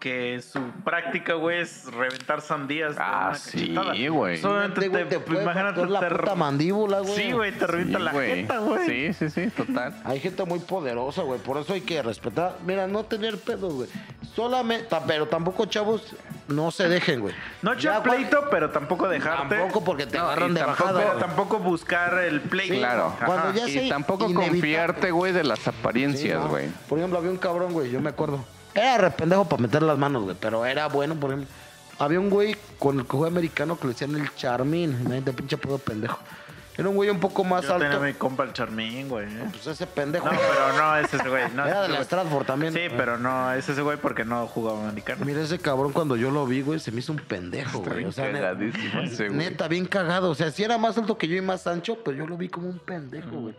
[0.01, 2.95] que su práctica, güey, es reventar sandías.
[2.99, 3.73] Ah, sí,
[4.09, 4.37] güey.
[4.37, 7.15] Solamente Te, te, te imagínate la te- puta mandíbula, güey.
[7.15, 8.85] Sí, güey, te revienta Sí, la jeta, güey.
[8.87, 9.93] Sí, sí, sí, total.
[10.03, 11.39] Hay gente muy poderosa, güey.
[11.39, 12.57] Por eso hay que respetar.
[12.65, 13.89] Mira, no tener pedos, güey.
[14.35, 16.15] Solamente, pero tampoco, chavos,
[16.47, 17.35] no se dejen, güey.
[17.61, 19.55] No echar pleito, pero tampoco dejarte.
[19.55, 20.99] Tampoco porque te No, agarran de tampoco- bajada.
[21.05, 22.75] Pero tampoco buscar el pleito.
[22.75, 23.15] Claro.
[23.25, 24.49] Cuando ya Y tampoco inevitable.
[24.49, 26.49] confiarte, güey, de las Sí, apariencias, no.
[26.49, 26.69] güey.
[26.89, 28.43] Por ejemplo, había un cabrón, güey, yo me acuerdo.
[28.73, 31.49] Era re pendejo para meter las manos, güey, pero era bueno, por ejemplo.
[31.99, 34.91] Había un güey con el que juega americano que le decían el Charmín.
[35.01, 36.17] Imagínate, pinche pedo pendejo.
[36.77, 38.01] Era un güey un poco más Yo tenía alto.
[38.03, 39.27] a mi compa el Charmín, güey.
[39.27, 39.43] ¿eh?
[39.51, 40.25] Pues ese pendejo.
[40.25, 41.43] No, pero no es ese güey.
[41.53, 42.05] No, Era de la güey.
[42.05, 42.73] Stratford también.
[42.73, 45.23] Sí, pero no es ese güey porque no jugaba americano.
[45.25, 48.05] Mira, ese cabrón cuando yo lo vi, güey, se me hizo un pendejo, Está güey.
[48.05, 48.53] O sea, neta,
[49.03, 49.37] ese, güey.
[49.37, 50.29] neta, bien cagado.
[50.31, 52.47] O sea, si era más alto que yo y más ancho, pero yo lo vi
[52.49, 53.53] como un pendejo, güey.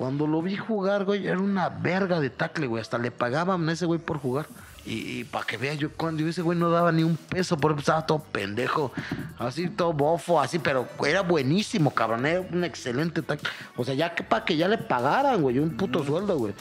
[0.00, 2.80] Cuando lo vi jugar, güey, era una verga de tackle, güey.
[2.80, 4.46] Hasta le pagaban a ese güey por jugar.
[4.86, 7.78] Y, para que veas, yo cuando yo ese güey no daba ni un peso, por
[7.78, 8.92] estaba todo pendejo.
[9.38, 12.24] Así, todo bofo, así, pero era buenísimo, cabrón.
[12.24, 13.50] Era un excelente tackle.
[13.76, 16.54] O sea, ya que para que ya le pagaran, güey, un puto sueldo, güey.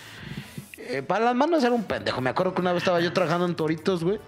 [0.75, 2.19] eh, para las manos era un pendejo.
[2.19, 4.19] Me acuerdo que una vez estaba yo trabajando en Toritos, güey.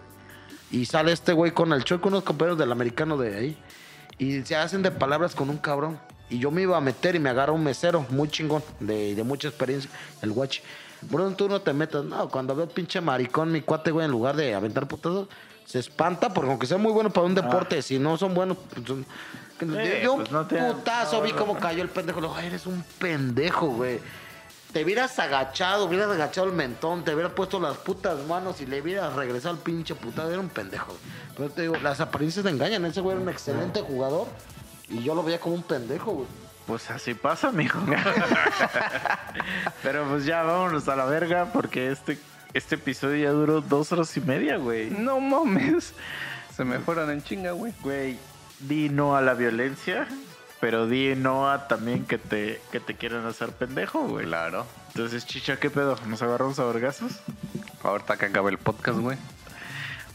[0.72, 3.58] Y sale este güey con el choco, unos compañeros del americano de ahí.
[4.18, 6.00] Y se hacen de palabras con un cabrón.
[6.32, 9.24] Y yo me iba a meter y me agarra un mesero muy chingón, de, de
[9.24, 9.90] mucha experiencia,
[10.24, 10.62] el guachi.
[11.02, 12.04] Bruno, tú no te metas.
[12.06, 15.28] No, cuando veo pinche maricón, mi cuate, güey, en lugar de aventar putazos,
[15.66, 18.86] se espanta porque aunque sea muy bueno para un deporte, si no son buenos, pues
[18.88, 19.06] son-
[19.60, 19.68] Sí,
[20.04, 21.38] yo pues no te- putazo no, vi no.
[21.38, 22.20] cómo cayó el pendejo.
[22.20, 24.00] Le digo, "Ay, eres un pendejo, güey.
[24.74, 28.82] Te hubieras agachado, hubieras agachado el mentón, te hubieras puesto las putas manos y le
[28.82, 30.32] hubieras regresado al pinche putado.
[30.32, 30.98] Era un pendejo.
[31.38, 32.86] Pero te digo, las apariencias te engañan.
[32.86, 34.28] Ese güey era un excelente jugador
[34.92, 36.28] y yo lo veía como un pendejo, güey.
[36.68, 37.80] Pues así pasa, mijo.
[39.84, 42.18] Pero pues ya vámonos a la verga porque este,
[42.54, 44.90] este episodio ya duró dos horas y media, güey.
[44.90, 45.94] No mames.
[46.56, 47.74] Se me fueron en chinga, güey.
[47.82, 48.18] Güey,
[48.60, 50.08] di no a la violencia,
[50.60, 54.26] pero di no a también que te, que te quieran hacer pendejo, güey.
[54.26, 54.66] Claro.
[54.90, 55.96] Entonces, chicha, ¿qué pedo?
[56.06, 57.22] ¿Nos agarramos a vergazos?
[57.84, 59.18] Ahorita que acabe el podcast, güey.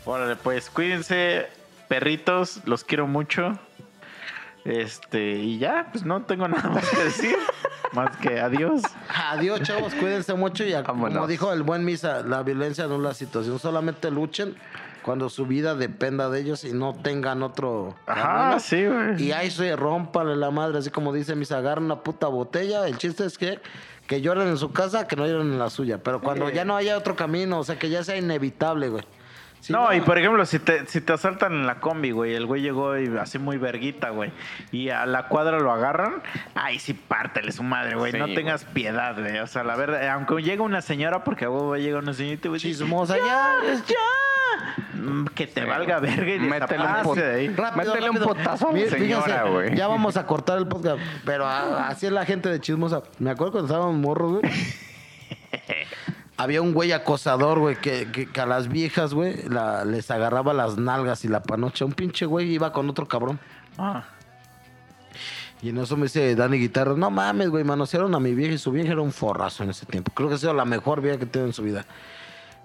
[0.05, 1.49] Órale, pues cuídense,
[1.89, 3.59] perritos, los quiero mucho.
[4.67, 7.37] Este, y ya, pues no tengo nada más que decir.
[7.93, 8.83] más que adiós.
[9.31, 11.29] Adiós, chavos, cuídense mucho y a- como Vámonos.
[11.29, 14.57] dijo el buen Misa, la violencia no es la situación, solamente luchen
[15.03, 19.23] cuando su vida dependa de ellos y no tengan otro Ajá, sí, güey.
[19.23, 22.99] Y ahí se rompanle la madre, así como dice Misa, agarran una puta botella, el
[22.99, 23.61] chiste es que
[24.09, 26.77] que lloren en su casa, que no lloren en la suya, pero cuando ya no
[26.77, 29.03] haya otro camino, o sea, que ya sea inevitable, güey.
[29.71, 32.63] No, y por ejemplo, si te, si te asaltan en la combi, güey, el güey
[32.63, 34.33] llegó y así muy verguita, güey,
[34.73, 36.23] y a la cuadra lo agarran,
[36.55, 38.35] ay, sí, pártele su madre, güey, Sí, no güey.
[38.37, 41.99] tengas piedad, güey, o sea, la verdad, aunque llega una señora, porque a huevo llega
[41.99, 43.57] una señorita, güey, Chismosa, ya,
[43.87, 43.95] ya,
[44.95, 47.49] Mm, que te valga verga y Métele un pot- ahí.
[47.49, 49.77] Rápido, Métele un potazo a la señora, güey.
[49.77, 50.99] Ya vamos a cortar el podcast.
[51.25, 53.03] Pero así es la gente de chismosa.
[53.19, 54.43] Me acuerdo cuando estábamos morros, güey.
[56.39, 60.53] Había un güey acosador, güey, que, que- que a las viejas, güey, la- les agarraba
[60.53, 61.85] las nalgas y la panocha.
[61.85, 63.39] Un pinche güey iba con otro cabrón.
[63.79, 64.05] Ah,
[65.63, 68.59] Y en eso me dice Dani Guitarra, no mames, güey, manosearon a mi vieja y
[68.59, 70.13] su vieja era un forrazo en ese tiempo.
[70.15, 71.87] Creo que ha sido la mejor vieja que tiene en su vida.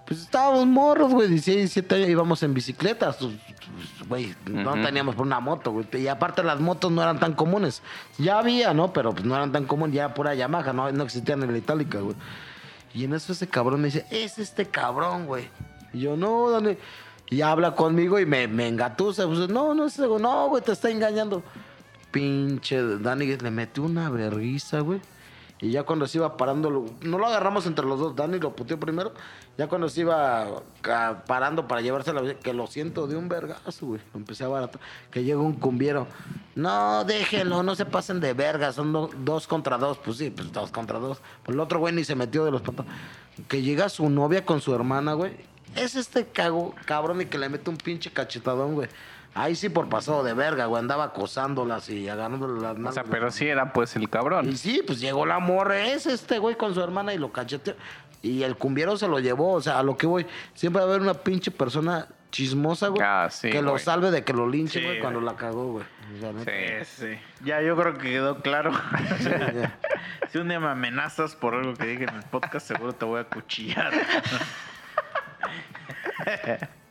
[0.06, 3.16] Pues estábamos morros, güey, 16, 17 años, íbamos en bicicletas,
[4.08, 5.86] güey, no teníamos por una moto, güey.
[5.94, 7.82] Y aparte las motos no eran tan comunes.
[8.18, 8.92] Ya había, ¿no?
[8.92, 12.00] Pero pues no eran tan comunes, ya pura Yamaha, no, no existían en la itálica,
[12.00, 12.16] güey.
[12.94, 15.48] Y en eso ese cabrón me dice, es este cabrón, güey.
[15.92, 16.76] Y yo, no, Dani.
[17.30, 19.26] Y habla conmigo y me, me engatusa.
[19.26, 19.86] Pues, no, no.
[20.18, 21.42] No, güey, te está engañando.
[22.10, 25.00] Pinche Dani le metió una verguiza, güey.
[25.62, 28.16] Y ya cuando se iba parando, no lo agarramos entre los dos.
[28.16, 29.12] Dani lo puteó primero.
[29.56, 30.60] Ya cuando se iba
[31.26, 34.00] parando para llevarse la que lo siento de un vergazo, güey.
[34.12, 34.80] Lo empecé a barato.
[35.12, 36.08] Que llega un cumbiero.
[36.56, 38.72] No, déjenlo, no se pasen de verga.
[38.72, 39.98] Son do- dos contra dos.
[39.98, 41.20] Pues sí, pues dos contra dos.
[41.44, 42.84] Pues el otro güey ni se metió de los patos.
[43.46, 45.32] Que llega su novia con su hermana, güey.
[45.76, 48.88] Es este cago, cabrón y que le mete un pinche cachetadón, güey.
[49.34, 50.80] Ahí sí por pasado de verga, güey.
[50.80, 54.48] Andaba acosándolas y agarrándole las O sea, pero sí era pues el cabrón.
[54.48, 57.74] Y sí, pues llegó la morra, es este güey con su hermana y lo cacheteó.
[58.20, 60.26] Y el cumbiero se lo llevó, o sea, a lo que voy.
[60.54, 63.02] Siempre va a haber una pinche persona chismosa, güey.
[63.04, 65.32] Ah, sí, que lo salve de que lo linche, Sí, güey, cuando güey.
[65.32, 65.84] la cagó, güey.
[66.16, 66.84] O sea, neta.
[66.84, 67.06] Sí.
[67.06, 67.44] sí.
[67.44, 68.70] Ya, yo creo que quedó claro.
[70.30, 73.20] si un día me amenazas por algo que dije en el podcast, seguro te voy
[73.20, 73.92] a cuchillar.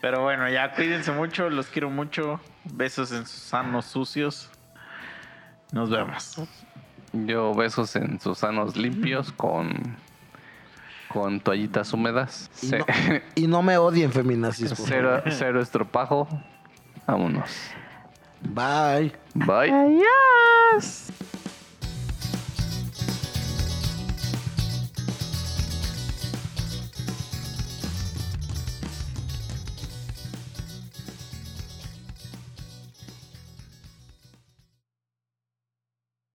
[0.00, 2.40] Pero bueno, ya cuídense mucho, los quiero mucho.
[2.64, 4.50] Besos en sus sanos sucios.
[5.72, 6.36] Nos vemos.
[7.12, 9.96] Yo besos en sus sanos limpios con
[11.12, 12.50] con toallitas húmedas.
[12.62, 12.86] Y, no,
[13.34, 14.72] y no me odien, feminazis.
[14.76, 16.26] cero, cero estropajo.
[17.06, 17.50] Vámonos.
[18.40, 19.12] Bye.
[19.34, 19.70] Bye.
[19.70, 21.12] Adiós.